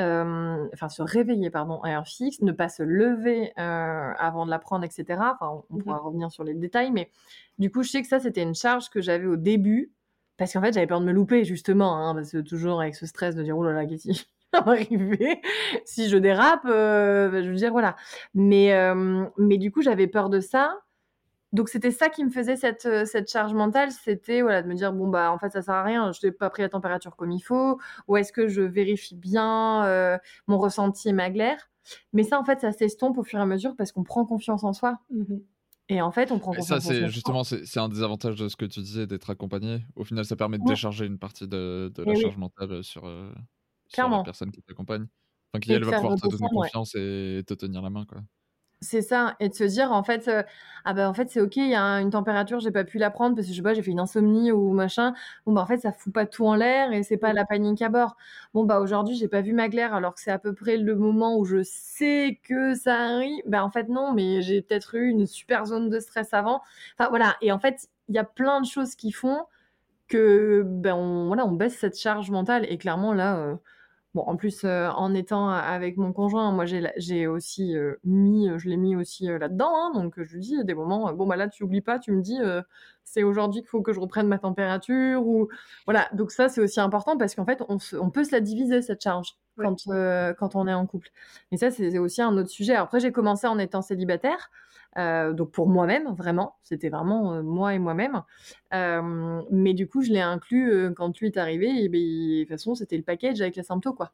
euh, 0.00 0.66
enfin 0.74 0.88
se 0.88 1.02
réveiller, 1.02 1.50
pardon, 1.50 1.80
à 1.82 1.90
heure 1.90 2.06
fixe, 2.08 2.40
ne 2.42 2.50
pas 2.52 2.68
se 2.68 2.82
lever 2.82 3.52
euh, 3.58 4.12
avant 4.18 4.44
de 4.46 4.50
la 4.50 4.58
prendre, 4.58 4.84
etc. 4.84 5.32
Enfin, 5.40 5.62
on, 5.70 5.74
on 5.76 5.78
Mhm. 5.78 5.82
pourra 5.84 5.98
revenir 5.98 6.30
sur 6.32 6.42
les 6.44 6.54
détails, 6.54 6.90
mais 6.90 7.10
du 7.58 7.70
coup, 7.70 7.82
je 7.84 7.90
sais 7.90 8.02
que 8.02 8.08
ça, 8.08 8.18
c'était 8.20 8.42
une 8.42 8.54
charge 8.54 8.90
que 8.90 9.00
j'avais 9.00 9.26
au 9.26 9.36
début, 9.36 9.92
parce 10.36 10.52
qu'en 10.52 10.60
fait, 10.60 10.72
j'avais 10.72 10.86
peur 10.88 11.00
de 11.00 11.06
me 11.06 11.12
louper, 11.12 11.44
justement, 11.44 11.96
hein, 11.98 12.14
parce 12.14 12.32
que 12.32 12.38
toujours 12.38 12.80
avec 12.80 12.96
ce 12.96 13.06
stress 13.06 13.36
de 13.36 13.42
dire, 13.44 13.56
oh 13.56 13.64
là 13.64 13.72
là, 13.72 13.86
qu'est-ce 13.86 14.08
m'arriver 14.66 15.40
si 15.84 16.08
je 16.08 16.16
dérape 16.16 16.64
euh, 16.66 17.42
Je 17.42 17.48
veux 17.48 17.56
dire, 17.56 17.72
voilà. 17.72 17.96
Mais, 18.34 18.72
euh, 18.74 19.24
mais 19.38 19.58
du 19.58 19.70
coup, 19.70 19.82
j'avais 19.82 20.06
peur 20.06 20.30
de 20.30 20.40
ça. 20.40 20.78
Donc, 21.52 21.68
c'était 21.68 21.92
ça 21.92 22.08
qui 22.08 22.24
me 22.24 22.30
faisait 22.30 22.56
cette, 22.56 22.84
euh, 22.86 23.04
cette 23.04 23.30
charge 23.30 23.54
mentale, 23.54 23.92
c'était 23.92 24.42
voilà, 24.42 24.62
de 24.62 24.66
me 24.68 24.74
dire, 24.74 24.92
bon, 24.92 25.06
bah, 25.08 25.30
en 25.30 25.38
fait, 25.38 25.50
ça 25.50 25.62
sert 25.62 25.74
à 25.74 25.84
rien, 25.84 26.10
je 26.12 26.26
n'ai 26.26 26.32
pas 26.32 26.50
pris 26.50 26.62
la 26.62 26.68
température 26.68 27.14
comme 27.14 27.30
il 27.30 27.40
faut, 27.40 27.78
ou 28.08 28.16
est-ce 28.16 28.32
que 28.32 28.48
je 28.48 28.60
vérifie 28.60 29.14
bien 29.14 29.84
euh, 29.84 30.18
mon 30.48 30.58
ressenti 30.58 31.08
et 31.10 31.12
ma 31.12 31.30
glaire? 31.30 31.70
Mais 32.12 32.24
ça, 32.24 32.40
en 32.40 32.44
fait, 32.44 32.60
ça 32.60 32.72
s'estompe 32.72 33.18
au 33.18 33.22
fur 33.22 33.38
et 33.38 33.42
à 33.42 33.46
mesure 33.46 33.76
parce 33.76 33.92
qu'on 33.92 34.02
prend 34.02 34.24
confiance 34.24 34.64
en 34.64 34.72
soi. 34.72 34.98
Mhm. 35.10 35.42
Et 35.90 36.00
en 36.02 36.10
fait, 36.10 36.32
on 36.32 36.38
prend 36.40 36.52
Et 36.54 36.62
ça, 36.62 36.76
confiance 36.76 36.86
en 36.86 36.88
c'est 36.88 37.08
justement, 37.08 37.44
c'est 37.44 37.66
c'est 37.66 37.78
un 37.78 37.88
des 37.88 38.02
avantages 38.02 38.36
de 38.36 38.48
ce 38.48 38.56
que 38.56 38.64
tu 38.64 38.80
disais 38.80 39.06
d'être 39.06 39.30
accompagné. 39.30 39.84
Au 39.96 40.04
final, 40.04 40.24
ça 40.24 40.34
permet 40.34 40.58
de 40.58 40.64
Ouais. 40.64 40.70
décharger 40.72 41.06
une 41.06 41.18
partie 41.18 41.46
de, 41.46 41.92
la 41.98 42.14
oui. 42.14 42.20
charge 42.20 42.36
mentale 42.38 42.82
sur, 42.82 43.04
euh, 43.06 43.30
sur 43.94 44.08
la 44.10 44.18
Clairement. 44.18 44.24
personne 44.24 44.50
qui 44.52 44.62
t'accompagne. 44.62 45.06
Enfin, 45.52 45.60
qui 45.60 45.72
elle 45.72 45.84
va 45.84 45.92
pouvoir 45.92 46.16
te 46.16 46.26
donner 46.26 46.48
ouais. 46.52 46.70
confiance 46.70 46.94
et 46.96 47.42
te 47.46 47.54
tenir 47.54 47.82
la 47.82 47.90
main, 47.90 48.04
quoi. 48.06 48.20
C'est 48.80 49.00
ça, 49.00 49.34
et 49.40 49.48
de 49.48 49.54
se 49.54 49.64
dire 49.64 49.92
en 49.92 50.02
fait, 50.02 50.28
euh, 50.28 50.42
ah 50.84 50.92
ben 50.92 51.08
en 51.08 51.14
fait 51.14 51.30
c'est 51.30 51.40
ok, 51.40 51.56
il 51.56 51.70
y 51.70 51.74
a 51.74 51.82
un- 51.82 52.00
une 52.02 52.10
température, 52.10 52.60
j'ai 52.60 52.70
pas 52.70 52.84
pu 52.84 52.98
la 52.98 53.10
prendre 53.10 53.34
parce 53.34 53.46
que 53.46 53.52
je 53.54 53.56
sais 53.56 53.62
pas, 53.62 53.72
j'ai 53.72 53.80
fait 53.82 53.92
une 53.92 54.00
insomnie 54.00 54.52
ou 54.52 54.72
machin. 54.74 55.14
Bon 55.46 55.52
bah 55.54 55.62
en 55.62 55.66
fait 55.66 55.78
ça 55.78 55.90
fout 55.92 56.12
pas 56.12 56.26
tout 56.26 56.44
en 56.46 56.54
l'air 56.54 56.92
et 56.92 57.02
c'est 57.02 57.16
pas 57.16 57.32
la 57.32 57.46
panique 57.46 57.80
à 57.80 57.88
bord. 57.88 58.14
Bon 58.52 58.64
bah 58.64 58.80
aujourd'hui 58.80 59.16
j'ai 59.16 59.28
pas 59.28 59.40
vu 59.40 59.54
ma 59.54 59.70
glaire 59.70 59.94
alors 59.94 60.14
que 60.14 60.20
c'est 60.20 60.30
à 60.30 60.38
peu 60.38 60.52
près 60.54 60.76
le 60.76 60.96
moment 60.96 61.38
où 61.38 61.46
je 61.46 61.62
sais 61.62 62.38
que 62.42 62.74
ça 62.74 62.94
arrive. 62.98 63.42
Bah 63.46 63.64
en 63.64 63.70
fait 63.70 63.88
non, 63.88 64.12
mais 64.12 64.42
j'ai 64.42 64.60
peut-être 64.60 64.94
eu 64.96 65.08
une 65.08 65.24
super 65.26 65.64
zone 65.64 65.88
de 65.88 65.98
stress 65.98 66.34
avant. 66.34 66.60
Enfin 66.98 67.08
voilà, 67.08 67.36
et 67.40 67.52
en 67.52 67.58
fait 67.58 67.88
il 68.08 68.14
y 68.16 68.18
a 68.18 68.24
plein 68.24 68.60
de 68.60 68.66
choses 68.66 68.96
qui 68.96 69.12
font 69.12 69.44
que 70.08 70.62
ben 70.66 70.94
on, 70.94 71.26
voilà 71.28 71.46
on 71.46 71.52
baisse 71.52 71.76
cette 71.78 71.98
charge 71.98 72.30
mentale 72.30 72.66
et 72.68 72.78
clairement 72.78 73.14
là. 73.14 73.38
euh, 73.38 73.56
Bon, 74.14 74.22
en 74.28 74.36
plus, 74.36 74.62
euh, 74.64 74.88
en 74.90 75.12
étant 75.12 75.48
avec 75.48 75.96
mon 75.96 76.12
conjoint, 76.12 76.52
moi 76.52 76.66
j'ai 76.66 77.26
aussi 77.26 77.76
euh, 77.76 77.96
mis, 78.04 78.48
euh, 78.48 78.58
je 78.58 78.68
l'ai 78.68 78.76
mis 78.76 78.94
aussi 78.94 79.28
euh, 79.28 79.38
là-dedans, 79.38 79.72
hein, 79.74 79.90
donc 79.92 80.14
je 80.22 80.34
lui 80.34 80.40
dis 80.40 80.64
des 80.64 80.74
moments, 80.74 81.12
bon 81.12 81.26
bah 81.26 81.34
là 81.34 81.48
tu 81.48 81.64
oublies 81.64 81.80
pas, 81.80 81.98
tu 81.98 82.12
me 82.12 82.22
dis, 82.22 82.38
c'est 83.04 83.24
aujourd'hui 83.24 83.62
qu'il 83.62 83.68
faut 83.68 83.82
que 83.82 83.92
je 83.92 83.98
reprenne 84.00 84.28
ma 84.28 84.38
température 84.38 85.26
ou 85.26 85.48
voilà. 85.86 86.08
Donc 86.12 86.30
ça 86.30 86.48
c'est 86.48 86.60
aussi 86.60 86.78
important 86.80 87.16
parce 87.18 87.34
qu'en 87.34 87.44
fait 87.44 87.60
on, 87.68 87.78
se- 87.80 87.96
on 87.96 88.10
peut 88.10 88.22
se 88.24 88.30
la 88.32 88.40
diviser 88.40 88.82
cette 88.82 89.02
charge. 89.02 89.36
quand, 89.58 89.76
quand 90.38 90.54
on 90.56 90.66
est 90.68 90.74
en 90.74 90.86
couple. 90.86 91.08
Mais 91.50 91.58
ça, 91.58 91.70
c'est 91.70 91.98
aussi 91.98 92.22
un 92.22 92.36
autre 92.36 92.48
sujet. 92.50 92.74
Après, 92.74 93.00
j'ai 93.00 93.12
commencé 93.12 93.46
en 93.46 93.58
étant 93.58 93.82
célibataire. 93.82 94.50
Euh, 94.96 95.32
donc 95.32 95.50
pour 95.50 95.68
moi-même, 95.68 96.14
vraiment, 96.14 96.56
c'était 96.62 96.88
vraiment 96.88 97.34
euh, 97.34 97.42
moi 97.42 97.74
et 97.74 97.78
moi-même. 97.78 98.22
Euh, 98.72 99.42
mais 99.50 99.74
du 99.74 99.88
coup, 99.88 100.02
je 100.02 100.10
l'ai 100.10 100.20
inclus 100.20 100.92
quand 100.94 101.18
lui 101.18 101.26
est 101.26 101.36
arrivé. 101.36 101.68
Et 101.68 101.88
ben, 101.88 102.00
de 102.00 102.42
toute 102.42 102.50
façon, 102.50 102.74
c'était 102.74 102.96
le 102.96 103.02
package 103.02 103.40
avec 103.40 103.56
la 103.56 103.62
sympto, 103.62 103.92
quoi. 103.92 104.12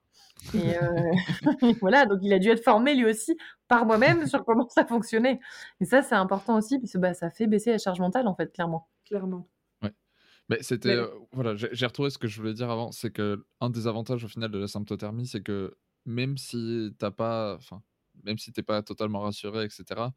Et 0.55 0.75
voilà, 1.81 2.07
donc 2.07 2.21
il 2.23 2.33
a 2.33 2.39
dû 2.39 2.49
être 2.49 2.65
formé 2.65 2.95
lui 2.95 3.05
aussi 3.05 3.37
par 3.69 3.85
moi-même 3.85 4.27
sur 4.27 4.45
comment 4.45 4.69
ça 4.69 4.87
fonctionnait. 4.87 5.41
Et 5.81 5.85
ça, 5.85 6.03
c'est 6.03 6.15
important 6.15 6.57
aussi 6.57 6.79
parce 6.79 6.93
que 6.93 6.99
bah, 6.99 7.15
ça 7.15 7.31
fait 7.31 7.47
baisser 7.47 7.71
la 7.73 7.79
charge 7.79 8.01
mentale, 8.01 8.27
en 8.27 8.35
fait, 8.35 8.53
clairement. 8.53 8.89
Clairement. 9.05 9.49
Ouais. 9.83 9.93
Mais 10.49 10.63
c'était 10.63 10.97
voilà, 11.33 11.57
j'ai 11.57 11.87
retrouvé 11.87 12.11
ce 12.11 12.19
que 12.19 12.29
je 12.29 12.41
voulais 12.41 12.55
dire 12.55 12.71
avant, 12.71 12.91
c'est 12.93 13.11
que 13.11 13.45
un 13.61 13.71
des 13.71 13.87
avantages 13.87 14.25
au 14.25 14.29
final 14.29 14.51
de 14.51 14.59
la 14.59 14.69
symptothermie, 14.69 15.27
c'est 15.27 15.43
que 15.43 15.77
même 16.07 16.39
si 16.39 16.95
t'as 16.99 17.11
pas, 17.11 17.57
enfin, 17.57 17.83
même 18.25 18.39
si 18.39 18.53
t'es 18.53 18.63
pas 18.63 18.83
totalement 18.83 19.21
rassuré, 19.21 19.65
etc 19.65 20.11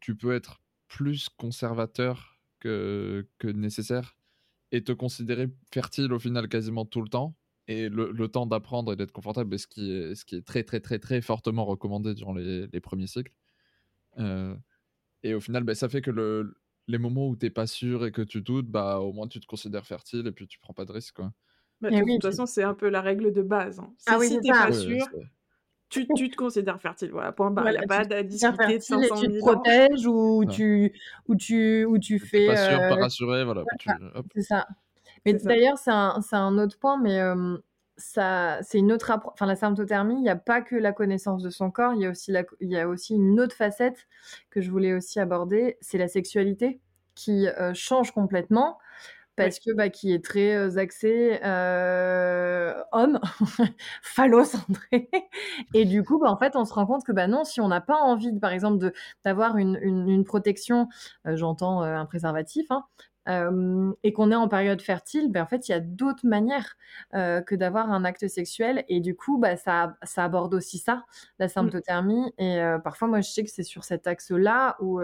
tu, 0.00 0.16
peux 0.16 0.34
être 0.34 0.60
plus 0.88 1.28
conservateur 1.28 2.38
que, 2.60 3.28
que 3.38 3.48
nécessaire 3.48 4.16
et 4.72 4.82
te 4.82 4.92
considérer 4.92 5.48
fertile 5.72 6.12
au 6.12 6.18
final 6.18 6.48
quasiment 6.48 6.84
tout 6.84 7.02
le 7.02 7.08
temps. 7.08 7.36
Et 7.68 7.88
le, 7.88 8.28
temps 8.28 8.46
d'apprendre 8.46 8.92
et 8.92 8.96
d'être 8.96 9.10
confortable, 9.10 9.58
ce 9.58 9.66
qui, 9.66 9.90
est, 9.90 10.14
ce 10.14 10.24
qui 10.24 10.36
est 10.36 10.46
très 10.46 10.62
très 10.62 10.78
très 10.78 11.00
très 11.00 11.20
fortement 11.20 11.64
recommandé 11.64 12.14
durant 12.14 12.32
les, 12.32 12.68
les 12.68 12.80
premiers 12.80 13.08
cycles. 13.08 13.32
Euh, 14.18 14.54
et 15.24 15.34
au 15.34 15.40
final, 15.40 15.64
bah, 15.64 15.74
ça 15.74 15.88
fait 15.88 16.00
que 16.00 16.12
le, 16.12 16.56
les 16.86 16.98
moments 16.98 17.28
où 17.28 17.36
tu 17.36 17.46
n'es 17.46 17.50
pas 17.50 17.66
sûr 17.66 18.06
et 18.06 18.12
que 18.12 18.22
tu 18.22 18.40
doutes, 18.40 18.68
bah, 18.68 19.00
au 19.00 19.12
moins 19.12 19.26
tu 19.26 19.40
te 19.40 19.46
considères 19.46 19.86
fertile 19.86 20.28
et 20.28 20.32
puis 20.32 20.46
tu 20.46 20.60
prends 20.60 20.74
pas 20.74 20.84
de 20.84 20.92
risque. 20.92 21.16
Quoi. 21.16 21.32
Bah, 21.80 21.90
de 21.90 21.98
toute 21.98 22.22
façon, 22.22 22.46
c'est 22.46 22.62
un 22.62 22.74
peu 22.74 22.88
la 22.88 23.00
règle 23.00 23.32
de 23.32 23.42
base. 23.42 23.80
Hein. 23.80 23.92
Si, 23.98 24.04
ah 24.06 24.18
oui, 24.18 24.30
tu 24.42 24.48
pas 24.48 24.72
sûr, 24.72 25.04
tu, 25.88 26.06
tu, 26.16 26.30
te 26.30 26.36
considères 26.36 26.80
fertile, 26.80 27.10
voilà, 27.10 27.32
point 27.32 27.50
barre. 27.50 27.70
Il 27.70 27.72
n'y 27.72 27.78
a 27.78 27.86
pas 27.86 28.00
à 28.14 28.22
discuter 28.22 28.78
de 28.78 28.82
500 28.82 29.16
000 29.16 29.20
Tu 29.20 29.28
te 29.28 29.38
protèges 29.38 30.06
ou, 30.06 30.44
tu, 30.50 30.92
ou, 31.28 31.36
tu, 31.36 31.84
ou 31.84 31.98
tu 31.98 32.18
fais... 32.18 32.46
Pas 32.46 32.56
sûr, 32.56 32.78
pas 32.78 32.92
euh, 32.92 33.02
rassuré, 33.02 33.44
voilà. 33.44 33.62
C'est 34.34 34.42
ça. 34.42 34.66
Mais 35.24 35.34
d'ailleurs, 35.34 35.78
c'est 35.78 35.90
un, 35.90 36.20
un, 36.32 36.58
autre 36.58 36.78
point, 36.78 36.98
mais 37.00 37.20
ça, 37.96 38.58
c'est 38.62 38.78
une 38.78 38.92
autre 38.92 39.10
Enfin, 39.32 39.46
la 39.46 39.56
symptothermie, 39.56 40.14
il 40.14 40.22
n'y 40.22 40.28
a 40.28 40.36
pas 40.36 40.60
que 40.60 40.76
la 40.76 40.92
connaissance 40.92 41.42
de 41.42 41.50
son 41.50 41.70
corps, 41.70 41.94
il 41.94 42.00
y, 42.00 42.06
a 42.06 42.10
aussi 42.10 42.30
la... 42.30 42.44
il 42.60 42.70
y 42.70 42.78
a 42.78 42.88
aussi 42.88 43.14
une 43.14 43.40
autre 43.40 43.54
facette 43.54 44.06
que 44.50 44.60
je 44.60 44.70
voulais 44.70 44.92
aussi 44.92 45.18
aborder, 45.20 45.78
c'est 45.80 45.98
la 45.98 46.08
sexualité 46.08 46.80
qui 47.14 47.48
euh, 47.48 47.72
change 47.74 48.12
complètement 48.12 48.78
parce 49.36 49.60
que 49.60 49.72
bah, 49.72 49.88
qui 49.88 50.12
est 50.12 50.24
très 50.24 50.78
axé 50.78 51.38
euh, 51.44 52.74
homme, 52.92 53.20
phallocentré. 54.02 55.10
Et 55.74 55.84
du 55.84 56.02
coup, 56.02 56.18
bah, 56.18 56.30
en 56.30 56.36
fait, 56.36 56.56
on 56.56 56.64
se 56.64 56.72
rend 56.72 56.86
compte 56.86 57.04
que 57.04 57.12
bah 57.12 57.28
non, 57.28 57.44
si 57.44 57.60
on 57.60 57.68
n'a 57.68 57.80
pas 57.80 57.96
envie, 57.96 58.32
par 58.38 58.52
exemple, 58.52 58.78
de 58.78 58.92
d'avoir 59.24 59.58
une, 59.58 59.78
une, 59.82 60.24
protection, 60.24 60.88
j'entends 61.24 61.82
un 61.82 62.06
préservatif, 62.06 62.66
hein, 62.70 62.84
et 64.02 64.12
qu'on 64.12 64.30
est 64.30 64.36
en 64.36 64.48
période 64.48 64.80
fertile, 64.80 65.30
ben, 65.30 65.42
en 65.42 65.46
fait, 65.46 65.68
il 65.68 65.72
y 65.72 65.74
a 65.74 65.80
d'autres 65.80 66.26
manières 66.26 66.76
que 67.12 67.54
d'avoir 67.54 67.90
un 67.92 68.04
acte 68.04 68.26
sexuel. 68.28 68.84
Et 68.88 69.00
du 69.00 69.14
coup, 69.14 69.38
bah, 69.38 69.56
ça, 69.56 69.96
ça 70.02 70.24
aborde 70.24 70.54
aussi 70.54 70.78
ça, 70.78 71.04
la 71.38 71.46
mmh. 71.46 71.50
symptothermie. 71.50 72.32
Et 72.38 72.58
parfois, 72.82 73.08
moi, 73.08 73.20
je 73.20 73.30
sais 73.30 73.44
que 73.44 73.50
c'est 73.50 73.62
sur 73.62 73.84
cet 73.84 74.06
axe-là 74.06 74.76
où 74.80 75.00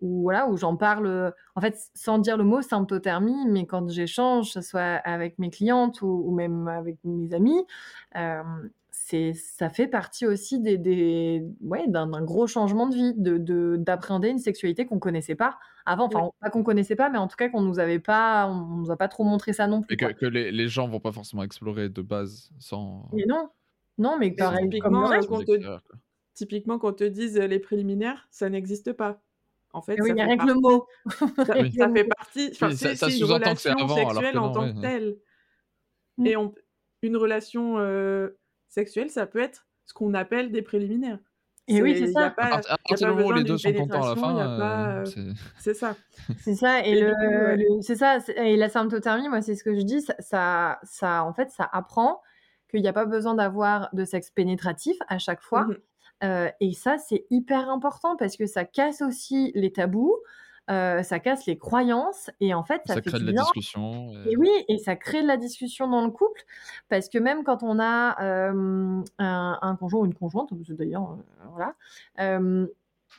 où 0.00 0.22
voilà 0.22 0.48
où 0.48 0.56
j'en 0.56 0.76
parle 0.76 1.06
euh, 1.06 1.30
en 1.54 1.60
fait 1.60 1.76
sans 1.94 2.18
dire 2.18 2.36
le 2.36 2.44
mot 2.44 2.62
symptothermie 2.62 3.46
mais 3.48 3.66
quand 3.66 3.88
j'échange 3.90 4.46
que 4.46 4.60
ce 4.60 4.60
soit 4.60 5.00
avec 5.04 5.38
mes 5.38 5.50
clientes 5.50 6.02
ou, 6.02 6.32
même 6.32 6.68
avec 6.68 6.98
mes 7.04 7.32
amis 7.34 7.64
euh, 8.16 8.42
c'est 8.90 9.32
ça 9.32 9.70
fait 9.70 9.86
partie 9.86 10.26
aussi 10.26 10.60
des, 10.60 10.76
des 10.76 11.42
ouais 11.62 11.86
d'un 11.88 12.22
gros 12.22 12.46
changement 12.46 12.88
de 12.88 12.94
vie 12.94 13.14
de 13.14 13.76
d'appréhender 13.76 14.28
une 14.28 14.38
sexualité 14.38 14.86
qu'on 14.86 14.98
connaissait 14.98 15.34
pas 15.34 15.58
avant. 15.86 16.06
Enfin 16.06 16.30
pas 16.40 16.50
qu'on 16.50 16.62
connaissait 16.62 16.96
pas 16.96 17.08
mais 17.08 17.18
en 17.18 17.26
tout 17.26 17.36
cas 17.36 17.48
qu'on 17.48 17.62
nous 17.62 17.78
avait 17.78 18.00
pas 18.00 18.46
on, 18.48 18.76
nous 18.76 18.90
a 18.90 18.96
pas 18.96 19.08
trop 19.08 19.24
montré 19.24 19.52
ça 19.52 19.66
non 19.66 19.82
plus 19.82 19.94
et 19.94 19.96
que, 19.96 20.12
que 20.12 20.26
les, 20.26 20.52
les, 20.52 20.68
gens 20.68 20.88
vont 20.88 21.00
pas 21.00 21.12
forcément 21.12 21.42
explorer 21.42 21.88
de 21.88 22.02
base 22.02 22.50
sans 22.58 23.08
mais 23.12 23.24
non. 23.26 23.48
Non 23.96 24.16
mais 24.16 24.30
pareil 24.30 24.68
typiquement, 24.68 25.08
comme 25.26 25.44
te, 25.44 25.78
typiquement 26.34 26.78
quand 26.78 26.90
on 26.90 26.92
te 26.92 27.04
dise 27.04 27.38
les 27.38 27.58
préliminaires 27.58 28.28
ça 28.30 28.50
n'existe 28.50 28.92
pas 28.92 29.20
en 29.72 29.82
fait, 29.82 30.00
oui, 30.00 30.08
ça, 30.16 30.26
fait 30.26 30.36
partie, 30.36 30.46
le 30.46 30.54
mot. 30.54 30.86
ça, 31.44 31.90
fait 31.90 32.04
partie. 32.04 32.50
Enfin, 32.52 32.70
c'est 32.72 33.18
une 33.18 33.24
relation 33.24 33.72
avant, 33.78 33.94
sexuelle 33.94 34.38
en 34.38 34.50
tant 34.50 34.72
que 34.72 34.80
telle. 34.80 35.16
Et 36.24 36.36
on, 36.36 36.54
une 37.02 37.16
relation 37.16 37.78
euh, 37.78 38.38
sexuelle, 38.68 39.10
ça 39.10 39.26
peut 39.26 39.40
être 39.40 39.66
ce 39.84 39.94
qu'on 39.94 40.14
appelle 40.14 40.50
des 40.50 40.62
préliminaires. 40.62 41.18
Et 41.70 41.82
oui, 41.82 41.98
c'est 41.98 42.12
ça. 42.12 42.26
à 42.26 42.30
partir 42.30 42.96
du 42.96 43.14
moment 43.14 43.26
où 43.26 43.32
les 43.32 43.44
deux 43.44 43.58
sont 43.58 43.72
contents 43.74 44.02
à 44.02 44.14
la 44.14 44.16
fin, 44.16 44.38
euh, 44.38 45.34
c'est 45.58 45.74
ça. 45.74 45.96
C'est 46.38 46.54
ça. 46.54 46.80
Et, 46.80 46.98
le, 46.98 47.82
c'est 47.82 47.96
ça. 47.96 48.18
Et 48.36 48.56
la 48.56 48.70
symptothermie, 48.70 49.28
moi, 49.28 49.42
c'est 49.42 49.54
ce 49.54 49.62
que 49.62 49.74
je 49.74 49.82
dis. 49.82 50.00
Ça, 50.18 50.78
ça, 50.82 51.24
en 51.24 51.34
fait, 51.34 51.50
ça 51.50 51.68
apprend 51.70 52.22
qu'il 52.70 52.80
n'y 52.80 52.88
a 52.88 52.94
pas 52.94 53.04
besoin 53.04 53.34
d'avoir 53.34 53.90
de 53.92 54.06
sexe 54.06 54.30
pénétratif 54.30 54.96
à 55.08 55.18
chaque 55.18 55.42
fois. 55.42 55.66
Mmh 56.22 56.48
et 56.60 56.72
ça, 56.72 56.98
c'est 56.98 57.26
hyper 57.30 57.70
important 57.70 58.16
parce 58.16 58.36
que 58.36 58.46
ça 58.46 58.64
casse 58.64 59.02
aussi 59.02 59.52
les 59.54 59.72
tabous, 59.72 60.16
ça 60.68 61.20
casse 61.20 61.46
les 61.46 61.56
croyances 61.56 62.30
et 62.40 62.54
en 62.54 62.64
fait, 62.64 62.82
ça, 62.86 62.94
ça 62.94 63.00
crée 63.00 63.20
de 63.20 63.26
la 63.26 63.32
discussion. 63.32 64.10
Et... 64.26 64.36
oui, 64.36 64.50
et 64.68 64.78
ça 64.78 64.96
crée 64.96 65.22
de 65.22 65.28
la 65.28 65.36
discussion 65.36 65.88
dans 65.88 66.04
le 66.04 66.10
couple 66.10 66.42
parce 66.88 67.08
que 67.08 67.18
même 67.18 67.44
quand 67.44 67.62
on 67.62 67.78
a 67.78 68.20
un, 68.20 69.76
conjoint 69.76 70.00
ou 70.00 70.06
une 70.06 70.14
conjointe, 70.14 70.50
d'ailleurs, 70.70 71.18
voilà, 71.52 71.74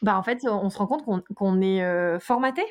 bah 0.01 0.17
en 0.17 0.23
fait, 0.23 0.45
on 0.45 0.69
se 0.69 0.77
rend 0.77 0.87
compte 0.87 1.25
qu'on 1.33 1.61
est 1.61 2.19
formaté 2.19 2.63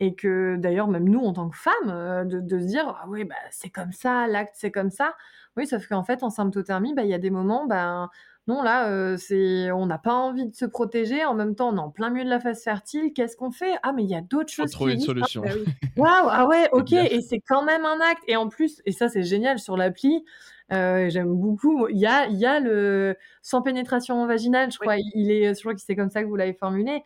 et 0.00 0.14
que 0.14 0.56
d'ailleurs 0.56 0.88
même 0.88 1.08
nous 1.08 1.20
en 1.20 1.32
tant 1.32 1.48
que 1.48 1.56
femmes 1.56 2.28
de, 2.28 2.58
se 2.58 2.66
dire 2.66 2.88
ah 3.00 3.04
oui 3.08 3.24
bah 3.24 3.34
c'est 3.50 3.70
comme 3.70 3.92
ça 3.92 4.26
l'acte 4.26 4.54
c'est 4.56 4.72
comme 4.72 4.90
ça 4.90 5.14
oui 5.56 5.66
sauf 5.66 5.86
qu'en 5.86 6.02
fait 6.02 6.22
en 6.22 6.30
symptothermie 6.30 6.94
bah 6.94 7.04
il 7.04 7.10
y 7.10 7.14
a 7.14 7.18
des 7.18 7.30
moments 7.30 7.66
ben 7.66 8.10
non, 8.46 8.62
là, 8.62 9.16
c'est, 9.16 9.70
on 9.70 9.86
n'a 9.86 9.96
pas 9.96 10.12
envie 10.12 10.46
de 10.46 10.54
se 10.54 10.66
protéger. 10.66 11.24
En 11.24 11.34
même 11.34 11.54
temps, 11.54 11.70
on 11.70 11.76
est 11.76 11.80
en 11.80 11.90
plein 11.90 12.10
milieu 12.10 12.24
de 12.24 12.30
la 12.30 12.40
phase 12.40 12.62
fertile. 12.62 13.12
Qu'est-ce 13.14 13.36
qu'on 13.36 13.50
fait? 13.50 13.74
Ah, 13.82 13.92
mais 13.92 14.04
il 14.04 14.10
y 14.10 14.14
a 14.14 14.20
d'autres 14.20 14.52
choses. 14.52 14.70
trouver 14.70 14.94
une 14.94 15.00
solution. 15.00 15.42
Ah, 15.46 15.52
Waouh, 15.96 16.28
ah 16.30 16.46
ouais, 16.46 16.68
ok. 16.72 16.92
Et 16.92 17.22
c'est 17.22 17.40
quand 17.40 17.64
même 17.64 17.86
un 17.86 18.00
acte. 18.00 18.22
Et 18.28 18.36
en 18.36 18.48
plus, 18.48 18.82
et 18.84 18.92
ça, 18.92 19.08
c'est 19.08 19.22
génial 19.22 19.58
sur 19.58 19.78
l'appli. 19.78 20.26
j'aime 20.70 21.34
beaucoup. 21.34 21.88
Il 21.88 21.96
y 21.96 22.06
a, 22.06 22.26
il 22.26 22.36
y 22.36 22.44
a 22.44 22.60
le 22.60 23.16
sans 23.40 23.62
pénétration 23.62 24.26
vaginale, 24.26 24.70
je 24.70 24.78
crois. 24.78 24.96
Il 24.98 25.30
est, 25.30 25.54
je 25.54 25.60
crois 25.60 25.74
que 25.74 25.80
c'est 25.80 25.96
comme 25.96 26.10
ça 26.10 26.22
que 26.22 26.28
vous 26.28 26.36
l'avez 26.36 26.54
formulé. 26.54 27.02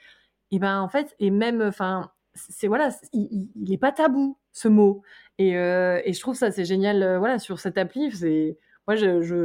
Et 0.51 0.59
ben, 0.59 0.81
en 0.81 0.89
fait, 0.89 1.15
et 1.21 1.31
même, 1.31 1.63
enfin, 1.63 2.11
c'est 2.35 2.67
voilà, 2.67 2.91
il, 3.13 3.49
il, 3.55 3.73
est 3.73 3.79
pas 3.79 3.93
tabou 3.93 4.37
ce 4.53 4.67
mot. 4.67 5.03
Et, 5.39 5.51
et 5.51 6.13
je 6.13 6.21
trouve 6.21 6.35
ça 6.35 6.51
c'est 6.51 6.65
génial. 6.65 7.19
voilà, 7.19 7.39
sur 7.39 7.61
cette 7.61 7.79
appli, 7.79 8.11
c'est 8.11 8.59
moi, 8.89 8.97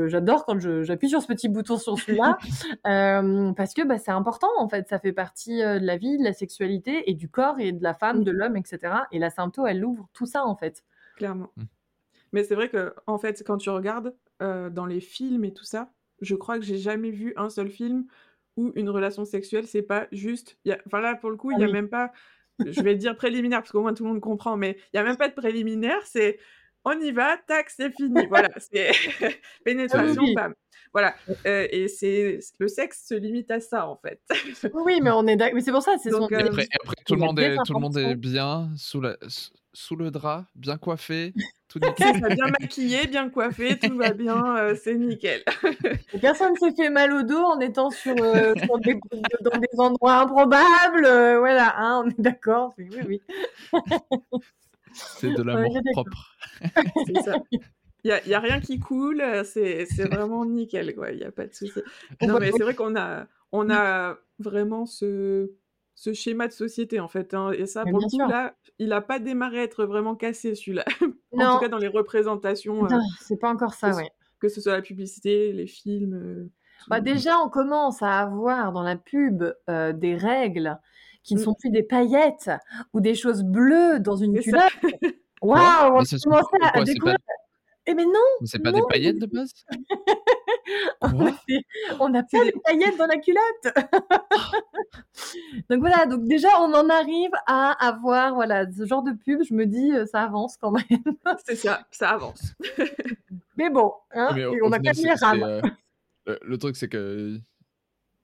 j'adore 0.07 0.45
quand 0.45 0.57
j'appuie 0.83 1.09
sur 1.09 1.21
ce 1.21 1.27
petit 1.27 1.49
bouton 1.49 1.77
sur 1.77 1.99
celui-là, 1.99 2.37
euh, 2.87 3.51
parce 3.51 3.73
que 3.73 3.85
bah, 3.85 3.97
c'est 3.97 4.11
important, 4.11 4.47
en 4.57 4.69
fait. 4.69 4.87
Ça 4.87 4.99
fait 4.99 5.11
partie 5.11 5.61
euh, 5.61 5.79
de 5.79 5.85
la 5.85 5.97
vie, 5.97 6.17
de 6.17 6.23
la 6.23 6.31
sexualité 6.31 7.09
et 7.11 7.13
du 7.13 7.27
corps 7.27 7.59
et 7.59 7.73
de 7.73 7.83
la 7.83 7.93
femme, 7.93 8.23
de 8.23 8.31
l'homme, 8.31 8.55
etc. 8.55 8.93
Et 9.11 9.19
la 9.19 9.29
sympto, 9.29 9.67
elle 9.67 9.83
ouvre 9.83 10.07
tout 10.13 10.25
ça, 10.25 10.45
en 10.45 10.55
fait. 10.55 10.85
Clairement. 11.17 11.49
Mmh. 11.57 11.63
Mais 12.31 12.43
c'est 12.45 12.55
vrai 12.55 12.69
que, 12.69 12.95
en 13.05 13.17
fait, 13.17 13.43
quand 13.45 13.57
tu 13.57 13.69
regardes 13.69 14.15
euh, 14.41 14.69
dans 14.69 14.85
les 14.85 15.01
films 15.01 15.43
et 15.43 15.53
tout 15.53 15.65
ça, 15.65 15.91
je 16.21 16.35
crois 16.35 16.57
que 16.57 16.63
j'ai 16.63 16.77
jamais 16.77 17.11
vu 17.11 17.33
un 17.35 17.49
seul 17.49 17.67
film 17.67 18.05
où 18.55 18.71
une 18.75 18.89
relation 18.89 19.25
sexuelle, 19.25 19.67
c'est 19.67 19.81
pas 19.81 20.07
juste. 20.13 20.57
Enfin, 20.87 21.01
là, 21.01 21.15
pour 21.15 21.29
le 21.29 21.35
coup, 21.35 21.51
il 21.51 21.57
n'y 21.57 21.65
a 21.65 21.71
même 21.71 21.89
pas. 21.89 22.13
Je 22.65 22.81
vais 22.81 22.95
dire 22.95 23.17
préliminaire, 23.17 23.59
parce 23.59 23.73
qu'au 23.73 23.81
moins 23.81 23.93
tout 23.93 24.03
le 24.03 24.11
monde 24.11 24.21
comprend, 24.21 24.55
mais 24.55 24.77
il 24.93 24.95
n'y 24.95 24.99
a 25.01 25.03
même 25.03 25.17
pas 25.17 25.27
de 25.27 25.33
préliminaire. 25.33 25.99
C'est 26.05 26.39
on 26.85 26.99
y 26.99 27.11
va, 27.11 27.37
tac, 27.37 27.69
c'est 27.69 27.91
fini. 27.91 28.25
Voilà, 28.27 28.49
c'est 28.57 28.91
pénétration 29.65 30.23
femme. 30.35 30.53
Voilà, 30.93 31.15
euh, 31.47 31.67
et 31.71 31.87
c'est 31.87 32.39
le 32.59 32.67
sexe 32.67 33.07
se 33.07 33.15
limite 33.15 33.49
à 33.49 33.59
ça 33.59 33.87
en 33.87 33.95
fait. 33.95 34.21
oui, 34.73 34.99
mais 35.01 35.09
on 35.09 35.25
est 35.25 35.35
d'accord. 35.35 35.55
Mais 35.55 35.61
c'est 35.61 35.71
pour 35.71 35.81
ça, 35.81 35.95
c'est 36.01 36.11
son. 36.11 36.27
Euh, 36.31 36.47
après, 36.47 36.67
après 36.83 36.95
tout 37.03 37.15
le 37.15 37.21
monde 37.21 37.39
est 37.39 37.55
tout 37.65 37.73
le 37.73 37.79
monde 37.79 37.97
est 37.97 38.15
bien 38.15 38.69
sous 38.77 39.01
la 39.01 39.17
sous 39.75 39.95
le 39.95 40.11
drap, 40.11 40.45
bien 40.53 40.77
coiffé, 40.77 41.33
tout 41.67 41.79
nickel. 41.81 42.21
bien 42.35 42.45
maquillé, 42.59 43.07
bien 43.07 43.29
coiffé, 43.31 43.79
tout 43.79 43.97
va 43.97 44.11
bien, 44.11 44.55
euh, 44.57 44.75
c'est 44.79 44.93
nickel. 44.93 45.43
Personne 46.21 46.55
s'est 46.57 46.75
fait 46.75 46.91
mal 46.91 47.11
au 47.11 47.23
dos 47.23 47.41
en 47.41 47.59
étant 47.59 47.89
sur, 47.89 48.13
des, 48.13 48.99
dans 49.41 49.57
des 49.57 49.79
endroits 49.79 50.17
improbables. 50.17 51.07
voilà, 51.39 51.73
hein, 51.75 52.03
on 52.05 52.09
est 52.09 52.21
d'accord. 52.21 52.75
Oui, 52.77 52.89
oui. 53.07 53.21
C'est 54.93 55.31
de 55.31 55.41
l'amour 55.41 55.79
propre. 55.93 56.35
c'est 57.07 57.21
ça. 57.21 57.35
Il 57.51 58.21
n'y 58.27 58.33
a, 58.33 58.37
a, 58.37 58.39
rien 58.41 58.59
qui 58.59 58.79
coule, 58.79 59.21
euh, 59.21 59.43
c'est 59.43 59.85
vraiment 60.09 60.45
nickel, 60.45 60.93
quoi. 60.93 61.11
Il 61.11 61.19
n'y 61.19 61.23
a 61.23 61.31
pas 61.31 61.47
de 61.47 61.53
souci. 61.53 61.79
Non, 62.21 62.39
mais 62.39 62.51
c'est 62.51 62.63
vrai 62.63 62.75
qu'on 62.75 62.95
a, 62.95 63.27
on 63.51 63.69
a 63.69 64.17
vraiment 64.39 64.85
ce, 64.85 65.51
ce 65.95 66.13
schéma 66.13 66.47
de 66.47 66.53
société, 66.53 66.99
en 66.99 67.07
fait. 67.07 67.33
Hein. 67.33 67.51
Et 67.51 67.65
ça, 67.65 67.83
pour 67.85 67.99
le 67.99 68.09
coup, 68.09 68.29
là, 68.29 68.55
il 68.77 68.89
n'a 68.89 69.01
pas 69.01 69.19
démarré 69.19 69.59
à 69.59 69.63
être 69.63 69.85
vraiment 69.85 70.15
cassé, 70.15 70.53
celui-là. 70.53 70.83
en 71.31 71.53
tout 71.55 71.59
cas, 71.61 71.69
dans 71.69 71.77
les 71.77 71.87
représentations. 71.87 72.85
Euh, 72.85 72.97
c'est 73.21 73.39
pas 73.39 73.49
encore 73.49 73.73
ça, 73.73 73.95
ouais 73.95 74.09
que 74.43 74.49
ce 74.49 74.59
soit 74.59 74.73
la 74.73 74.81
publicité, 74.81 75.53
les 75.53 75.67
films. 75.67 76.49
Bah 76.89 76.99
déjà, 76.99 77.39
on 77.39 77.47
commence 77.47 78.03
à 78.03 78.19
avoir 78.19 78.73
dans 78.73 78.83
la 78.83 78.97
pub 78.97 79.45
des 79.69 80.17
règles 80.17 80.77
qui 81.23 81.35
ne 81.35 81.39
mmh. 81.39 81.43
sont 81.43 81.53
plus 81.53 81.69
des 81.69 81.83
paillettes 81.83 82.49
ou 82.93 83.01
des 83.01 83.15
choses 83.15 83.43
bleues 83.43 83.99
dans 83.99 84.15
une 84.15 84.39
culotte. 84.39 84.71
Waouh, 85.41 85.99
on 85.99 86.03
commence 86.03 86.47
à 86.61 86.83
découvrir. 86.83 87.17
Eh 87.85 87.95
mais 87.95 88.05
non 88.05 88.13
Mais 88.39 88.47
c'est 88.47 88.59
pas 88.59 88.71
des 88.71 88.79
paillettes 88.87 89.19
de 89.19 89.25
base? 89.25 89.51
On 91.99 92.07
n'a 92.07 92.23
pas 92.23 92.45
des 92.45 92.53
paillettes 92.63 92.95
dans 92.97 93.07
la 93.07 93.17
culotte 93.17 93.65
Donc 95.69 95.79
voilà, 95.79 96.05
donc 96.05 96.25
déjà 96.25 96.61
on 96.61 96.73
en 96.73 96.87
arrive 96.89 97.31
à 97.45 97.71
avoir 97.85 98.35
voilà, 98.35 98.71
ce 98.71 98.85
genre 98.85 99.03
de 99.03 99.11
pub, 99.11 99.43
je 99.43 99.53
me 99.53 99.65
dis 99.65 99.91
ça 100.09 100.21
avance 100.21 100.55
quand 100.55 100.71
même. 100.71 100.85
c'est 101.45 101.55
ça, 101.55 101.85
ça 101.91 102.11
avance. 102.11 102.55
mais 103.57 103.69
bon, 103.69 103.91
hein, 104.11 104.29
on 104.63 104.71
a 104.71 104.79
quand 104.79 104.95
même 104.95 104.95
les 104.95 105.13
le 106.41 106.57
truc 106.57 106.77
c'est 106.77 106.87
que 106.87 107.37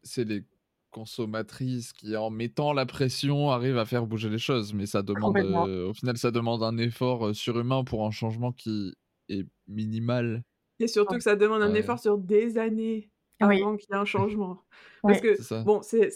c'est 0.04 0.24
les 0.24 0.46
consommatrices 0.92 1.94
qui, 1.94 2.16
en 2.16 2.30
mettant 2.30 2.74
la 2.74 2.86
pression, 2.86 3.52
arrivent 3.52 3.78
à 3.78 3.86
faire 3.86 4.06
bouger 4.06 4.30
les 4.30 4.38
choses. 4.38 4.74
Mais 4.74 4.86
ça 4.86 5.02
demande, 5.02 5.38
au 5.38 5.94
final, 5.94 6.18
ça 6.18 6.32
demande 6.32 6.64
un 6.64 6.78
effort 6.78 7.36
surhumain 7.36 7.84
pour 7.84 8.06
un 8.06 8.12
changement 8.12 8.52
qui 8.52 8.94
est 9.30 9.46
minimal. 9.68 10.44
Et 10.80 10.88
surtout 10.88 11.16
que 11.16 11.24
ça 11.24 11.36
demande 11.36 11.62
un 11.62 11.74
effort 11.74 12.00
sur 12.00 12.18
des 12.18 12.58
années 12.58 13.10
avant 13.40 13.78
qu'il 13.78 13.90
y 13.92 13.94
ait 13.94 14.00
un 14.00 14.06
changement. 14.06 14.64
Parce 15.04 15.22
que, 15.22 15.64
bon, 15.64 15.82
c'est, 15.82 16.10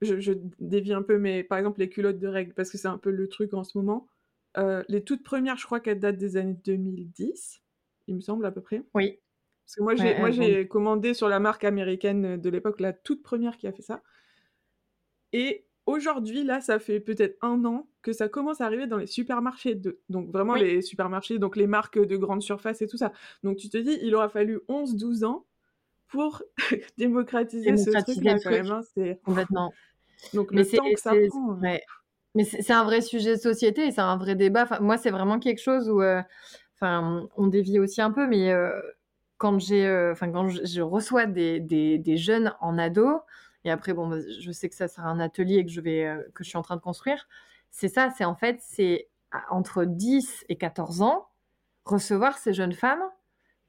je, 0.00 0.20
je, 0.20 0.32
dévie 0.60 0.92
un 0.92 1.02
peu, 1.02 1.18
mais 1.18 1.42
par 1.42 1.58
exemple, 1.58 1.80
les 1.80 1.88
culottes 1.88 2.18
de 2.18 2.28
règles, 2.28 2.54
parce 2.54 2.70
que 2.70 2.78
c'est 2.78 2.88
un 2.88 2.98
peu 2.98 3.10
le 3.10 3.28
truc 3.28 3.52
en 3.54 3.64
ce 3.64 3.76
moment. 3.76 4.06
les 4.88 5.02
toutes 5.02 5.24
premières, 5.24 5.56
je 5.56 5.66
crois 5.66 5.80
qu'elles 5.80 6.00
datent 6.00 6.18
des 6.18 6.36
années 6.36 6.58
2010, 6.64 7.62
il 8.06 8.14
me 8.16 8.20
semble 8.20 8.46
à 8.46 8.52
peu 8.52 8.60
près. 8.60 8.82
Oui. 8.94 9.18
Parce 9.64 9.76
que 9.76 9.82
moi, 9.82 9.94
j'ai, 9.96 10.18
moi, 10.18 10.30
j'ai 10.30 10.66
commandé 10.66 11.12
sur 11.12 11.28
la 11.28 11.40
marque 11.40 11.64
américaine 11.64 12.40
de 12.40 12.50
l'époque, 12.50 12.80
la 12.80 12.94
toute 12.94 13.22
première 13.22 13.58
qui 13.58 13.66
a 13.66 13.72
fait 13.72 13.82
ça. 13.82 14.02
Et 15.32 15.64
aujourd'hui, 15.88 16.44
là, 16.44 16.60
ça 16.60 16.78
fait 16.78 17.00
peut-être 17.00 17.36
un 17.42 17.64
an 17.64 17.88
que 18.02 18.12
ça 18.12 18.28
commence 18.28 18.60
à 18.60 18.66
arriver 18.66 18.86
dans 18.86 18.98
les 18.98 19.06
supermarchés. 19.06 19.74
De... 19.74 19.98
Donc 20.08 20.30
vraiment 20.30 20.54
les 20.54 20.82
supermarchés, 20.82 21.38
donc 21.38 21.56
les 21.56 21.66
marques 21.66 21.98
de 21.98 22.16
grande 22.16 22.42
surface 22.42 22.82
et 22.82 22.86
tout 22.86 22.98
ça. 22.98 23.12
Donc 23.42 23.56
tu 23.56 23.68
te 23.68 23.78
dis, 23.78 23.98
il 24.02 24.14
aura 24.14 24.28
fallu 24.28 24.60
11-12 24.68 25.24
ans 25.24 25.46
pour 26.08 26.42
démocratiser, 26.98 27.76
ce 27.76 27.90
truc-là. 27.90 28.36
Hein, 28.44 29.14
Complètement. 29.24 29.72
Donc 30.34 30.52
le 30.52 30.64
temps 30.64 30.84
que 30.84 31.00
ça 31.00 31.12
prend... 31.28 31.58
Euh, 31.62 31.76
Mais 32.34 32.44
c'est 32.44 32.72
un 32.72 32.84
vrai 32.84 33.00
sujet 33.00 33.36
de 33.36 33.40
société 33.40 33.86
et 33.86 33.90
c'est 33.90 34.00
un 34.00 34.16
vrai 34.16 34.34
débat. 34.34 34.64
Enfin, 34.64 34.80
moi, 34.80 34.98
c'est 34.98 35.10
vraiment 35.10 35.38
quelque 35.38 35.60
chose 35.60 35.88
où... 35.88 36.02
Euh, 36.02 36.22
enfin, 36.74 37.28
on 37.36 37.46
dévie 37.46 37.78
aussi 37.78 38.02
un 38.02 38.10
peu, 38.10 38.26
mais... 38.26 38.52
Euh, 38.52 38.70
quand 39.38 39.60
j'ai, 39.60 39.88
enfin 40.10 40.32
quand 40.32 40.48
je, 40.48 40.80
reçois 40.80 41.26
des, 41.26 41.60
des, 41.60 41.96
des, 41.96 42.16
jeunes 42.16 42.52
en 42.60 42.76
ado, 42.76 43.20
et 43.68 43.70
après, 43.70 43.92
bon, 43.92 44.08
bah, 44.08 44.16
je 44.40 44.50
sais 44.50 44.70
que 44.70 44.74
ça 44.74 44.88
sera 44.88 45.08
un 45.08 45.20
atelier 45.20 45.62
que 45.62 45.70
je, 45.70 45.82
vais, 45.82 46.06
euh, 46.06 46.22
que 46.34 46.42
je 46.42 46.48
suis 46.48 46.56
en 46.56 46.62
train 46.62 46.76
de 46.76 46.80
construire. 46.80 47.28
C'est 47.70 47.88
ça, 47.88 48.08
c'est 48.16 48.24
en 48.24 48.34
fait, 48.34 48.60
c'est 48.62 49.10
entre 49.50 49.84
10 49.84 50.46
et 50.48 50.56
14 50.56 51.02
ans, 51.02 51.28
recevoir 51.84 52.38
ces 52.38 52.54
jeunes 52.54 52.72
femmes 52.72 53.02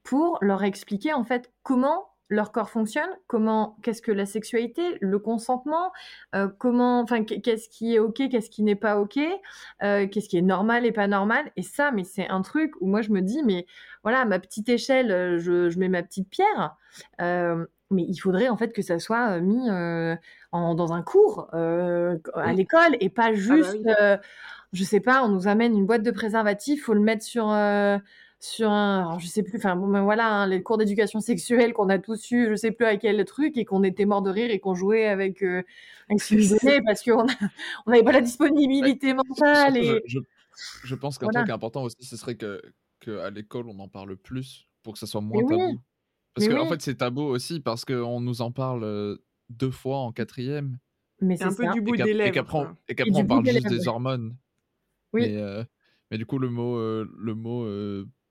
pour 0.02 0.38
leur 0.40 0.64
expliquer 0.64 1.12
en 1.12 1.22
fait 1.22 1.52
comment 1.62 2.06
leur 2.30 2.50
corps 2.50 2.70
fonctionne, 2.70 3.10
comment, 3.26 3.76
qu'est-ce 3.82 4.00
que 4.00 4.12
la 4.12 4.24
sexualité, 4.24 4.96
le 5.02 5.18
consentement, 5.18 5.92
euh, 6.34 6.48
comment, 6.58 7.00
enfin, 7.00 7.24
qu'est-ce 7.24 7.68
qui 7.68 7.96
est 7.96 7.98
ok, 7.98 8.30
qu'est-ce 8.30 8.48
qui 8.48 8.62
n'est 8.62 8.76
pas 8.76 9.00
ok, 9.00 9.18
euh, 9.82 10.06
qu'est-ce 10.08 10.30
qui 10.30 10.38
est 10.38 10.42
normal 10.42 10.86
et 10.86 10.92
pas 10.92 11.08
normal. 11.08 11.52
Et 11.56 11.62
ça, 11.62 11.90
mais 11.90 12.04
c'est 12.04 12.28
un 12.28 12.40
truc 12.40 12.72
où 12.80 12.86
moi 12.86 13.02
je 13.02 13.10
me 13.10 13.20
dis, 13.20 13.42
mais 13.42 13.66
voilà, 14.02 14.24
ma 14.24 14.38
petite 14.38 14.70
échelle, 14.70 15.38
je 15.38 15.78
mets 15.78 15.90
ma 15.90 16.02
petite 16.02 16.30
pierre 16.30 16.76
mais 17.90 18.04
il 18.08 18.16
faudrait 18.16 18.48
en 18.48 18.56
fait 18.56 18.72
que 18.72 18.82
ça 18.82 18.98
soit 18.98 19.40
mis 19.40 19.68
en, 20.52 20.74
dans 20.74 20.92
un 20.92 21.02
cours 21.02 21.48
à 21.52 22.52
l'école 22.52 22.96
et 23.00 23.08
pas 23.08 23.26
ah 23.26 23.30
bah 23.30 23.34
juste, 23.34 23.88
je 24.72 24.84
sais 24.84 25.00
pas, 25.00 25.24
on 25.24 25.28
nous 25.28 25.48
amène 25.48 25.76
une 25.76 25.86
boîte 25.86 26.02
de 26.02 26.10
préservatifs, 26.10 26.84
faut 26.84 26.94
le 26.94 27.00
mettre 27.00 27.24
sur 27.24 27.50
sur 28.40 28.70
un, 28.70 29.00
alors 29.00 29.20
je 29.20 29.26
sais 29.26 29.42
plus, 29.42 29.58
enfin 29.58 29.76
bon 29.76 29.86
ben 29.86 30.02
voilà, 30.02 30.26
hein, 30.26 30.46
les 30.46 30.62
cours 30.62 30.78
d'éducation 30.78 31.20
sexuelle 31.20 31.74
qu'on 31.74 31.90
a 31.90 31.98
tous 31.98 32.30
eu, 32.30 32.48
je 32.48 32.54
sais 32.56 32.72
plus 32.72 32.86
à 32.86 32.96
quel 32.96 33.22
truc, 33.26 33.58
et 33.58 33.66
qu'on 33.66 33.84
était 33.84 34.06
mort 34.06 34.22
de 34.22 34.30
rire 34.30 34.50
et 34.50 34.58
qu'on 34.58 34.74
jouait 34.74 35.06
avec 35.06 35.42
euh, 35.42 35.62
parce 36.08 37.04
qu'on 37.04 37.26
on 37.86 37.90
n'avait 37.90 38.02
pas 38.02 38.12
la 38.12 38.22
disponibilité 38.22 39.12
mentale. 39.12 39.76
Et... 39.76 40.02
Je, 40.06 40.18
je, 40.84 40.94
pense 40.94 41.18
qu'un 41.18 41.28
truc 41.28 41.50
important 41.50 41.82
aussi, 41.82 41.98
ce 42.00 42.16
serait 42.16 42.36
que, 42.36 42.62
que 43.00 43.18
à 43.18 43.28
l'école 43.28 43.68
on 43.68 43.78
en 43.78 43.88
parle 43.88 44.16
plus 44.16 44.66
pour 44.82 44.94
que 44.94 44.98
ça 44.98 45.06
soit 45.06 45.20
moins 45.20 45.44
tabou. 45.44 45.78
Parce 46.34 46.48
qu'en 46.48 46.60
en 46.60 46.68
fait, 46.68 46.80
c'est 46.80 46.96
tabou 46.96 47.22
aussi 47.22 47.60
parce 47.60 47.84
qu'on 47.84 48.20
nous 48.20 48.40
en 48.40 48.52
parle 48.52 49.18
deux 49.48 49.70
fois 49.70 49.98
en 49.98 50.12
quatrième. 50.12 50.78
Mais 51.20 51.36
c'est 51.36 51.44
un 51.44 51.54
peu 51.54 51.68
du 51.72 51.80
bout 51.80 51.96
des 51.96 52.14
lèvres. 52.14 52.28
Et 52.28 52.32
qu'après, 52.32 53.14
on 53.14 53.26
parle 53.26 53.46
juste 53.46 53.68
des 53.68 53.88
hormones. 53.88 54.36
Oui. 55.12 55.22
Mais, 55.28 55.66
mais, 56.10 56.18
du 56.18 56.26
coup, 56.26 56.38
le 56.38 56.48
mot, 56.48 56.78
le 56.78 57.34
mot 57.34 57.66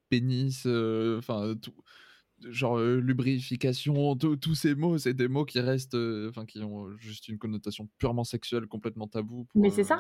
pénis, 0.10 0.66
enfin, 1.18 1.56
genre 2.48 2.80
lubrification, 2.80 4.16
tous 4.16 4.56
ces 4.56 4.76
mots, 4.76 4.98
c'est 4.98 5.14
des 5.14 5.28
mots 5.28 5.46
qui 5.46 5.60
restent, 5.60 5.98
enfin, 6.30 6.46
qui 6.46 6.64
ont 6.64 6.96
juste 6.98 7.28
une 7.28 7.38
connotation 7.38 7.90
purement 7.98 8.24
sexuelle, 8.24 8.66
complètement 8.68 9.08
tabou. 9.08 9.46
mais 9.56 9.70
c'est 9.70 9.84
ça. 9.84 10.00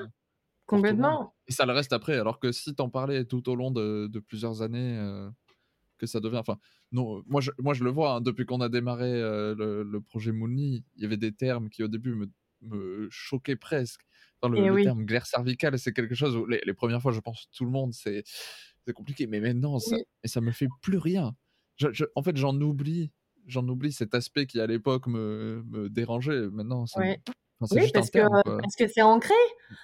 Complètement. 0.66 1.36
Et 1.47 1.52
ça 1.52 1.66
le 1.66 1.74
reste 1.74 1.93
après. 1.93 2.18
Alors 2.18 2.39
que 2.39 2.52
si 2.52 2.76
t'en 2.76 2.89
parlais 2.89 3.26
tout 3.26 3.50
au 3.50 3.56
long 3.56 3.72
de, 3.72 4.08
de 4.08 4.20
plusieurs 4.20 4.62
années, 4.62 4.97
que 5.97 6.08
ça 6.08 6.20
devient. 6.20 6.38
Enfin, 6.38 6.58
non, 6.92 7.24
moi 7.28 7.42
je, 7.42 7.52
moi 7.60 7.74
je 7.74 7.84
le 7.84 7.92
vois, 7.92 8.16
hein, 8.16 8.22
depuis 8.22 8.46
qu'on 8.46 8.62
a 8.62 8.70
démarré 8.70 9.12
euh, 9.12 9.56
le, 9.56 10.02
projet 10.02 10.32
Moonly, 10.32 10.84
il 10.96 11.02
y 11.02 11.06
avait 11.06 11.18
des 11.18 11.32
termes 11.32 11.70
qui 11.70 11.84
au 11.84 11.88
début 11.88 12.16
me, 12.16 12.30
me 12.62 13.08
choquaient 13.12 13.56
presque. 13.56 14.02
Dans 14.42 14.50
le, 14.50 14.80
eh 14.80 14.84
terme 14.84 15.04
glaire 15.06 15.26
cervicale, 15.26 15.78
c'est 15.78 15.92
quelque 15.92 16.16
chose 16.16 16.36
où 16.38 16.46
les, 16.46 16.74
premières 16.74 17.02
fois, 17.02 17.12
je 17.12 17.20
pense, 17.20 17.50
tout 17.52 17.66
le 17.66 17.72
monde, 17.72 17.94
c'est 17.94 18.24
compliqué. 18.94 19.28
Mais 19.28 19.40
maintenant, 19.40 19.80
ça, 19.80 19.98
et 20.24 20.28
ça 20.28 20.42
me 20.42 20.52
fait 20.52 20.70
plus 20.82 20.98
rien. 20.98 21.36
Je, 21.76 22.06
en 22.16 22.24
fait, 22.24 22.38
j'en 22.38 22.60
oublie, 22.60 23.12
j'en 23.46 23.68
oublie 23.68 23.92
cet 23.92 24.16
aspect 24.16 24.48
qui 24.48 24.60
à 24.60 24.68
l'époque 24.68 25.08
me, 25.08 25.64
me, 25.68 25.90
dérangeait. 25.90 26.50
Maintenant, 26.50 26.86
ça, 26.86 27.02
oui, 27.72 27.92
parce, 27.94 28.10
que, 28.10 28.20
parce 28.46 28.76
que 28.78 28.88
c'est 28.88 29.02
ancré 29.02 29.34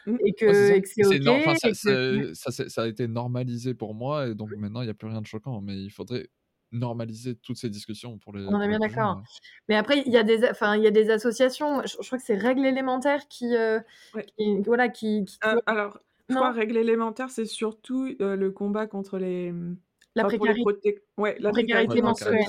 mmh. 0.06 0.16
et 0.26 0.34
que, 0.34 0.82
c'est. 1.74 2.34
Ça, 2.34 2.52
ça, 2.52 2.84
a 2.84 2.88
été 2.88 3.08
normalisé 3.08 3.74
pour 3.74 3.94
moi 3.94 4.28
et 4.28 4.36
donc 4.36 4.50
maintenant 4.56 4.82
il 4.82 4.86
n'y 4.86 4.92
a 4.92 4.94
plus 4.94 5.10
rien 5.10 5.22
de 5.22 5.28
choquant. 5.28 5.60
Mais 5.62 5.78
il 5.78 5.90
faudrait 5.90 6.30
normaliser 6.76 7.36
toutes 7.36 7.58
ces 7.58 7.70
discussions 7.70 8.18
pour 8.18 8.34
les. 8.34 8.46
On 8.48 8.62
est 8.62 8.68
bien 8.68 8.80
d'accord. 8.80 9.24
Mais 9.70 9.76
après, 9.76 10.04
il 10.06 10.12
y 10.12 10.18
a 10.18 10.24
des, 10.24 10.48
enfin, 10.48 10.76
il 10.76 10.84
y 10.84 10.88
a 10.88 10.92
des 10.92 11.10
associations. 11.10 11.82
Je, 11.86 12.06
crois 12.06 12.18
que 12.18 12.24
c'est 12.24 12.38
Règles 12.38 12.66
élémentaires 12.66 13.28
qui, 13.28 13.56
euh, 13.56 13.80
voilà, 14.66 14.90
qui. 14.90 15.26
Euh, 15.46 15.56
alors, 15.66 16.00
je 16.30 16.36
crois 16.36 16.52
Règles 16.52 16.78
élémentaires, 16.78 17.30
c'est 17.30 17.46
surtout 17.46 18.16
euh, 18.22 18.36
le 18.36 18.52
combat 18.52 18.88
contre 18.88 19.18
les. 19.18 19.54
La 20.18 20.24
précarité. 20.24 21.04
Ouais, 21.18 21.36
la 21.40 21.50
précarité, 21.52 22.02
menstruelle. 22.02 22.46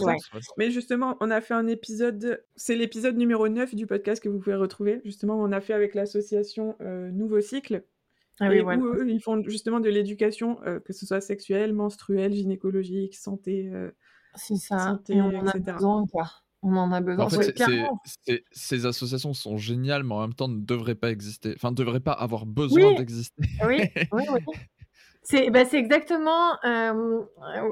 Mais 0.57 0.71
justement, 0.71 1.17
on 1.21 1.33
a 1.33 1.41
fait 1.41 1.55
un 1.55 1.67
épisode, 1.67 2.45
c'est 2.55 2.77
l'épisode 2.77 3.17
numéro 3.17 3.49
9 3.49 3.75
du 3.75 3.89
podcast 3.89 4.23
que 4.23 4.29
vous 4.29 4.39
pouvez 4.39 4.55
retrouver. 4.55 5.01
Justement, 5.05 5.35
on 5.35 5.51
a 5.51 5.61
fait 5.61 5.73
avec 5.73 5.95
l'association 5.95 6.77
Nouveau 6.81 7.41
Cycle. 7.41 7.83
Ah 8.39 8.51
oui, 8.51 8.61
où 8.61 8.87
eux, 8.95 9.09
ils 9.09 9.21
font 9.21 9.43
justement 9.49 9.81
de 9.81 9.89
l'éducation, 9.89 10.61
que 10.85 10.93
ce 10.93 11.07
soit 11.07 11.21
sexuelle, 11.21 11.73
menstruelle, 11.73 12.35
gynécologique, 12.35 13.17
santé, 13.17 13.73
c'est 14.37 14.57
ça. 14.57 14.99
Et 15.09 15.21
on 15.21 15.29
en 15.29 15.47
a 15.47 15.59
besoin, 15.59 16.07
quoi. 16.07 16.31
On 16.63 16.77
en 16.77 16.91
a 16.93 17.01
besoin. 17.01 17.27
En 17.27 17.29
fait, 17.29 17.55
ces 18.53 18.87
associations 18.87 19.35
sont 19.35 19.57
géniales, 19.57 20.05
mais 20.05 20.15
en 20.15 20.21
même 20.23 20.35
temps 20.35 20.49
ne 20.49 20.61
devraient 20.61 20.95
pas 20.95 21.11
exister. 21.11 21.53
Enfin, 21.57 21.71
ne 21.71 21.77
devraient 21.77 22.01
pas 22.01 22.13
avoir 22.13 22.47
besoin 22.47 22.95
d'exister. 22.95 23.43
Oui, 23.67 23.83
oui, 24.13 24.25
oui. 24.33 24.41
C'est 25.29 25.51
bah, 25.51 25.65
exactement, 25.73 26.57
euh, 26.65 27.21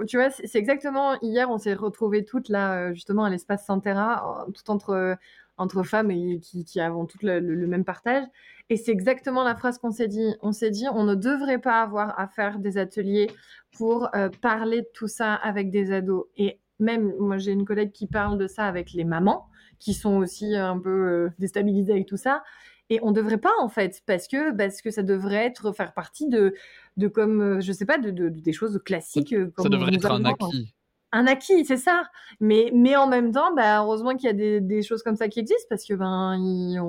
tu 0.08 0.16
vois, 0.16 0.30
c'est 0.30 0.58
exactement 0.58 1.16
hier, 1.22 1.48
on 1.50 1.58
s'est 1.58 1.74
retrouvés 1.74 2.24
toutes 2.24 2.48
là, 2.48 2.88
euh, 2.88 2.94
justement, 2.94 3.22
à 3.22 3.30
l'espace 3.30 3.64
Santera, 3.64 4.44
tout 4.52 4.70
entre, 4.72 5.16
entre 5.56 5.82
femmes 5.82 6.10
et 6.10 6.40
qui, 6.40 6.64
qui 6.64 6.80
avons 6.80 7.06
toutes 7.06 7.22
le, 7.22 7.66
même 7.66 7.84
partage. 7.84 8.24
Et 8.70 8.76
c'est 8.76 8.92
exactement 8.92 9.44
la 9.44 9.54
phrase 9.54 9.78
qu'on 9.78 9.90
s'est 9.90 10.08
dit. 10.08 10.34
On 10.40 10.52
s'est 10.52 10.70
dit, 10.70 10.86
on 10.92 11.04
ne 11.04 11.14
devrait 11.14 11.60
pas 11.60 11.82
avoir 11.82 12.18
à 12.18 12.28
faire 12.28 12.58
des 12.58 12.78
ateliers 12.78 13.30
pour 13.76 14.08
euh, 14.14 14.28
parler 14.40 14.82
de 14.82 14.88
tout 14.94 15.08
ça 15.08 15.34
avec 15.34 15.70
des 15.70 15.92
ados. 15.92 16.26
Et 16.36 16.58
même, 16.78 17.12
moi, 17.18 17.38
j'ai 17.38 17.52
une 17.52 17.64
collègue 17.64 17.92
qui 17.92 18.06
parle 18.06 18.38
de 18.38 18.46
ça 18.46 18.66
avec 18.66 18.92
les 18.92 19.04
mamans, 19.04 19.46
qui 19.78 19.94
sont 19.94 20.16
aussi 20.16 20.54
un 20.56 20.78
peu 20.78 20.90
euh, 20.90 21.28
déstabilisées 21.38 21.92
avec 21.92 22.06
tout 22.06 22.16
ça. 22.16 22.42
Et 22.90 22.98
on 23.02 23.10
ne 23.10 23.14
devrait 23.14 23.38
pas, 23.38 23.52
en 23.60 23.68
fait, 23.68 24.02
parce 24.06 24.28
que, 24.28 24.54
parce 24.54 24.82
que 24.82 24.90
ça 24.90 25.02
devrait 25.02 25.46
être, 25.46 25.72
faire 25.72 25.94
partie 25.94 26.28
de, 26.28 26.54
de 26.96 27.08
comme, 27.08 27.40
euh, 27.40 27.60
je 27.60 27.72
sais 27.72 27.86
pas, 27.86 27.98
de, 27.98 28.10
de 28.10 28.28
des 28.28 28.52
choses 28.52 28.80
classiques. 28.84 29.34
ça 29.58 29.68
devrait 29.68 29.94
être 29.94 30.10
un 30.10 30.24
acquis 30.24 30.74
un 31.14 31.28
acquis, 31.28 31.64
c'est 31.64 31.76
ça. 31.76 32.10
Mais, 32.40 32.70
mais 32.74 32.96
en 32.96 33.06
même 33.06 33.30
temps, 33.30 33.54
bah, 33.54 33.82
heureusement 33.82 34.16
qu'il 34.16 34.26
y 34.26 34.30
a 34.30 34.32
des, 34.32 34.60
des, 34.60 34.82
choses 34.82 35.02
comme 35.04 35.14
ça 35.14 35.28
qui 35.28 35.38
existent 35.38 35.66
parce 35.70 35.84
que, 35.84 35.94
ben, 35.94 36.36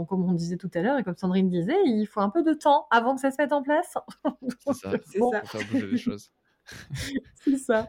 comme 0.10 0.28
on 0.28 0.34
disait 0.34 0.58
tout 0.58 0.72
à 0.74 0.82
l'heure 0.82 0.98
et 0.98 1.04
comme 1.04 1.16
Sandrine 1.16 1.48
disait, 1.48 1.78
il 1.86 2.08
faut 2.08 2.22
un 2.22 2.32
peu 2.32 2.42
de 2.44 2.54
temps 2.54 2.88
avant 2.90 3.14
que 3.14 3.22
ça 3.22 3.30
se 3.30 3.40
mette 3.40 3.54
en 3.54 3.62
place. 3.62 3.94
C'est 4.66 4.74
ça, 4.74 4.92
c'est 5.06 5.20
ça. 5.20 5.20
Pour 5.20 5.50
faire 5.50 5.72
bouger 5.72 5.88
les 5.88 5.98
choses. 5.98 6.32
c'est 7.36 7.58
ça. 7.58 7.88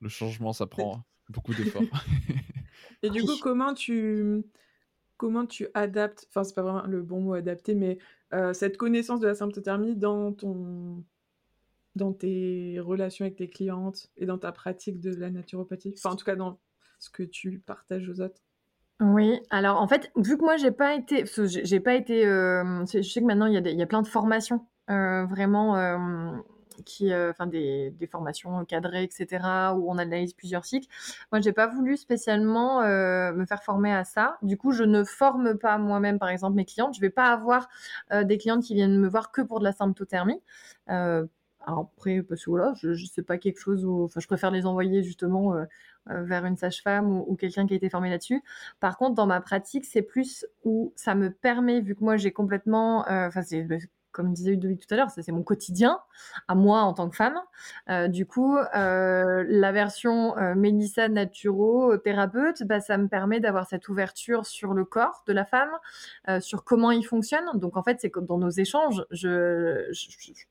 Le 0.00 0.08
changement, 0.08 0.54
ça 0.54 0.66
prend, 0.66 1.02
beaucoup 1.28 1.52
d'efforts. 1.52 1.82
Et 3.02 3.10
du 3.10 3.22
coup, 3.22 3.36
comment 3.42 3.74
tu, 3.74 4.42
comment 5.18 5.44
tu 5.44 5.68
adaptes, 5.74 6.26
enfin, 6.30 6.44
c'est 6.44 6.54
pas 6.54 6.62
vraiment 6.62 6.86
le 6.86 7.02
bon 7.02 7.20
mot 7.20 7.34
adapter, 7.34 7.74
mais 7.74 7.98
euh, 8.32 8.54
cette 8.54 8.78
connaissance 8.78 9.20
de 9.20 9.26
la 9.26 9.34
symptothermie 9.34 9.94
dans 9.96 10.32
ton, 10.32 11.04
dans 11.96 12.12
tes 12.12 12.78
relations 12.80 13.24
avec 13.24 13.36
tes 13.36 13.48
clientes 13.48 14.08
et 14.16 14.26
dans 14.26 14.38
ta 14.38 14.52
pratique 14.52 15.00
de 15.00 15.14
la 15.14 15.30
naturopathie, 15.30 15.94
enfin, 15.96 16.14
en 16.14 16.16
tout 16.16 16.24
cas, 16.24 16.36
dans 16.36 16.58
ce 16.98 17.10
que 17.10 17.22
tu 17.22 17.58
partages 17.58 18.08
aux 18.08 18.20
autres. 18.20 18.40
Oui, 19.00 19.40
alors 19.48 19.80
en 19.80 19.88
fait, 19.88 20.12
vu 20.16 20.36
que 20.36 20.42
moi 20.44 20.58
j'ai 20.58 20.70
pas 20.72 20.94
été, 20.94 21.24
j'ai 21.46 21.80
pas 21.80 21.94
été, 21.94 22.26
euh, 22.26 22.84
je 22.84 23.00
sais 23.00 23.20
que 23.20 23.26
maintenant 23.26 23.46
il 23.46 23.54
y, 23.54 23.56
a 23.56 23.70
y 23.70 23.82
a 23.82 23.86
plein 23.86 24.02
de 24.02 24.06
formations 24.06 24.66
euh, 24.90 25.24
vraiment 25.24 25.74
qui, 26.84 27.12
euh, 27.12 27.30
enfin 27.30 27.46
des, 27.46 27.90
des, 27.92 28.06
formations 28.06 28.64
cadrées, 28.66 29.02
etc., 29.02 29.26
où 29.74 29.90
on 29.90 29.98
analyse 29.98 30.34
plusieurs 30.34 30.64
cycles. 30.64 30.88
Moi, 31.32 31.40
j'ai 31.40 31.52
pas 31.52 31.66
voulu 31.66 31.96
spécialement 31.96 32.80
me 32.80 33.44
faire 33.46 33.62
former 33.62 33.92
à 33.92 34.04
ça. 34.04 34.38
Du 34.42 34.56
coup, 34.56 34.72
je 34.72 34.84
ne 34.84 35.04
forme 35.04 35.58
pas 35.58 35.76
moi-même, 35.76 36.18
par 36.18 36.30
exemple, 36.30 36.56
mes 36.56 36.64
clientes. 36.64 36.94
Je 36.94 37.00
vais 37.00 37.10
pas 37.10 37.26
avoir 37.26 37.68
des 38.22 38.38
clientes 38.38 38.62
qui 38.62 38.74
viennent 38.74 38.98
me 38.98 39.08
voir 39.08 39.30
que 39.30 39.42
pour 39.42 39.58
de 39.60 39.64
la 39.64 39.72
symptothermie. 39.72 40.40
Après, 41.78 42.22
parce 42.22 42.44
que 42.44 42.50
voilà, 42.50 42.74
je, 42.76 42.88
ne 42.90 42.94
sais 42.94 43.22
pas 43.22 43.38
quelque 43.38 43.60
chose 43.60 43.84
où, 43.84 44.04
enfin, 44.04 44.20
je 44.20 44.26
préfère 44.26 44.50
les 44.50 44.66
envoyer 44.66 45.02
justement 45.02 45.54
vers 46.06 46.44
une 46.46 46.56
sage-femme 46.56 47.10
ou, 47.10 47.24
ou 47.28 47.36
quelqu'un 47.36 47.66
qui 47.66 47.74
a 47.74 47.76
été 47.76 47.88
formé 47.88 48.10
là-dessus. 48.10 48.42
Par 48.80 48.96
contre, 48.96 49.14
dans 49.14 49.26
ma 49.26 49.40
pratique, 49.40 49.84
c'est 49.84 50.02
plus 50.02 50.46
où 50.64 50.92
ça 50.96 51.14
me 51.14 51.30
permet, 51.30 51.80
vu 51.80 51.94
que 51.94 52.02
moi 52.02 52.16
j'ai 52.16 52.32
complètement, 52.32 53.04
enfin, 53.08 53.42
c'est 53.42 53.66
comme 54.12 54.32
disait 54.32 54.50
Ludovic 54.50 54.86
tout 54.86 54.94
à 54.94 54.96
l'heure, 54.96 55.10
c'est 55.10 55.32
mon 55.32 55.42
quotidien 55.42 55.98
à 56.48 56.54
moi 56.54 56.82
en 56.82 56.92
tant 56.92 57.08
que 57.08 57.16
femme. 57.16 57.38
Euh, 57.88 58.08
du 58.08 58.26
coup, 58.26 58.56
euh, 58.56 59.44
la 59.48 59.72
version 59.72 60.36
euh, 60.38 60.54
Mélissa 60.54 61.08
Naturo 61.08 61.96
thérapeute, 61.98 62.62
bah, 62.64 62.80
ça 62.80 62.98
me 62.98 63.08
permet 63.08 63.40
d'avoir 63.40 63.66
cette 63.66 63.88
ouverture 63.88 64.46
sur 64.46 64.74
le 64.74 64.84
corps 64.84 65.22
de 65.26 65.32
la 65.32 65.44
femme, 65.44 65.70
euh, 66.28 66.40
sur 66.40 66.64
comment 66.64 66.90
il 66.90 67.04
fonctionne. 67.04 67.44
Donc 67.54 67.76
en 67.76 67.82
fait, 67.82 67.98
c'est 68.00 68.10
comme 68.10 68.26
dans 68.26 68.38
nos 68.38 68.50
échanges, 68.50 69.04
je 69.10 69.90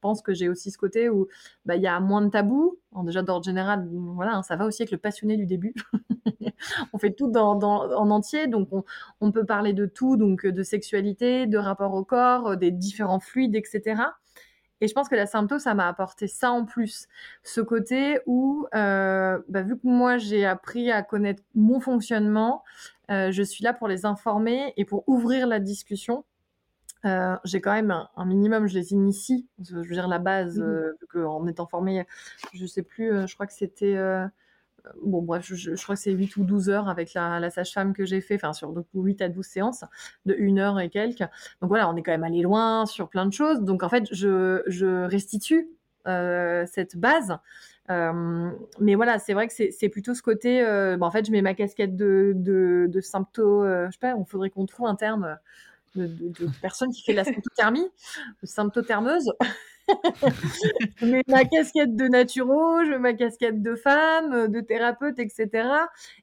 pense 0.02 0.22
que 0.22 0.34
j'ai 0.34 0.50
aussi 0.50 0.72
ce 0.72 0.78
côté 0.78 1.10
où 1.10 1.28
bah, 1.66 1.76
il 1.76 1.82
y 1.82 1.88
a 1.88 2.00
moins 2.00 2.22
de 2.22 2.30
tabous. 2.30 2.80
Déjà 3.04 3.22
d'ordre 3.22 3.46
général, 3.46 3.88
voilà, 3.92 4.36
hein, 4.36 4.44
ça 4.44 4.56
va 4.56 4.66
aussi 4.66 4.82
avec 4.82 4.92
le 4.92 4.98
passionné 4.98 5.38
du 5.38 5.46
début. 5.46 5.74
on 6.94 6.98
fait 6.98 7.12
tout 7.12 7.32
en 7.36 8.10
entier, 8.10 8.48
donc 8.48 8.70
on, 9.22 9.32
peut 9.32 9.46
parler 9.46 9.74
de 9.74 9.86
tout, 9.86 10.18
donc 10.18 10.46
de 10.46 10.64
sexualité, 10.64 11.46
de 11.46 11.58
rapport 11.58 11.94
au 11.94 12.04
corps, 12.04 12.58
des 12.58 12.72
différents 12.72 13.20
fluides, 13.20 13.56
etc. 13.56 14.02
Et 14.82 14.88
je 14.88 14.94
pense 14.94 15.10
que 15.10 15.16
la 15.16 15.26
symptôme, 15.26 15.60
ça 15.60 15.74
m'a 15.74 15.88
apporté 15.88 16.28
ça 16.28 16.52
en 16.52 16.66
plus. 16.66 17.08
Ce 17.44 17.60
côté 17.62 18.20
où, 18.26 18.66
euh, 18.74 19.40
bah, 19.50 19.62
vu 19.62 19.76
que 19.78 19.88
moi, 19.88 20.18
j'ai 20.18 20.46
appris 20.46 20.92
à 20.92 21.04
connaître 21.04 21.44
mon 21.54 21.80
fonctionnement, 21.80 22.64
euh, 23.12 23.32
je 23.32 23.44
suis 23.44 23.64
là 23.64 23.74
pour 23.74 23.88
les 23.88 24.06
informer 24.06 24.74
et 24.78 24.86
pour 24.86 25.04
ouvrir 25.08 25.48
la 25.48 25.60
discussion. 25.60 26.24
Euh, 27.06 27.36
j'ai 27.46 27.62
quand 27.62 27.72
même 27.72 27.92
un, 27.92 28.10
un, 28.16 28.26
minimum, 28.26 28.68
je 28.68 28.78
les 28.78 28.92
initie, 28.92 29.48
je 29.64 29.76
veux 29.76 29.84
dire 29.84 30.08
la 30.08 30.20
base, 30.20 30.60
mmh. 30.60 30.64
euh, 31.16 31.26
en 31.26 31.48
étant 31.48 31.66
formée, 31.66 32.06
je 32.54 32.66
sais 32.66 32.84
plus, 32.84 33.12
euh, 33.12 33.28
je 33.28 33.34
crois 33.36 33.48
que 33.48 33.54
c'était 33.54 33.98
bon 35.04 35.22
bref, 35.22 35.46
je, 35.46 35.76
je, 35.76 35.84
crois 35.84 35.96
que 35.96 36.02
c'est 36.02 36.12
8 36.12 36.38
ou 36.38 36.44
12 36.44 36.70
heures 36.70 36.90
avec 36.90 37.14
la, 37.14 37.40
la 37.40 37.50
sage-femme 37.50 37.94
que 37.94 38.06
j'ai 38.06 38.22
fait, 38.22 38.36
enfin 38.36 38.54
sur 38.54 38.72
donc 38.72 38.88
8 38.94 39.22
à 39.22 39.30
12 39.30 39.46
séances 39.46 39.84
de 40.26 40.36
1 40.40 40.58
heure 40.58 40.80
et 40.80 40.90
quelques. 40.90 41.20
Donc 41.62 41.70
voilà, 41.70 41.90
on 41.90 41.96
est 41.96 42.02
quand 42.02 42.12
même 42.12 42.24
allé 42.24 42.42
loin 42.42 42.86
sur 42.86 43.10
plein 43.10 43.26
de 43.26 43.34
choses. 43.34 43.62
Donc 43.62 43.84
en 43.84 43.90
fait, 43.90 44.06
je, 44.12 44.64
je 44.68 45.06
restitue 45.06 45.70
cette 46.06 46.98
base. 46.98 47.38
Euh, 47.90 48.52
mais 48.80 48.96
voilà, 48.96 49.18
c'est 49.20 49.34
vrai 49.34 49.48
que 49.48 49.54
c'est 49.54 49.90
plutôt 49.90 50.14
ce 50.14 50.22
côté. 50.22 50.62
Euh, 50.62 50.98
bon, 50.98 51.08
en 51.08 51.12
fait, 51.12 51.26
je 51.26 51.32
mets 51.32 51.42
ma 51.42 51.54
casquette 51.54 51.96
de, 51.96 52.34
de, 52.36 52.88
de 52.88 53.02
sympto. 53.02 53.64
Euh, 53.64 53.88
je 53.88 53.94
sais 53.94 54.00
pas, 54.00 54.16
on 54.16 54.26
faudrait 54.26 54.50
qu'on 54.50 54.66
trouve 54.66 54.88
un 54.88 54.96
terme 54.96 55.38
de, 55.96 56.08
de, 56.08 56.46
de 56.46 56.50
personne 56.62 56.92
qui 56.92 57.04
fait 57.04 57.14
de 57.14 57.18
la 57.18 57.24
symptothermie, 57.24 57.88
symptothermeuse 58.44 59.32
je 60.98 61.06
mets 61.06 61.24
ma 61.28 61.46
casquette 61.46 61.96
de 61.96 62.08
naturo, 62.08 62.84
je 62.84 62.92
mets 62.92 63.00
ma 63.00 63.14
casquette 63.14 63.62
de 63.62 63.76
femme, 63.76 64.48
de 64.48 64.62
thérapeute, 64.62 65.20
etc. 65.20 65.68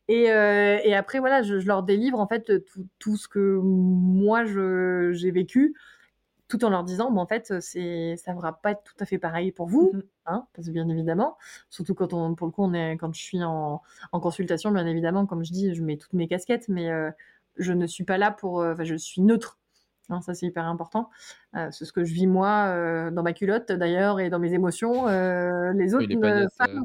Et, 0.09 0.31
euh, 0.31 0.79
et 0.85 0.95
après, 0.95 1.19
voilà, 1.19 1.43
je, 1.43 1.59
je, 1.59 1.67
leur 1.67 1.83
délivre 1.83 2.21
en 2.21 2.27
fait 2.27 2.65
tout, 2.65 2.87
tout 2.99 3.17
ce 3.17 3.29
que 3.29 3.59
moi 3.63 4.45
j'ai 4.45 5.31
vécu, 5.31 5.75
tout 6.49 6.65
en 6.65 6.71
leur 6.71 6.85
disant, 6.85 7.11
bon, 7.11 7.21
en 7.21 7.27
fait, 7.27 7.47
ça 7.61 8.35
ne 8.35 8.41
va 8.41 8.53
pas 8.53 8.73
être 8.73 8.83
tout 8.85 8.95
à 9.01 9.05
fait 9.05 9.19
pareil 9.19 9.53
pour 9.53 9.67
vous, 9.67 9.91
mm 9.93 9.99
-hmm. 9.99 10.03
hein, 10.27 10.47
parce 10.55 10.69
que 10.69 10.73
bien 10.73 10.89
évidemment, 10.89 11.37
surtout 11.71 11.95
quand 11.95 12.13
on, 12.13 12.35
pour 12.37 12.47
le 12.47 12.53
coup, 12.53 12.63
on 12.65 12.73
est, 12.75 12.97
quand 12.99 13.13
je 13.13 13.23
suis 13.23 13.43
en, 13.43 13.83
en 14.13 14.21
consultation, 14.21 14.71
bien 14.73 14.87
évidemment, 14.87 15.27
comme 15.27 15.45
je 15.45 15.53
dis, 15.53 15.75
je 15.75 15.83
mets 15.83 15.97
toutes 15.97 16.13
mes 16.13 16.29
casquettes, 16.29 16.69
mais 16.69 16.89
euh, 16.91 17.11
je 17.59 17.73
ne 17.73 17.87
suis 17.87 18.05
pas 18.05 18.19
là 18.19 18.31
pour, 18.31 18.61
euh, 18.61 18.73
enfin, 18.73 18.85
je 18.85 18.95
suis 18.95 19.23
neutre 19.23 19.59
Hein, 20.09 20.21
ça, 20.21 20.35
c'est 20.35 20.47
hyper 20.47 20.67
important. 20.67 21.11
Euh, 21.57 21.69
c'est 21.71 21.85
ce 21.85 21.93
que 21.93 22.05
je 22.05 22.13
vis 22.13 22.27
moi 22.27 22.67
euh, 22.69 23.11
dans 23.11 23.23
ma 23.23 23.33
culotte 23.33 23.73
d'ailleurs 23.73 24.21
et 24.21 24.31
dans 24.31 24.39
mes 24.39 24.53
émotions. 24.55 25.09
Euh, 25.09 25.73
les 25.73 25.95
autres 25.95 26.07
oui, 26.09 26.17
les 26.17 26.47
femmes, 26.57 26.85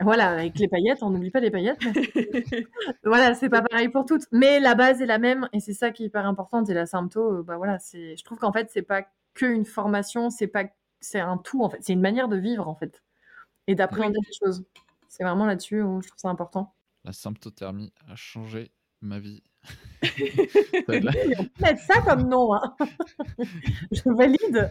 voilà, 0.00 0.30
avec 0.30 0.58
les 0.58 0.68
paillettes, 0.68 1.02
on 1.02 1.10
n'oublie 1.10 1.30
pas 1.30 1.40
les 1.40 1.50
paillettes. 1.50 1.80
voilà, 3.04 3.34
c'est 3.34 3.48
pas 3.48 3.62
pareil 3.62 3.88
pour 3.88 4.04
toutes, 4.04 4.26
mais 4.32 4.60
la 4.60 4.74
base 4.74 5.00
est 5.00 5.06
la 5.06 5.18
même 5.18 5.48
et 5.52 5.60
c'est 5.60 5.72
ça 5.72 5.90
qui 5.90 6.04
est 6.04 6.06
hyper 6.06 6.26
important. 6.26 6.62
Et 6.64 6.74
la 6.74 6.86
sympto, 6.86 7.42
bah 7.42 7.56
voilà, 7.56 7.78
c'est, 7.78 8.16
je 8.16 8.24
trouve 8.24 8.38
qu'en 8.38 8.52
fait, 8.52 8.68
c'est 8.70 8.82
pas 8.82 9.02
qu'une 9.34 9.64
formation, 9.64 10.30
c'est 10.30 10.46
pas, 10.46 10.64
c'est 11.00 11.20
un 11.20 11.38
tout 11.38 11.62
en 11.62 11.70
fait, 11.70 11.78
c'est 11.80 11.94
une 11.94 12.00
manière 12.00 12.28
de 12.28 12.36
vivre 12.36 12.68
en 12.68 12.74
fait 12.74 13.02
et 13.66 13.74
d'appréhender 13.74 14.18
oui. 14.18 14.26
les 14.28 14.46
choses. 14.46 14.64
C'est 15.08 15.24
vraiment 15.24 15.46
là-dessus 15.46 15.80
où 15.80 16.02
je 16.02 16.08
trouve 16.08 16.20
ça 16.20 16.28
important. 16.28 16.74
La 17.04 17.12
symptothermie 17.12 17.92
a 18.08 18.14
changé 18.14 18.70
ma 19.00 19.18
vie 19.18 19.42
on 20.02 20.84
peut 20.86 21.00
mettre 21.60 21.82
ça 21.82 22.00
comme 22.02 22.28
nom. 22.28 22.54
Hein. 22.54 22.76
je 23.92 24.14
valide. 24.14 24.70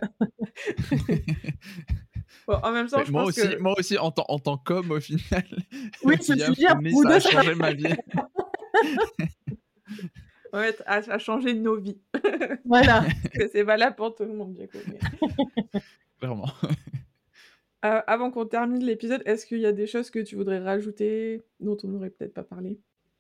Bon, 2.48 2.56
en 2.64 2.72
même 2.72 2.88
temps, 2.88 3.04
je 3.04 3.12
moi, 3.12 3.24
pense 3.24 3.38
aussi, 3.38 3.50
que... 3.50 3.58
moi 3.58 3.76
aussi, 3.78 3.98
en, 3.98 4.14
en 4.16 4.40
tant 4.40 4.58
qu'homme, 4.58 4.92
au 4.92 5.00
final, 5.02 5.44
oui, 6.04 6.16
je 6.18 6.24
suis 6.24 6.56
bien 6.56 6.80
ça 7.04 7.16
a 7.16 7.20
changé 7.20 7.56
ma 7.56 7.74
vie. 7.74 7.94
en 10.54 10.60
fait, 10.60 10.82
a, 10.86 10.96
a 10.96 11.20
changé 11.20 11.54
nos 11.54 11.78
vies. 11.78 12.00
Voilà. 12.64 13.06
c'est 13.52 13.64
valable 13.64 13.98
pour 13.98 14.16
tout 14.16 14.24
le 14.24 14.34
monde, 14.34 14.54
du 14.54 14.68
coup. 14.68 14.78
Mais... 14.88 15.82
Clairement. 16.20 16.50
Euh, 17.86 18.02
avant 18.08 18.32
qu'on 18.32 18.46
termine 18.46 18.84
l'épisode, 18.84 19.22
est-ce 19.26 19.46
qu'il 19.46 19.60
y 19.60 19.66
a 19.66 19.74
des 19.74 19.86
choses 19.86 20.10
que 20.10 20.20
tu 20.20 20.36
voudrais 20.36 20.60
rajouter 20.60 21.44
dont 21.60 21.78
on 21.84 21.90
n'aurait 21.90 22.10
peut-être 22.10 22.34
pas 22.34 22.44
parlé? 22.44 22.80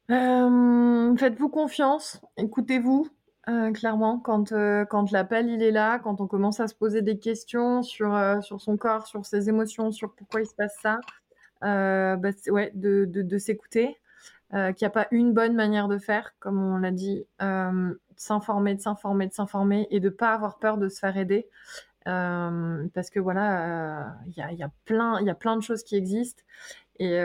Euh, 0.09 1.15
faites-vous 1.17 1.49
confiance, 1.49 2.21
écoutez-vous, 2.37 3.09
euh, 3.49 3.71
clairement, 3.71 4.19
quand, 4.19 4.53
euh, 4.53 4.85
quand 4.85 5.11
l'appel 5.11 5.49
il 5.49 5.61
est 5.61 5.71
là, 5.71 5.99
quand 5.99 6.21
on 6.21 6.27
commence 6.27 6.59
à 6.59 6.67
se 6.67 6.75
poser 6.75 7.01
des 7.01 7.19
questions 7.19 7.83
sur, 7.83 8.17
sur 8.41 8.61
son 8.61 8.77
corps, 8.77 9.05
sur 9.07 9.25
ses 9.25 9.49
émotions, 9.49 9.91
sur 9.91 10.13
pourquoi 10.15 10.41
il 10.41 10.47
se 10.47 10.55
passe 10.55 10.77
ça, 10.81 10.99
bah, 11.61 12.29
ouais, 12.47 12.71
de, 12.73 13.05
de, 13.05 13.37
s'écouter, 13.37 13.97
qu'il 14.51 14.75
n'y 14.81 14.87
a 14.87 14.91
pas 14.91 15.07
une 15.11 15.33
bonne 15.33 15.55
manière 15.55 15.89
de 15.89 15.97
faire, 15.97 16.33
comme 16.39 16.61
on 16.61 16.77
l'a 16.77 16.91
dit, 16.91 17.25
de 17.41 17.99
s'informer, 18.15 18.75
de 18.75 18.81
s'informer, 18.81 19.27
de 19.27 19.33
s'informer 19.33 19.87
et 19.91 19.99
de 19.99 20.09
pas 20.09 20.33
avoir 20.33 20.57
peur 20.57 20.77
de 20.77 20.87
se 20.87 20.99
faire 20.99 21.17
aider. 21.17 21.47
parce 22.05 23.09
que 23.11 23.19
voilà, 23.19 24.15
il 24.27 24.33
y 24.37 24.41
a, 24.41 24.53
y, 24.53 24.63
a 24.63 24.71
plein, 24.85 25.21
y 25.21 25.29
a 25.29 25.35
plein 25.35 25.57
de 25.57 25.61
choses 25.61 25.83
qui 25.83 25.95
existent 25.97 26.43
et, 26.99 27.19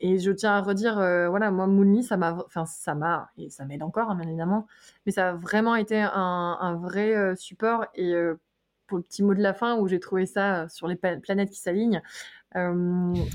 et 0.00 0.18
je 0.18 0.30
tiens 0.30 0.52
à 0.52 0.60
redire, 0.60 0.98
euh, 0.98 1.28
voilà, 1.28 1.50
moi, 1.50 1.66
Moonly, 1.66 2.02
ça 2.02 2.16
m'a, 2.16 2.36
enfin, 2.46 2.66
ça 2.66 2.94
m'a, 2.94 3.30
et 3.38 3.50
ça 3.50 3.64
m'aide 3.64 3.82
encore, 3.82 4.10
hein, 4.10 4.16
bien 4.16 4.28
évidemment, 4.28 4.66
mais 5.06 5.12
ça 5.12 5.30
a 5.30 5.32
vraiment 5.34 5.74
été 5.76 6.00
un, 6.00 6.78
vrai 6.82 7.14
euh, 7.14 7.34
support. 7.36 7.86
Et 7.94 8.14
euh, 8.14 8.34
pour 8.86 8.98
le 8.98 9.04
petit 9.04 9.22
mot 9.22 9.34
de 9.34 9.42
la 9.42 9.54
fin, 9.54 9.76
où 9.78 9.88
j'ai 9.88 10.00
trouvé 10.00 10.26
ça 10.26 10.68
sur 10.68 10.88
les 10.88 10.96
planètes 10.96 11.50
qui 11.50 11.58
s'alignent, 11.58 12.02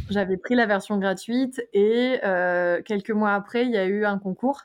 j'avais 0.09 0.37
pris 0.37 0.55
la 0.55 0.65
version 0.65 0.97
gratuite 0.97 1.61
et 1.73 2.19
quelques 2.85 3.11
mois 3.11 3.33
après, 3.33 3.65
il 3.65 3.71
y 3.71 3.77
a 3.77 3.85
eu 3.85 4.05
un 4.05 4.17
concours. 4.17 4.61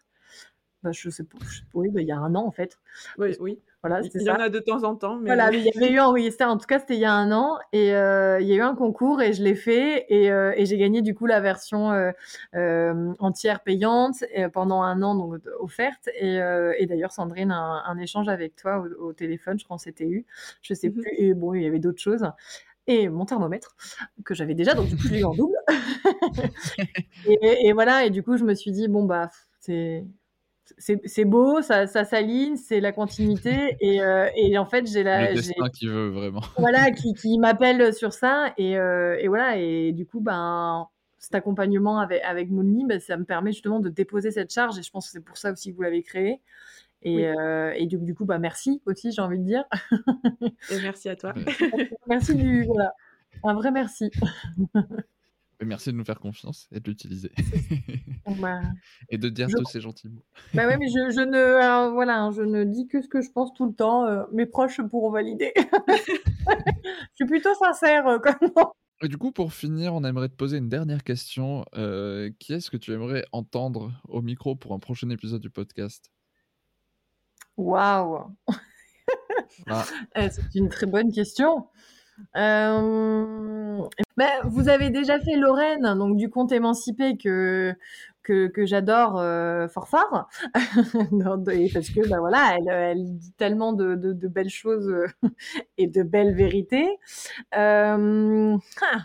Bah, 0.85 0.93
je 0.93 1.09
sais 1.09 1.25
pas, 1.25 1.39
je, 1.49 1.63
oui, 1.73 1.89
bah, 1.89 2.03
il 2.03 2.07
y 2.07 2.13
a 2.13 2.19
un 2.19 2.35
an 2.35 2.45
en 2.47 2.51
fait. 2.51 2.79
Oui, 3.17 3.35
oui. 3.41 3.59
Voilà, 3.83 4.03
il 4.03 4.21
y 4.21 4.25
ça. 4.25 4.35
en 4.35 4.41
a 4.41 4.51
de 4.51 4.59
temps 4.59 4.83
en 4.83 4.97
temps. 4.97 5.17
Mais... 5.17 5.27
Voilà, 5.27 5.51
mais 5.51 5.61
il 5.61 5.65
y 5.65 5.71
avait 5.77 5.93
eu 5.93 5.99
un, 5.99 6.11
oui, 6.11 6.31
en 6.41 6.59
tout 6.59 6.67
cas, 6.67 6.79
c'était 6.79 6.95
il 6.95 7.01
y 7.01 7.07
a 7.07 7.13
un 7.13 7.33
an, 7.33 7.57
et 7.73 7.95
euh, 7.95 8.39
il 8.41 8.47
y 8.47 8.53
a 8.53 8.57
eu 8.57 8.61
un 8.61 8.75
concours, 8.75 9.23
et 9.23 9.33
je 9.33 9.43
l'ai 9.43 9.55
fait, 9.55 10.05
et, 10.11 10.31
euh, 10.31 10.53
et 10.57 10.67
j'ai 10.67 10.77
gagné 10.77 11.01
du 11.01 11.15
coup 11.15 11.25
la 11.25 11.41
version 11.41 11.93
euh, 11.93 13.13
entière 13.19 13.61
payante 13.61 14.25
et, 14.33 14.49
pendant 14.49 14.83
un 14.83 15.01
an, 15.03 15.15
donc 15.15 15.41
offerte, 15.59 16.09
et, 16.19 16.37
et 16.79 16.87
d'ailleurs, 16.87 17.13
Sandrine, 17.13 17.51
un, 17.51 17.83
un, 17.87 17.99
échange 17.99 18.29
avec 18.29 18.57
toi 18.57 18.79
au, 18.79 19.09
au 19.09 19.13
téléphone, 19.15 19.59
je 19.59 19.65
crois 19.65 19.77
qu'on 19.77 19.79
s'était 19.79 20.09
eu, 20.09 20.27
je 20.61 20.75
sais 20.75 20.89
mm 20.89 20.93
-hmm. 20.93 21.03
plus, 21.03 21.13
et 21.19 21.35
bon, 21.35 21.55
il 21.55 21.63
y 21.63 21.67
avait 21.67 21.79
d'autres 21.81 22.03
choses 22.03 22.27
et 22.87 23.09
mon 23.09 23.25
thermomètre 23.25 23.77
que 24.25 24.35
j'avais 24.35 24.55
déjà, 24.55 24.75
donc 24.75 24.89
du 24.89 24.97
coup 24.97 25.07
je 25.09 25.13
l'ai 25.15 25.21
eu 25.21 25.25
en 25.25 25.35
double. 25.35 25.57
et, 27.27 27.69
et, 27.69 27.73
voilà, 27.73 28.05
et 28.05 28.11
du 28.11 28.23
coup 28.23 28.37
je 28.37 28.45
me 28.45 28.55
suis 28.55 28.73
dit 28.73 28.89
bon 28.89 29.05
bah 29.05 29.31
c'est 29.61 30.05
c'est 30.79 31.25
beau, 31.25 31.63
ça, 31.63 31.87
ça 31.87 32.05
s'aligne, 32.05 32.57
c'est 32.57 32.81
la 32.81 32.93
continuité. 32.93 33.77
Et, 33.81 34.01
euh, 34.01 34.29
et, 34.37 34.57
en 34.59 34.67
fait, 34.67 34.87
j'ai 34.87 35.03
la. 35.03 35.31
Le 35.31 35.37
destin 35.37 35.69
qui 35.69 35.87
veut 35.87 36.09
vraiment. 36.09 36.43
Voilà, 36.59 36.91
qui, 36.91 37.15
qui 37.15 37.39
m'appelle 37.39 37.93
sur 37.93 38.13
ça. 38.13 38.53
Et, 38.57 38.77
euh, 38.79 39.17
et, 39.21 39.29
voilà, 39.29 39.57
et 39.57 39.93
du 39.93 40.07
coup, 40.07 40.21
ben, 40.21 40.89
cet 41.19 41.35
accompagnement 41.35 41.99
avec, 41.99 42.23
avec 42.23 42.51
Moonly, 42.51 42.85
bah, 42.87 43.01
ça 43.01 43.17
me 43.17 43.25
permet 43.25 43.53
justement 43.53 43.81
de 43.81 43.89
déposer 43.89 44.31
cette 44.31 44.53
charge 44.53 44.79
et 44.79 44.83
je 44.83 44.91
pense 44.91 45.07
que 45.07 45.13
c'est 45.13 45.25
pour 45.25 45.37
ça 45.37 45.53
aussi 45.53 45.71
que 45.71 45.77
vous 45.77 45.83
l'avez 45.83 46.03
créé. 46.03 46.41
Et, 47.03 47.27
et 47.77 47.87
du, 47.87 47.99
du, 47.99 48.15
coup, 48.15 48.25
bah, 48.25 48.39
merci 48.39 48.81
aussi, 48.87 49.13
j'ai 49.13 49.21
envie 49.21 49.39
de 49.39 49.45
dire. 49.45 49.65
et 50.71 50.81
merci 50.81 51.11
à 51.11 51.17
toi. 51.17 51.35
merci 52.07 52.35
du, 52.35 52.65
voilà, 52.65 52.95
un 53.43 53.55
vrai 53.55 53.71
merci. 53.71 54.11
Merci 55.63 55.91
de 55.91 55.97
nous 55.97 56.05
faire 56.05 56.21
confiance 56.21 56.69
et 56.73 56.81
de 56.81 56.89
l'utiliser. 56.89 57.33
Bah, 58.41 58.61
et 59.11 59.19
de 59.19 59.29
dire 59.29 59.49
tous 59.49 59.65
ces 59.67 59.81
gentils 59.81 60.09
mots. 60.09 60.25
Bah 60.55 60.67
ouais, 60.67 60.77
mais 60.79 60.89
je, 60.89 61.11
je 61.11 61.21
ne, 61.21 61.93
voilà, 61.93 62.31
je 62.35 62.43
ne 62.43 62.65
dis 62.65 62.87
que 62.89 63.03
ce 63.03 63.09
que 63.09 63.21
je 63.21 63.31
pense 63.31 63.53
tout 63.55 63.67
le 63.67 63.75
temps. 63.75 64.07
Euh, 64.07 64.25
mes 64.33 64.47
proches 64.47 64.81
pourront 64.83 65.11
valider. 65.11 65.53
je 65.57 67.15
suis 67.15 67.27
plutôt 67.27 67.55
sincère 67.55 68.07
euh, 68.07 68.19
Et 69.03 69.09
du 69.09 69.19
coup, 69.19 69.31
pour 69.31 69.53
finir, 69.53 69.95
on 69.95 70.05
aimerait 70.05 70.29
te 70.29 70.35
poser 70.35 70.59
une 70.59 70.69
dernière 70.69 71.05
question. 71.05 71.65
Euh, 71.77 72.31
qui 72.39 72.55
est-ce 72.55 72.71
que 72.71 72.77
tu 72.77 72.93
aimerais 72.93 73.25
entendre 73.33 73.93
au 74.09 74.23
micro 74.23 74.57
pour 74.57 74.73
un 74.73 74.79
prochain 74.79 75.11
épisode 75.11 75.43
du 75.43 75.51
podcast? 75.51 76.11
Waouh 77.57 78.35
ah. 79.69 79.85
C'est 80.15 80.55
une 80.55 80.69
très 80.69 80.87
bonne 80.87 81.13
question. 81.13 81.69
Euh, 82.37 83.79
ben, 84.17 84.31
vous 84.45 84.69
avez 84.69 84.91
déjà 84.91 85.19
fait 85.21 85.37
Lorraine, 85.37 85.95
donc 85.99 86.17
du 86.17 86.31
conte 86.31 86.53
émancipé 86.53 87.17
que 87.17 87.75
que, 88.25 88.65
j'adore 88.65 89.19
euh, 89.19 89.69
fort 89.69 89.89
fort, 89.89 90.29
parce 90.55 91.91
que 91.91 92.09
ben 92.09 92.19
voilà, 92.19 92.57
elle, 92.91 93.19
dit 93.19 93.33
tellement 93.37 93.73
de, 93.73 93.95
de, 93.95 94.29
belles 94.29 94.51
choses 94.51 94.89
euh, 94.89 95.07
et 95.79 95.87
de 95.87 96.03
belles 96.03 96.35
vérités. 96.35 96.89
Euh, 97.57 98.57
ah, 98.83 98.99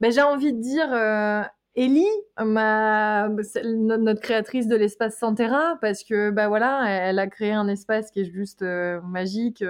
ben, 0.00 0.10
j'ai 0.12 0.22
envie 0.22 0.52
de 0.52 0.60
dire 0.60 0.92
euh, 0.92 1.42
Ellie, 1.74 2.06
ma, 2.42 3.28
notre 3.28 4.20
créatrice 4.20 4.66
de 4.68 4.76
l'espace 4.76 5.18
Santera, 5.18 5.76
parce 5.80 6.02
que 6.04 6.30
bah 6.30 6.48
voilà, 6.48 6.84
elle 6.88 7.18
a 7.18 7.26
créé 7.26 7.52
un 7.52 7.68
espace 7.68 8.10
qui 8.10 8.20
est 8.20 8.32
juste 8.32 8.62
magique 8.62 9.64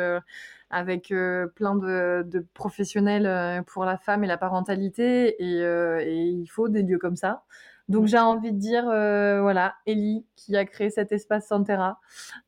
avec 0.73 1.12
euh, 1.12 1.47
plein 1.49 1.77
de, 1.77 2.47
professionnels 2.55 3.27
euh, 3.27 3.62
pour 3.62 3.85
la 3.85 3.99
femme 3.99 4.25
et 4.25 4.27
la 4.27 4.39
parentalité. 4.39 5.37
Euh, 5.41 6.01
et, 6.01 6.25
il 6.25 6.47
faut 6.47 6.68
des 6.68 6.83
lieux 6.83 6.99
comme 6.99 7.14
ça. 7.14 7.45
Donc 7.89 8.07
j'ai 8.07 8.18
envie 8.18 8.53
de 8.53 8.59
dire, 8.59 8.85
voilà, 8.85 9.75
Ellie 9.87 10.25
qui 10.37 10.57
a 10.57 10.64
créé 10.64 10.89
cet 10.89 11.12
espace 11.12 11.49
Santera, 11.49 12.01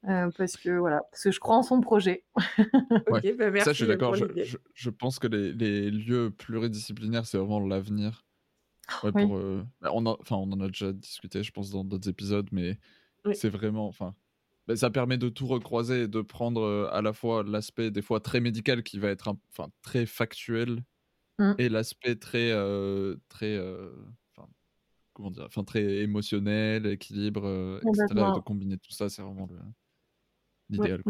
parce 0.02 0.56
que 0.56 0.70
voilà, 0.70 1.02
parce 1.10 1.24
que 1.24 1.32
je 1.32 1.40
crois 1.40 1.56
en 1.56 1.62
son 1.62 1.80
projet. 1.80 2.24
ok, 3.08 3.36
bah 3.36 3.50
merci. 3.50 3.64
Ça, 3.64 3.72
je 3.72 3.76
suis 3.76 3.86
d'accord. 3.86 4.14
Je, 4.14 4.90
pense 4.90 5.18
que 5.18 5.26
les, 5.26 5.90
lieux 5.90 6.30
pluridisciplinaires, 6.30 7.26
c'est 7.26 7.36
vraiment 7.36 7.60
l'avenir. 7.60 8.24
Ouais, 9.02 9.10
bah, 9.12 9.90
on, 9.92 10.06
enfin, 10.06 10.36
on 10.36 10.50
en 10.52 10.60
a 10.60 10.68
déjà 10.68 10.92
discuté, 10.92 11.42
je 11.42 11.50
pense, 11.50 11.70
dans 11.70 11.84
d'autres 11.84 12.08
épisodes, 12.08 12.48
mais 12.52 12.78
c'est 13.32 13.50
vraiment, 13.50 13.88
enfin, 13.88 14.14
bah, 14.66 14.76
ça 14.76 14.90
permet 14.90 15.18
de 15.18 15.28
tout 15.28 15.46
recroiser 15.46 16.02
et 16.02 16.08
de 16.08 16.22
prendre 16.22 16.62
euh, 16.62 16.88
à 16.90 17.02
la 17.02 17.12
fois 17.12 17.42
l'aspect 17.42 17.90
des 17.90 18.02
fois 18.02 18.20
très 18.20 18.40
médical 18.40 18.82
qui 18.82 18.98
va 18.98 19.08
être 19.08 19.28
enfin 19.28 19.70
très 19.82 20.06
factuel 20.06 20.82
mmh. 21.38 21.52
et 21.58 21.68
l'aspect 21.68 22.16
très 22.16 22.50
euh, 22.50 23.16
très 23.28 23.56
euh, 23.56 23.90
comment 25.12 25.30
dire 25.30 25.44
enfin 25.44 25.64
très 25.64 25.84
émotionnel 25.98 26.86
équilibre 26.86 27.80
etc 27.82 28.06
et 28.10 28.14
de 28.14 28.40
combiner 28.40 28.78
tout 28.78 28.92
ça 28.92 29.08
c'est 29.08 29.22
vraiment 29.22 29.48
l'idéal 30.70 31.02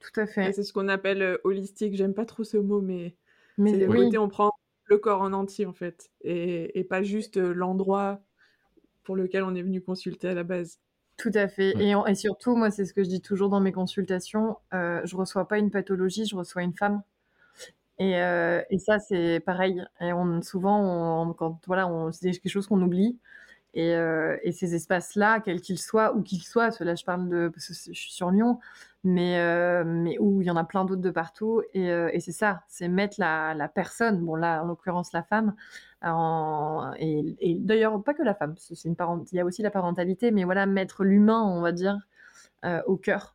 tout 0.00 0.20
à 0.20 0.26
fait. 0.26 0.52
C'est 0.52 0.64
ce 0.64 0.72
qu'on 0.74 0.88
appelle 0.88 1.38
holistique. 1.44 1.94
J'aime 1.94 2.12
pas 2.12 2.26
trop 2.26 2.44
ce 2.44 2.58
mot 2.58 2.82
mais, 2.82 3.16
mais 3.56 3.70
c'est 3.70 3.78
le 3.78 3.86
côté 3.86 4.18
on 4.18 4.28
prend 4.28 4.52
le 4.84 4.98
corps 4.98 5.22
en 5.22 5.32
entier 5.32 5.64
en 5.64 5.72
fait 5.72 6.10
et, 6.20 6.78
et 6.78 6.84
pas 6.84 7.02
juste 7.02 7.38
l'endroit 7.38 8.22
pour 9.02 9.16
lequel 9.16 9.44
on 9.44 9.54
est 9.54 9.62
venu 9.62 9.80
consulter 9.80 10.28
à 10.28 10.34
la 10.34 10.44
base 10.44 10.80
tout 11.16 11.30
à 11.34 11.48
fait. 11.48 11.74
Et, 11.78 11.94
et, 12.06 12.14
surtout, 12.14 12.56
moi, 12.56 12.70
c'est 12.70 12.84
ce 12.84 12.92
que 12.92 13.04
je 13.04 13.08
dis 13.08 13.20
toujours 13.20 13.48
dans 13.48 13.60
mes 13.60 13.72
consultations. 13.72 14.56
Euh, 14.72 15.00
je 15.04 15.16
reçois 15.16 15.46
pas 15.46 15.58
une 15.58 15.70
pathologie, 15.70 16.26
je 16.26 16.36
reçois 16.36 16.62
une 16.62 16.74
femme. 16.74 17.02
Et, 17.98 18.20
euh, 18.20 18.62
et 18.70 18.78
ça, 18.78 18.98
c'est 18.98 19.40
pareil. 19.40 19.84
Et 20.00 20.12
on, 20.12 20.42
souvent, 20.42 21.28
on, 21.28 21.32
quand 21.32 21.60
voilà, 21.66 21.86
on, 21.86 22.10
c'est 22.10 22.32
quelque 22.32 22.48
chose 22.48 22.66
qu'on 22.66 22.82
oublie. 22.82 23.18
Et, 23.74 23.94
euh, 23.94 24.36
et 24.42 24.52
ces 24.52 24.74
espaces-là, 24.74 25.40
quels 25.40 25.60
qu'ils 25.60 25.78
soient, 25.78 26.14
où 26.14 26.22
qu'ils 26.22 26.42
soient, 26.42 26.70
cela 26.70 26.94
je 26.94 27.04
parle 27.04 27.28
de, 27.28 27.48
parce 27.48 27.68
que 27.68 27.74
je 27.74 28.00
suis 28.00 28.12
sur 28.12 28.30
Lyon, 28.30 28.60
mais, 29.04 29.38
euh, 29.38 29.84
mais 29.84 30.18
où 30.18 30.40
il 30.40 30.46
y 30.46 30.50
en 30.50 30.56
a 30.56 30.64
plein 30.64 30.84
d'autres 30.84 31.02
de 31.02 31.10
partout. 31.10 31.62
Et, 31.74 31.90
euh, 31.90 32.08
et 32.12 32.20
c'est 32.20 32.32
ça, 32.32 32.64
c'est 32.68 32.88
mettre 32.88 33.16
la, 33.18 33.54
la, 33.54 33.68
personne, 33.68 34.24
bon 34.24 34.34
là, 34.34 34.62
en 34.64 34.66
l'occurrence 34.66 35.12
la 35.12 35.22
femme, 35.22 35.54
en, 36.02 36.92
et, 36.98 37.36
et 37.38 37.54
d'ailleurs 37.54 38.02
pas 38.02 38.14
que 38.14 38.22
la 38.22 38.34
femme, 38.34 38.54
c'est 38.56 38.88
une 38.88 38.96
parent, 38.96 39.22
il 39.30 39.36
y 39.36 39.40
a 39.40 39.44
aussi 39.44 39.62
la 39.62 39.70
parentalité, 39.70 40.30
mais 40.30 40.44
voilà, 40.44 40.66
mettre 40.66 41.04
l'humain, 41.04 41.42
on 41.42 41.60
va 41.60 41.72
dire, 41.72 41.98
euh, 42.64 42.82
au 42.86 42.96
cœur 42.96 43.34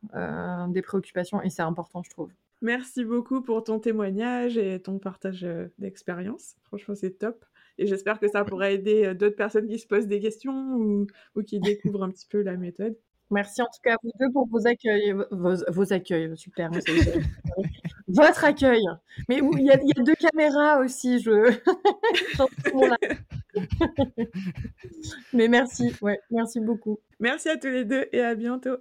des 0.68 0.82
préoccupations, 0.82 1.40
et 1.42 1.50
c'est 1.50 1.62
important, 1.62 2.02
je 2.02 2.10
trouve. 2.10 2.30
Merci 2.62 3.04
beaucoup 3.04 3.40
pour 3.40 3.64
ton 3.64 3.78
témoignage 3.78 4.58
et 4.58 4.82
ton 4.82 4.98
partage 4.98 5.46
d'expérience. 5.78 6.56
Franchement, 6.64 6.94
c'est 6.94 7.12
top. 7.12 7.44
Et 7.78 7.86
j'espère 7.86 8.20
que 8.20 8.28
ça 8.28 8.44
pourra 8.44 8.70
aider 8.70 9.14
d'autres 9.14 9.36
personnes 9.36 9.66
qui 9.66 9.78
se 9.78 9.86
posent 9.86 10.06
des 10.06 10.20
questions 10.20 10.74
ou, 10.74 11.06
qui 11.46 11.58
découvrent 11.60 12.02
un 12.02 12.10
petit 12.10 12.26
peu 12.26 12.42
la 12.42 12.58
méthode. 12.58 12.96
Merci 13.30 13.62
en 13.62 13.66
tout 13.66 13.80
cas 13.82 13.94
à 13.94 13.96
vous 14.02 14.10
deux 14.18 14.30
pour 14.32 14.48
vos 14.48 14.66
accueils. 14.66 15.14
Vos, 15.30 15.92
accueils, 15.92 16.36
super. 16.36 16.70
Votre 18.08 18.44
accueil. 18.44 18.82
Mais 19.28 19.38
il 19.38 19.64
y, 19.64 19.70
a, 19.70 19.76
deux 20.02 20.14
caméras 20.14 20.80
aussi. 20.80 21.20
Je... 21.20 21.54
Mais 25.32 25.48
merci, 25.48 25.94
ouais, 26.02 26.20
merci 26.30 26.60
beaucoup. 26.60 26.98
Merci 27.20 27.48
à 27.48 27.56
tous 27.56 27.68
les 27.68 27.84
deux 27.84 28.06
et 28.12 28.20
à 28.20 28.34
bientôt. 28.34 28.76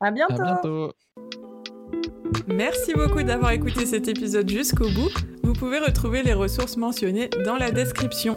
À 0.00 0.10
bientôt. 0.10 0.42
À 0.42 0.44
bientôt. 0.44 0.92
Merci 2.48 2.94
beaucoup 2.94 3.22
d'avoir 3.22 3.52
écouté 3.52 3.86
cet 3.86 4.08
épisode 4.08 4.48
jusqu'au 4.48 4.88
bout. 4.88 5.10
Vous 5.42 5.52
pouvez 5.52 5.78
retrouver 5.78 6.22
les 6.22 6.34
ressources 6.34 6.76
mentionnées 6.76 7.28
dans 7.44 7.56
la 7.56 7.70
description. 7.70 8.34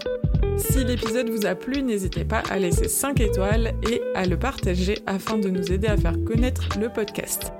Si 0.57 0.83
l'épisode 0.83 1.29
vous 1.29 1.45
a 1.45 1.55
plu, 1.55 1.81
n'hésitez 1.81 2.23
pas 2.23 2.41
à 2.49 2.57
laisser 2.57 2.87
5 2.87 3.19
étoiles 3.19 3.73
et 3.89 4.01
à 4.15 4.25
le 4.25 4.37
partager 4.37 4.97
afin 5.05 5.37
de 5.37 5.49
nous 5.49 5.71
aider 5.71 5.87
à 5.87 5.97
faire 5.97 6.15
connaître 6.25 6.67
le 6.79 6.89
podcast. 6.89 7.51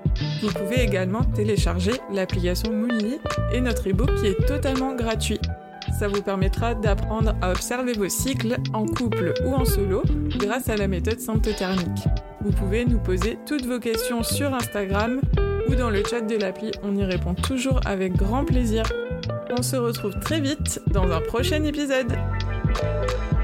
Vous 0.42 0.52
pouvez 0.52 0.82
également 0.82 1.24
télécharger 1.24 1.94
l'application 2.12 2.72
Moonly 2.72 3.20
et 3.54 3.62
notre 3.62 3.88
ebook 3.88 4.14
qui 4.16 4.28
est 4.28 4.46
totalement 4.46 4.96
gratuit. 4.96 5.40
Ça 6.00 6.08
vous 6.08 6.22
permettra 6.22 6.74
d'apprendre 6.74 7.36
à 7.42 7.52
observer 7.52 7.94
vos 7.94 8.10
cycles 8.10 8.58
en 8.74 8.86
couple 8.86 9.34
ou 9.46 9.54
en 9.54 9.66
solo 9.66 10.04
grâce 10.38 10.70
à 10.70 10.76
la 10.76 10.88
méthode 10.88 11.20
symptothermique. 11.20 12.06
Vous 12.42 12.52
pouvez 12.52 12.86
nous 12.86 13.00
poser 13.00 13.38
toutes 13.46 13.66
vos 13.66 13.80
questions 13.80 14.24
sur 14.24 14.54
Instagram 14.54 15.22
ou 15.70 15.76
dans 15.76 15.90
le 15.90 16.04
chat 16.04 16.22
de 16.22 16.36
l'appli, 16.36 16.72
on 16.84 16.96
y 16.96 17.04
répond 17.04 17.34
toujours 17.34 17.80
avec 17.86 18.14
grand 18.14 18.46
plaisir. 18.46 18.84
On 19.58 19.62
se 19.62 19.76
retrouve 19.76 20.20
très 20.20 20.42
vite 20.42 20.82
dans 20.88 21.10
un 21.12 21.22
prochain 21.22 21.64
épisode. 21.64 22.14
thank 22.78 23.12
you 23.12 23.35